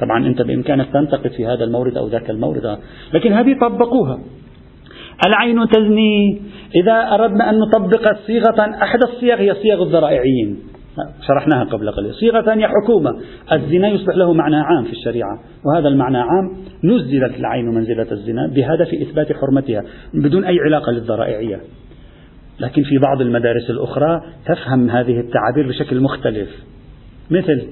طبعا 0.00 0.26
أنت 0.26 0.42
بإمكانك 0.42 0.88
تنتقد 0.92 1.30
في 1.30 1.46
هذا 1.46 1.64
المورد 1.64 1.96
أو 1.96 2.06
ذاك 2.08 2.30
المورد. 2.30 2.78
لكن 3.14 3.32
هذه 3.32 3.56
طبقوها. 3.60 4.18
العين 5.26 5.68
تزني. 5.68 6.40
إذا 6.74 7.14
أردنا 7.14 7.50
أن 7.50 7.58
نطبق 7.58 8.16
صيغة 8.26 8.60
أحد 8.82 9.02
الصيغ 9.02 9.40
هي 9.40 9.54
صيغ 9.54 9.82
الذرائعيين. 9.82 10.58
شرحناها 11.28 11.64
قبل 11.64 11.90
قليل. 11.90 12.14
صيغة 12.14 12.42
ثانية 12.42 12.66
حكومة. 12.66 13.10
الزنا 13.52 13.88
يصبح 13.88 14.16
له 14.16 14.32
معنى 14.32 14.56
عام 14.56 14.84
في 14.84 14.92
الشريعة. 14.92 15.38
وهذا 15.66 15.88
المعنى 15.88 16.18
عام. 16.18 16.56
نزلت 16.84 17.36
العين 17.36 17.64
منزلة 17.64 18.12
الزنا. 18.12 18.46
بهدف 18.54 18.94
إثبات 18.94 19.32
حرمتها. 19.32 19.82
بدون 20.14 20.44
أي 20.44 20.58
علاقة 20.60 20.92
للذرائعية. 20.92 21.60
لكن 22.60 22.82
في 22.82 22.98
بعض 22.98 23.20
المدارس 23.20 23.70
الأخرى 23.70 24.22
تفهم 24.46 24.90
هذه 24.90 25.20
التعابير 25.20 25.68
بشكل 25.68 26.00
مختلف. 26.00 26.48
مثل 27.30 27.62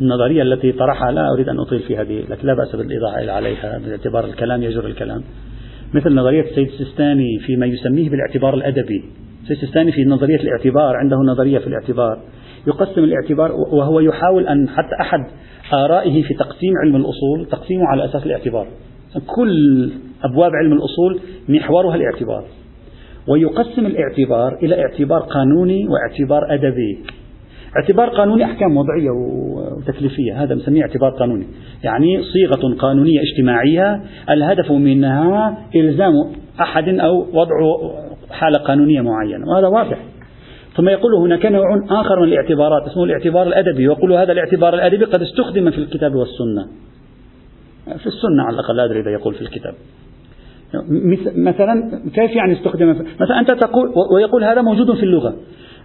النظرية 0.00 0.42
التي 0.42 0.72
طرحها 0.72 1.12
لا 1.12 1.26
أريد 1.34 1.48
أن 1.48 1.58
أطيل 1.58 1.80
في 1.80 1.96
هذه 1.96 2.24
لكن 2.30 2.46
لا 2.46 2.54
بأس 2.54 2.76
بالإضاءة 2.76 3.30
عليها 3.30 3.78
باعتبار 3.78 4.24
الكلام 4.24 4.62
يجر 4.62 4.86
الكلام. 4.86 5.22
مثل 5.94 6.14
نظرية 6.14 6.42
السيد 6.42 6.66
السيستاني 6.66 7.38
فيما 7.46 7.66
يسميه 7.66 8.10
بالاعتبار 8.10 8.54
الأدبي. 8.54 9.04
السيد 9.42 9.56
السيستاني 9.56 9.92
في 9.92 10.04
نظرية 10.04 10.40
الاعتبار 10.40 10.96
عنده 10.96 11.16
نظرية 11.16 11.58
في 11.58 11.66
الاعتبار. 11.66 12.20
يقسم 12.66 13.04
الاعتبار 13.04 13.52
وهو 13.52 14.00
يحاول 14.00 14.48
أن 14.48 14.68
حتى 14.68 15.00
أحد 15.00 15.20
آرائه 15.72 16.22
في 16.22 16.34
تقسيم 16.34 16.72
علم 16.84 16.96
الأصول 16.96 17.46
تقسيمه 17.50 17.86
على 17.86 18.04
أساس 18.04 18.26
الاعتبار. 18.26 18.66
كل 19.36 19.90
أبواب 20.24 20.50
علم 20.54 20.72
الأصول 20.72 21.20
محورها 21.48 21.94
الاعتبار. 21.94 22.44
ويقسم 23.28 23.86
الاعتبار 23.86 24.58
إلى 24.62 24.82
اعتبار 24.82 25.20
قانوني 25.20 25.88
واعتبار 25.88 26.54
أدبي. 26.54 26.98
اعتبار 27.76 28.08
قانوني 28.08 28.44
أحكام 28.44 28.76
وضعية 28.76 29.10
وتكليفية 29.10 30.42
هذا 30.42 30.54
نسميه 30.54 30.82
اعتبار 30.82 31.10
قانوني. 31.10 31.46
يعني 31.84 32.22
صيغة 32.22 32.74
قانونية 32.74 33.20
اجتماعية 33.20 34.00
الهدف 34.30 34.72
منها 34.72 35.58
إلزام 35.76 36.12
أحد 36.60 36.88
أو 36.88 37.26
وضع 37.32 37.54
حالة 38.30 38.58
قانونية 38.58 39.00
معينة 39.00 39.48
وهذا 39.48 39.66
واضح. 39.66 39.98
ثم 40.76 40.88
يقول 40.88 41.14
هناك 41.14 41.46
نوع 41.46 41.84
آخر 41.90 42.20
من 42.20 42.28
الاعتبارات 42.28 42.82
اسمه 42.86 43.04
الاعتبار 43.04 43.46
الأدبي 43.46 43.88
ويقول 43.88 44.12
هذا 44.12 44.32
الاعتبار 44.32 44.74
الأدبي 44.74 45.04
قد 45.04 45.22
استخدم 45.22 45.70
في 45.70 45.78
الكتاب 45.78 46.14
والسنة. 46.14 46.66
في 47.84 48.06
السنة 48.06 48.42
على 48.42 48.54
الأقل 48.54 48.76
لا 48.76 48.84
أدري 48.84 49.00
إذا 49.00 49.10
يقول 49.10 49.34
في 49.34 49.40
الكتاب. 49.40 49.74
مثلا 51.36 52.02
كيف 52.14 52.30
يعني 52.30 52.52
استخدم 52.52 52.90
مثلا 53.20 53.40
أنت 53.40 53.50
تقول 53.50 53.92
ويقول 54.14 54.44
هذا 54.44 54.62
موجود 54.62 54.96
في 54.96 55.02
اللغة. 55.02 55.34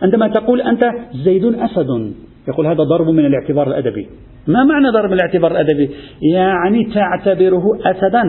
عندما 0.01 0.27
تقول 0.27 0.61
أنت 0.61 0.83
زيد 1.13 1.45
أسد 1.45 2.13
يقول 2.47 2.67
هذا 2.67 2.83
ضرب 2.83 3.07
من 3.07 3.25
الاعتبار 3.25 3.67
الأدبي. 3.67 4.07
ما 4.47 4.63
معنى 4.63 4.89
ضرب 4.89 5.13
الاعتبار 5.13 5.51
الأدبي؟ 5.51 5.89
يعني 6.33 6.83
تعتبره 6.93 7.63
أسدا. 7.85 8.23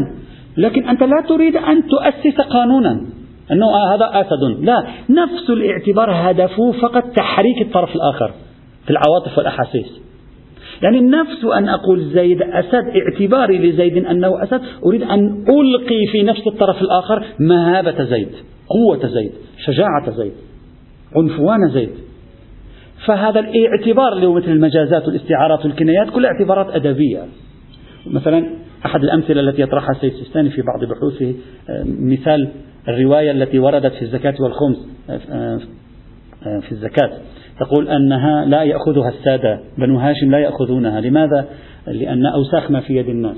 لكن 0.56 0.88
أنت 0.88 1.02
لا 1.02 1.22
تريد 1.28 1.56
أن 1.56 1.82
تؤسس 1.86 2.40
قانونا. 2.40 3.00
أنه 3.52 3.66
هذا 3.94 4.10
أسد. 4.20 4.64
لا 4.64 4.84
نفس 5.10 5.50
الاعتبار 5.50 6.30
هدفه 6.30 6.72
فقط 6.82 7.04
تحريك 7.16 7.62
الطرف 7.62 7.94
الآخر 7.94 8.32
في 8.84 8.90
العواطف 8.90 9.38
والأحاسيس. 9.38 10.00
يعني 10.82 11.00
نفس 11.00 11.44
أن 11.58 11.68
أقول 11.68 12.04
زيد 12.04 12.42
أسد 12.42 12.84
اعتباري 12.96 13.58
لزيد 13.58 14.06
أنه 14.06 14.42
أسد 14.42 14.60
أريد 14.86 15.02
أن 15.02 15.44
ألقي 15.48 16.06
في 16.12 16.22
نفس 16.22 16.46
الطرف 16.46 16.82
الآخر 16.82 17.24
مهابة 17.38 18.04
زيد 18.04 18.28
قوة 18.68 19.06
زيد 19.06 19.32
شجاعة 19.66 20.10
زيد 20.10 20.32
عنفوان 21.16 21.68
زيد. 21.68 21.90
فهذا 23.06 23.40
الاعتبار 23.40 24.12
اللي 24.12 24.26
هو 24.26 24.34
مثل 24.34 24.50
المجازات 24.50 25.08
والاستعارات 25.08 25.64
والكنايات 25.64 26.10
كلها 26.10 26.30
اعتبارات 26.30 26.74
أدبية. 26.74 27.24
مثلا 28.06 28.50
أحد 28.86 29.00
الأمثلة 29.04 29.40
التي 29.40 29.62
يطرحها 29.62 29.90
السيد 29.90 30.12
السيستاني 30.12 30.50
في 30.50 30.62
بعض 30.62 30.84
بحوثه 30.84 31.34
آه، 31.70 31.84
مثال 31.86 32.48
الرواية 32.88 33.30
التي 33.30 33.58
وردت 33.58 33.92
في 33.92 34.02
الزكاة 34.02 34.34
والخمس 34.40 34.88
آه، 35.10 35.60
آه، 36.46 36.60
في 36.60 36.72
الزكاة. 36.72 37.10
تقول 37.60 37.88
أنها 37.88 38.44
لا 38.44 38.62
يأخذها 38.62 39.08
السادة 39.08 39.60
بنو 39.78 39.98
هاشم 39.98 40.30
لا 40.30 40.38
يأخذونها. 40.38 41.00
لماذا؟ 41.00 41.44
لأن 41.86 42.26
أوساخ 42.26 42.70
ما 42.70 42.80
في 42.80 42.96
يد 42.96 43.08
الناس. 43.08 43.36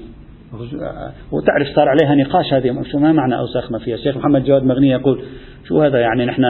وتعرف 1.33 1.69
صار 1.75 1.89
عليها 1.89 2.15
نقاش 2.15 2.55
هذه 2.55 2.83
شو 2.93 2.99
ما 2.99 3.13
معنى 3.13 3.39
أوساخ 3.39 3.73
ما 3.73 3.79
فيها 3.79 3.95
الشيخ 3.95 4.17
محمد 4.17 4.45
جواد 4.45 4.63
مغني 4.63 4.89
يقول 4.89 5.23
شو 5.69 5.83
هذا 5.83 6.01
يعني؟ 6.01 6.27
نحن 6.27 6.43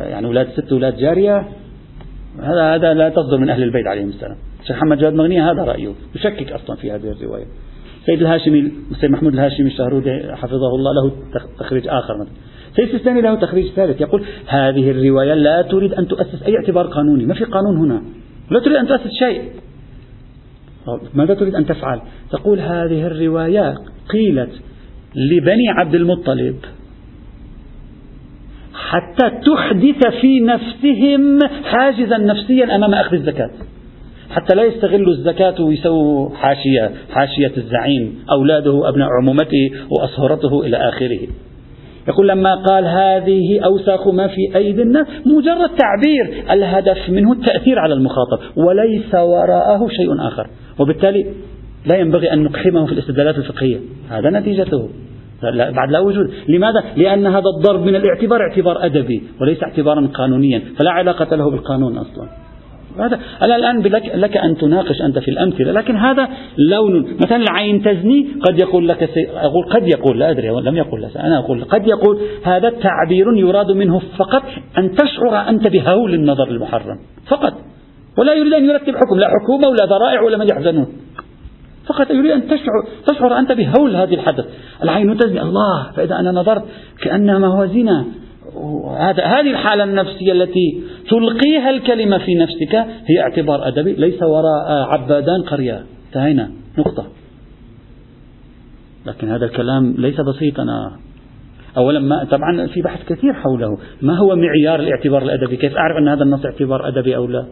يعني 0.00 0.26
أولاد 0.26 0.48
ست 0.48 0.72
أولاد 0.72 0.96
جارية؟ 0.96 1.48
هذا 2.42 2.74
هذا 2.74 2.94
لا 2.94 3.08
تصدر 3.08 3.38
من 3.38 3.50
أهل 3.50 3.62
البيت 3.62 3.86
عليهم 3.86 4.08
السلام. 4.08 4.36
الشيخ 4.60 4.76
محمد 4.76 4.98
جواد 4.98 5.14
مغني 5.14 5.40
هذا 5.40 5.64
رأيه 5.64 5.92
يشكك 6.14 6.52
أصلا 6.52 6.76
في 6.76 6.92
هذه 6.92 7.10
الرواية. 7.20 7.46
سيد 8.06 8.20
الهاشمي 8.20 8.72
سيد 9.00 9.10
محمود 9.10 9.32
الهاشمي 9.32 9.66
الشهرودي 9.66 10.22
حفظه 10.32 10.74
الله 10.74 10.92
له 10.94 11.12
تخريج 11.58 11.88
آخر 11.88 12.14
مثلا. 12.20 12.34
سيد 12.76 12.94
الثاني 12.94 13.20
له 13.20 13.34
تخريج 13.34 13.66
ثالث 13.72 14.00
يقول 14.00 14.24
هذه 14.46 14.90
الرواية 14.90 15.34
لا 15.34 15.62
تريد 15.62 15.94
أن 15.94 16.08
تؤسس 16.08 16.42
أي 16.42 16.56
اعتبار 16.56 16.86
قانوني 16.86 17.26
ما 17.26 17.34
في 17.34 17.44
قانون 17.44 17.76
هنا 17.76 18.02
لا 18.50 18.60
تريد 18.60 18.76
أن 18.76 18.86
تؤسس 18.86 19.10
شيء. 19.18 19.42
ماذا 21.14 21.34
تريد 21.34 21.54
أن 21.54 21.66
تفعل؟ 21.66 22.00
تقول 22.30 22.60
هذه 22.60 23.06
الرواية 23.06 23.74
قيلت 24.08 24.50
لبني 25.14 25.68
عبد 25.68 25.94
المطلب 25.94 26.56
حتى 28.74 29.30
تحدث 29.30 30.20
في 30.20 30.40
نفسهم 30.40 31.38
حاجزا 31.64 32.18
نفسيا 32.18 32.76
أمام 32.76 32.94
أخذ 32.94 33.12
الزكاة 33.12 33.50
حتى 34.30 34.54
لا 34.54 34.64
يستغلوا 34.64 35.12
الزكاة 35.12 35.62
ويسووا 35.62 36.36
حاشية 36.36 36.90
حاشية 37.10 37.52
الزعيم 37.56 38.24
أولاده 38.30 38.88
أبناء 38.88 39.08
عمومته 39.22 39.70
وأصهرته 39.90 40.66
إلى 40.66 40.76
آخره. 40.76 41.18
يقول 42.10 42.28
لما 42.28 42.54
قال 42.54 42.84
هذه 42.84 43.60
أوساخ 43.64 44.08
ما 44.08 44.26
في 44.28 44.56
أيدي 44.56 44.82
الناس 44.82 45.06
مجرد 45.26 45.70
تعبير 45.78 46.44
الهدف 46.50 47.10
منه 47.10 47.32
التأثير 47.32 47.78
على 47.78 47.94
المخاطب 47.94 48.38
وليس 48.56 49.14
وراءه 49.14 49.88
شيء 49.88 50.26
آخر. 50.26 50.46
وبالتالي 50.78 51.26
لا 51.86 51.96
ينبغي 51.96 52.32
أن 52.32 52.44
نقحمه 52.44 52.86
في 52.86 52.92
الاستدلالات 52.92 53.38
الفقهية. 53.38 53.78
هذا 54.10 54.30
نتيجته. 54.30 54.88
لا 55.42 55.70
بعد 55.70 55.90
لا 55.90 56.00
وجود. 56.00 56.30
لماذا؟ 56.48 56.84
لأن 56.96 57.26
هذا 57.26 57.44
الضرب 57.56 57.86
من 57.86 57.96
الاعتبار 57.96 58.40
اعتبار 58.40 58.86
أدبي 58.86 59.22
وليس 59.40 59.62
اعتبارا 59.62 60.06
قانونيا 60.14 60.62
فلا 60.78 60.90
علاقة 60.90 61.36
له 61.36 61.50
بالقانون 61.50 61.98
أصلا. 61.98 62.28
هذا 63.02 63.56
الآن 63.56 63.82
لك, 63.82 64.12
لك 64.14 64.36
أن 64.36 64.56
تناقش 64.56 65.02
أنت 65.02 65.18
في 65.18 65.30
الأمثلة 65.30 65.72
لكن 65.72 65.96
هذا 65.96 66.28
لون. 66.58 67.16
مثلا 67.24 67.36
العين 67.36 67.82
تزني 67.82 68.28
قد 68.48 68.62
يقول 68.62 68.88
لك. 68.88 69.10
أقول 69.34 69.64
قد 69.64 69.88
يقول 69.88 70.18
لا 70.18 70.30
أدري 70.30 70.48
لم 70.48 70.76
يقل 70.76 71.02
لك 71.02 71.16
أنا 71.16 71.38
أقول 71.38 71.64
قد 71.64 71.86
يقول 71.86 72.18
هذا 72.44 72.70
تعبير 72.70 73.36
يراد 73.36 73.70
منه 73.70 73.98
فقط 74.18 74.42
أن 74.78 74.94
تشعر 74.94 75.48
أنت 75.48 75.68
بهول 75.68 76.14
النظر 76.14 76.48
المحرم 76.48 76.98
فقط. 77.28 77.52
ولا 78.18 78.34
يريد 78.34 78.52
أن 78.52 78.64
يرتب 78.64 78.96
حكم 78.96 79.18
لا 79.18 79.28
حكومة 79.28 79.68
ولا 79.68 79.84
ذرائع 79.86 80.22
ولا 80.22 80.38
من 80.38 80.46
يحزنون. 80.48 80.86
فقط 81.86 82.10
يريد 82.10 82.30
أن 82.30 82.48
تشعر, 82.48 82.84
تشعر 83.06 83.38
أنت 83.38 83.52
بهول 83.52 83.96
هذه 83.96 84.14
الحدث. 84.14 84.44
العين 84.82 85.16
تزني 85.16 85.42
الله 85.42 85.90
فإذا 85.96 86.14
أنا 86.14 86.32
نظرت 86.32 86.64
كأنما 87.02 87.48
هو 87.48 87.66
زنا. 87.66 88.04
هذه 89.24 89.50
الحالة 89.50 89.84
النفسية 89.84 90.32
التي 90.32 90.82
تلقيها 91.10 91.70
الكلمة 91.70 92.18
في 92.18 92.34
نفسك 92.34 92.74
هي 93.06 93.20
اعتبار 93.20 93.68
أدبي 93.68 93.92
ليس 93.92 94.22
وراء 94.22 94.88
عبادان 94.88 95.42
قرية. 95.42 95.84
انتهينا. 96.06 96.50
نقطة. 96.78 97.06
لكن 99.06 99.28
هذا 99.28 99.44
الكلام 99.44 99.94
ليس 99.98 100.20
بسيطا 100.20 100.64
أولا 101.76 102.00
ما 102.00 102.24
طبعا 102.24 102.66
في 102.66 102.82
بحث 102.82 103.04
كثير 103.08 103.32
حوله. 103.32 103.78
ما 104.02 104.18
هو 104.18 104.36
معيار 104.36 104.80
الاعتبار 104.80 105.22
الأدبي؟ 105.22 105.56
كيف 105.56 105.76
أعرف 105.76 105.96
أن 105.96 106.08
هذا 106.08 106.22
النص 106.22 106.44
اعتبار 106.44 106.88
أدبي 106.88 107.16
أو 107.16 107.26
لا؟ 107.26 107.46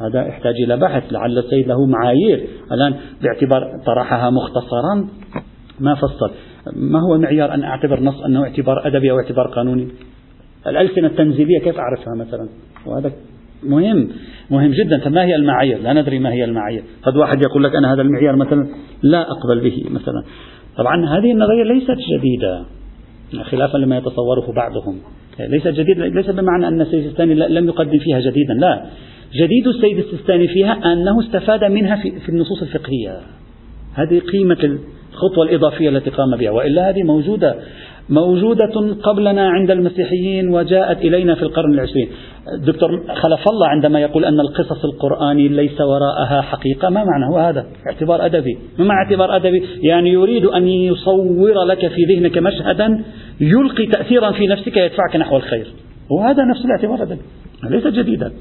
هذا 0.00 0.26
يحتاج 0.26 0.54
إلى 0.64 0.76
بحث. 0.76 1.12
لعل 1.12 1.38
السيد 1.38 1.68
له 1.68 1.86
معايير. 1.86 2.48
الآن 2.72 2.94
باعتبار 3.22 3.80
طرحها 3.86 4.30
مختصرا 4.30 5.08
ما 5.80 5.94
فصل. 5.94 6.30
ما 6.76 7.00
هو 7.00 7.18
معيار 7.18 7.54
أن 7.54 7.62
أعتبر 7.64 8.00
نص 8.00 8.22
أنه 8.22 8.42
اعتبار 8.42 8.86
أدبي 8.86 9.10
أو 9.10 9.18
اعتبار 9.18 9.46
قانوني؟ 9.46 9.88
الألسنة 10.66 11.06
التنزيلية 11.06 11.58
كيف 11.58 11.78
أعرفها 11.78 12.14
مثلا؟ 12.14 12.48
وهذا 12.86 13.12
مهم 13.62 14.08
مهم 14.50 14.70
جدا. 14.70 14.98
فما 15.04 15.24
هي 15.24 15.34
المعايير؟ 15.34 15.78
لا 15.78 15.92
ندري 15.92 16.18
ما 16.18 16.32
هي 16.32 16.44
المعايير. 16.44 16.82
قد 17.02 17.16
واحد 17.16 17.42
يقول 17.42 17.64
لك 17.64 17.74
أنا 17.74 17.94
هذا 17.94 18.02
المعيار 18.02 18.36
مثلا 18.36 18.66
لا 19.02 19.30
أقبل 19.30 19.60
به 19.60 19.84
مثلا. 19.90 20.22
طبعا 20.76 21.06
هذه 21.18 21.32
النظرية 21.32 21.62
ليست 21.62 21.96
جديدة 22.18 22.64
خلافا 23.42 23.78
لما 23.78 23.98
يتصوره 23.98 24.52
بعضهم. 24.56 24.98
ليست 25.40 25.68
جديدة 25.68 26.06
ليس 26.06 26.30
بمعنى 26.30 26.68
أن 26.68 26.80
السيد 26.80 27.06
الثاني 27.06 27.34
لم 27.34 27.68
يقدم 27.68 27.98
فيها 27.98 28.20
جديدا 28.20 28.54
لا. 28.54 28.86
جديد 29.34 29.66
السيد 29.66 29.98
السيستاني 29.98 30.48
فيها 30.48 30.92
أنه 30.92 31.20
استفاد 31.20 31.64
منها 31.64 31.96
في, 31.96 32.20
في 32.20 32.28
النصوص 32.28 32.62
الفقهية. 32.62 33.20
هذه 33.94 34.18
قيمة 34.18 34.78
الخطوة 35.12 35.44
الإضافية 35.44 35.88
التي 35.88 36.10
قام 36.10 36.36
بها 36.36 36.50
وإلا 36.50 36.88
هذه 36.88 37.02
موجودة 37.02 37.56
موجودة 38.08 38.96
قبلنا 39.02 39.48
عند 39.48 39.70
المسيحيين 39.70 40.48
وجاءت 40.54 40.98
إلينا 40.98 41.34
في 41.34 41.42
القرن 41.42 41.74
العشرين. 41.74 42.08
دكتور 42.66 42.90
خلف 43.14 43.48
الله 43.50 43.66
عندما 43.66 44.00
يقول 44.00 44.24
أن 44.24 44.40
القصص 44.40 44.84
القرآني 44.84 45.48
ليس 45.48 45.80
وراءها 45.80 46.40
حقيقة 46.40 46.88
ما 46.88 47.04
معنى 47.04 47.34
هو 47.34 47.38
هذا؟ 47.38 47.66
اعتبار 47.90 48.26
أدبي. 48.26 48.58
ما 48.78 48.84
معنى 48.84 49.04
اعتبار 49.04 49.36
أدبي؟ 49.36 49.62
يعني 49.82 50.10
يريد 50.10 50.44
أن 50.44 50.68
يصور 50.68 51.64
لك 51.64 51.88
في 51.88 52.04
ذهنك 52.04 52.38
مشهدا 52.38 53.04
يلقي 53.40 53.86
تأثيرا 53.86 54.32
في 54.32 54.46
نفسك 54.46 54.76
يدفعك 54.76 55.16
نحو 55.16 55.36
الخير. 55.36 55.66
وهذا 56.10 56.44
نفس 56.44 56.64
الاعتبار 56.64 56.94
الأدبي 56.94 57.22
ليس 57.70 57.86
جديدا. 57.86 58.32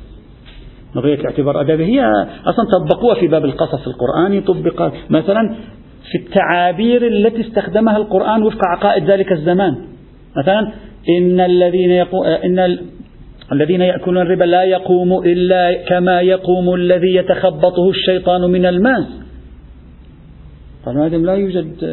نظرية 0.95 1.15
الاعتبار 1.15 1.61
الأدبي 1.61 1.86
هي 1.86 2.01
أصلا 2.45 2.65
طبقوها 2.80 3.15
في 3.15 3.28
باب 3.28 3.45
القصص 3.45 3.88
القرآني 3.88 4.41
طبق 4.41 4.93
مثلا 5.09 5.55
في 6.11 6.17
التعابير 6.17 7.07
التي 7.07 7.41
استخدمها 7.41 7.97
القرآن 7.97 8.43
وفق 8.43 8.65
عقائد 8.65 9.09
ذلك 9.09 9.31
الزمان. 9.31 9.75
مثلا 10.37 10.71
إن 11.09 11.39
الذين 11.39 11.91
يقو 11.91 12.23
إن 12.23 12.77
الذين 13.51 13.81
يأكلون 13.81 14.17
الربا 14.17 14.43
لا 14.43 14.63
يقوم 14.63 15.23
إلا 15.25 15.73
كما 15.73 16.21
يقوم 16.21 16.73
الذي 16.73 17.15
يتخبطه 17.15 17.89
الشيطان 17.89 18.41
من 18.41 18.65
الماس 18.65 19.05
طبعا 20.85 21.09
لا 21.09 21.33
يوجد 21.33 21.83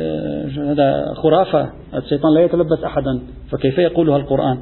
هذا 0.59 1.05
خرافة 1.15 1.71
الشيطان 1.95 2.35
لا 2.35 2.41
يتلبس 2.41 2.85
أحدا 2.85 3.21
فكيف 3.51 3.79
يقولها 3.79 4.17
القرآن؟ 4.17 4.59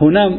هنا 0.00 0.38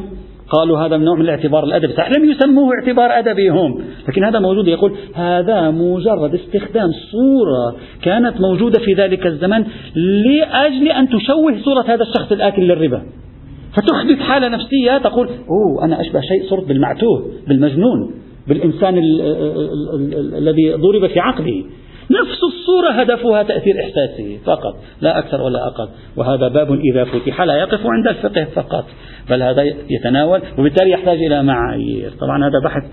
قالوا 0.49 0.79
هذا 0.79 0.97
نوع 0.97 1.15
من 1.15 1.21
الاعتبار 1.21 1.63
الأدبي 1.63 1.93
لم 2.17 2.31
يسموه 2.31 2.73
اعتبار 2.79 3.19
أدبي 3.19 3.49
هم. 3.49 3.81
لكن 4.07 4.23
هذا 4.23 4.39
موجود 4.39 4.67
يقول 4.67 4.91
هذا 5.13 5.71
مجرد 5.71 6.33
استخدام 6.33 6.89
صورة 7.11 7.75
كانت 8.01 8.41
موجودة 8.41 8.79
في 8.79 8.93
ذلك 8.93 9.27
الزمن 9.27 9.65
لأجل 9.95 10.87
أن 10.87 11.09
تشوه 11.09 11.57
صورة 11.63 11.81
هذا 11.81 12.03
الشخص 12.03 12.31
الآكل 12.31 12.61
للربا. 12.61 13.01
فتحدث 13.73 14.19
حالة 14.19 14.47
نفسية 14.47 14.97
تقول 14.97 15.27
أوه 15.27 15.85
أنا 15.85 16.01
أشبه 16.01 16.21
شيء 16.21 16.49
صرت 16.49 16.67
بالمعتوه 16.67 17.25
بالمجنون 17.47 18.11
بالإنسان 18.47 18.97
الذي 20.37 20.73
ضرب 20.73 21.07
في 21.07 21.19
عقله 21.19 21.63
نفس 22.11 22.39
الصورة 22.43 22.91
هدفها 22.91 23.43
تأثير 23.43 23.75
إحساسي 23.79 24.39
فقط 24.45 24.75
لا 25.01 25.19
أكثر 25.19 25.41
ولا 25.41 25.67
أقل. 25.67 25.89
وهذا 26.17 26.47
باب 26.47 26.79
إذا 26.93 27.03
فتح 27.03 27.41
لا 27.41 27.55
يقف 27.55 27.79
عند 27.85 28.07
الفقه 28.07 28.47
فقط 28.55 28.85
بل 29.29 29.43
هذا 29.43 29.63
يتناول 29.89 30.41
وبالتالي 30.57 30.91
يحتاج 30.91 31.17
إلى 31.17 31.43
معايير. 31.43 32.11
طبعا 32.21 32.47
هذا 32.47 32.59
بحث 32.65 32.83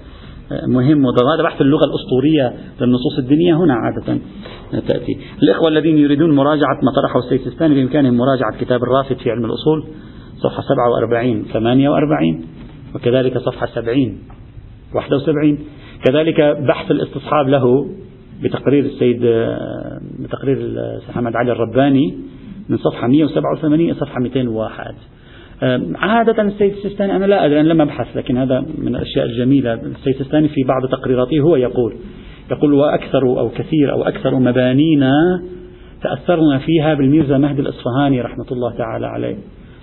مهم 0.67 1.05
وهذا 1.05 1.43
بحث 1.43 1.61
اللغة 1.61 1.85
الأسطورية 1.85 2.55
للنصوص 2.81 3.19
الدينية 3.19 3.55
هنا 3.55 3.75
عادة 3.75 4.21
تأتي. 4.89 5.19
الإخوة 5.43 5.69
الذين 5.69 5.99
يريدون 5.99 6.35
مراجعة 6.35 6.75
ما 6.83 6.93
طرحه 7.03 7.19
السيد 7.19 7.47
الثاني 7.47 7.75
بإمكانهم 7.75 8.17
مراجعة 8.17 8.59
كتاب 8.61 8.81
الرافد 8.83 9.17
في 9.17 9.31
علم 9.31 9.45
الأصول 9.45 9.85
صفحة 10.43 10.63
47 10.63 11.45
48 11.53 12.45
وكذلك 12.95 13.39
صفحة 13.39 13.67
70 13.67 14.19
71 14.95 15.59
كذلك 16.05 16.41
بحث 16.41 16.91
الاستصحاب 16.91 17.49
له 17.49 17.87
بتقرير 18.43 18.85
السيد 18.85 19.21
بتقرير 20.21 20.59
محمد 21.09 21.37
علي 21.37 21.53
الرباني 21.53 22.15
من 22.69 22.77
صفحة 22.77 23.07
187 23.07 23.81
إلى 23.81 23.95
صفحة 23.95 24.21
201 24.21 24.95
عادة 25.95 26.43
السيد 26.43 26.73
السيستاني 26.73 27.17
أنا 27.17 27.25
لا 27.25 27.47
أدري 27.47 27.61
أنا 27.61 27.69
لم 27.69 27.81
أبحث 27.81 28.17
لكن 28.17 28.37
هذا 28.37 28.65
من 28.79 28.97
الأشياء 28.97 29.27
الجميلة. 29.27 29.75
السيد 29.75 30.15
السيستاني 30.15 30.49
في 30.49 30.63
بعض 30.63 30.87
تقريراته 30.91 31.41
هو 31.41 31.57
يقول 31.57 31.97
يقول 32.51 32.73
وأكثر 32.73 33.23
أو 33.23 33.49
كثير 33.49 33.93
أو 33.93 34.03
أكثر 34.03 34.35
مبانينا 34.35 35.43
تأثرنا 36.03 36.59
فيها 36.59 36.95
بالميرزا 36.95 37.39
مهدي 37.39 37.61
الأصفهاني 37.61 38.21
رحمة 38.21 38.47
الله 38.53 38.73
تعالى 38.79 39.07
عليه. 39.07 39.37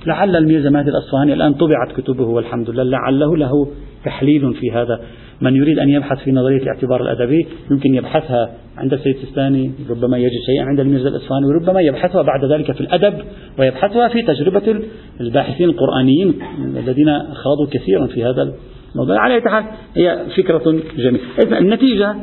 لعل 0.05 0.35
الميرزا 0.35 0.69
مهدي 0.69 0.89
الأصفهاني 0.89 1.33
الآن 1.33 1.53
طبعت 1.53 1.91
كتبه 1.97 2.23
والحمد 2.23 2.69
لله 2.69 2.83
لعله 2.83 3.37
له 3.37 3.67
تحليل 4.05 4.53
في 4.53 4.71
هذا. 4.71 4.99
من 5.41 5.55
يريد 5.55 5.79
أن 5.79 5.89
يبحث 5.89 6.17
في 6.23 6.31
نظرية 6.31 6.61
الاعتبار 6.63 7.01
الأدبي 7.01 7.47
يمكن 7.71 7.95
يبحثها 7.95 8.49
عند 8.77 8.93
السيد 8.93 9.15
السيستاني 9.15 9.71
ربما 9.89 10.17
يجد 10.17 10.39
شيئا 10.45 10.65
عند 10.65 10.79
الميرزا 10.79 11.09
الإصفهاني 11.09 11.45
وربما 11.45 11.81
يبحثها 11.81 12.21
بعد 12.21 12.45
ذلك 12.45 12.71
في 12.71 12.81
الأدب 12.81 13.13
ويبحثها 13.59 14.07
في 14.07 14.21
تجربة 14.21 14.81
الباحثين 15.21 15.69
القرآنيين 15.69 16.33
الذين 16.77 17.19
خاضوا 17.19 17.67
كثيرا 17.71 18.07
في 18.07 18.23
هذا 18.23 18.53
الموضوع. 18.91 19.19
على 19.19 19.41
حال 19.41 19.63
هي 19.95 20.25
فكرة 20.37 20.79
جميلة. 20.97 21.23
النتيجة 21.59 22.15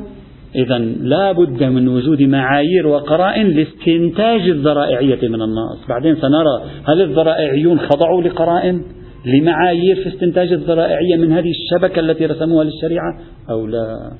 إذا 0.55 0.79
لا 0.79 1.33
بد 1.33 1.65
من 1.65 1.89
وجود 1.89 2.23
معايير 2.23 2.87
وقرائن 2.87 3.47
لاستنتاج 3.47 4.41
الذرائعية 4.41 5.29
من 5.29 5.43
النص 5.43 5.87
بعدين 5.89 6.17
سنرى 6.17 6.63
هل 6.89 7.03
الذرائعيون 7.03 7.79
خضعوا 7.79 8.23
لقرائن؟ 8.23 8.83
لمعايير 9.25 9.97
في 9.97 10.09
استنتاج 10.09 10.53
الذرائعية 10.53 11.17
من 11.17 11.33
هذه 11.33 11.51
الشبكة 11.51 12.01
التي 12.01 12.27
رسموها 12.27 12.65
للشريعة 12.65 13.19
أو 13.51 13.67
لا. 13.67 14.13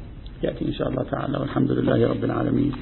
يأتي 0.43 0.65
إن 0.65 0.73
شاء 0.73 0.89
الله 0.89 1.03
تعالى 1.03 1.39
والحمد 1.39 1.71
لله 1.71 2.09
رب 2.09 2.25
العالمين. 2.25 2.73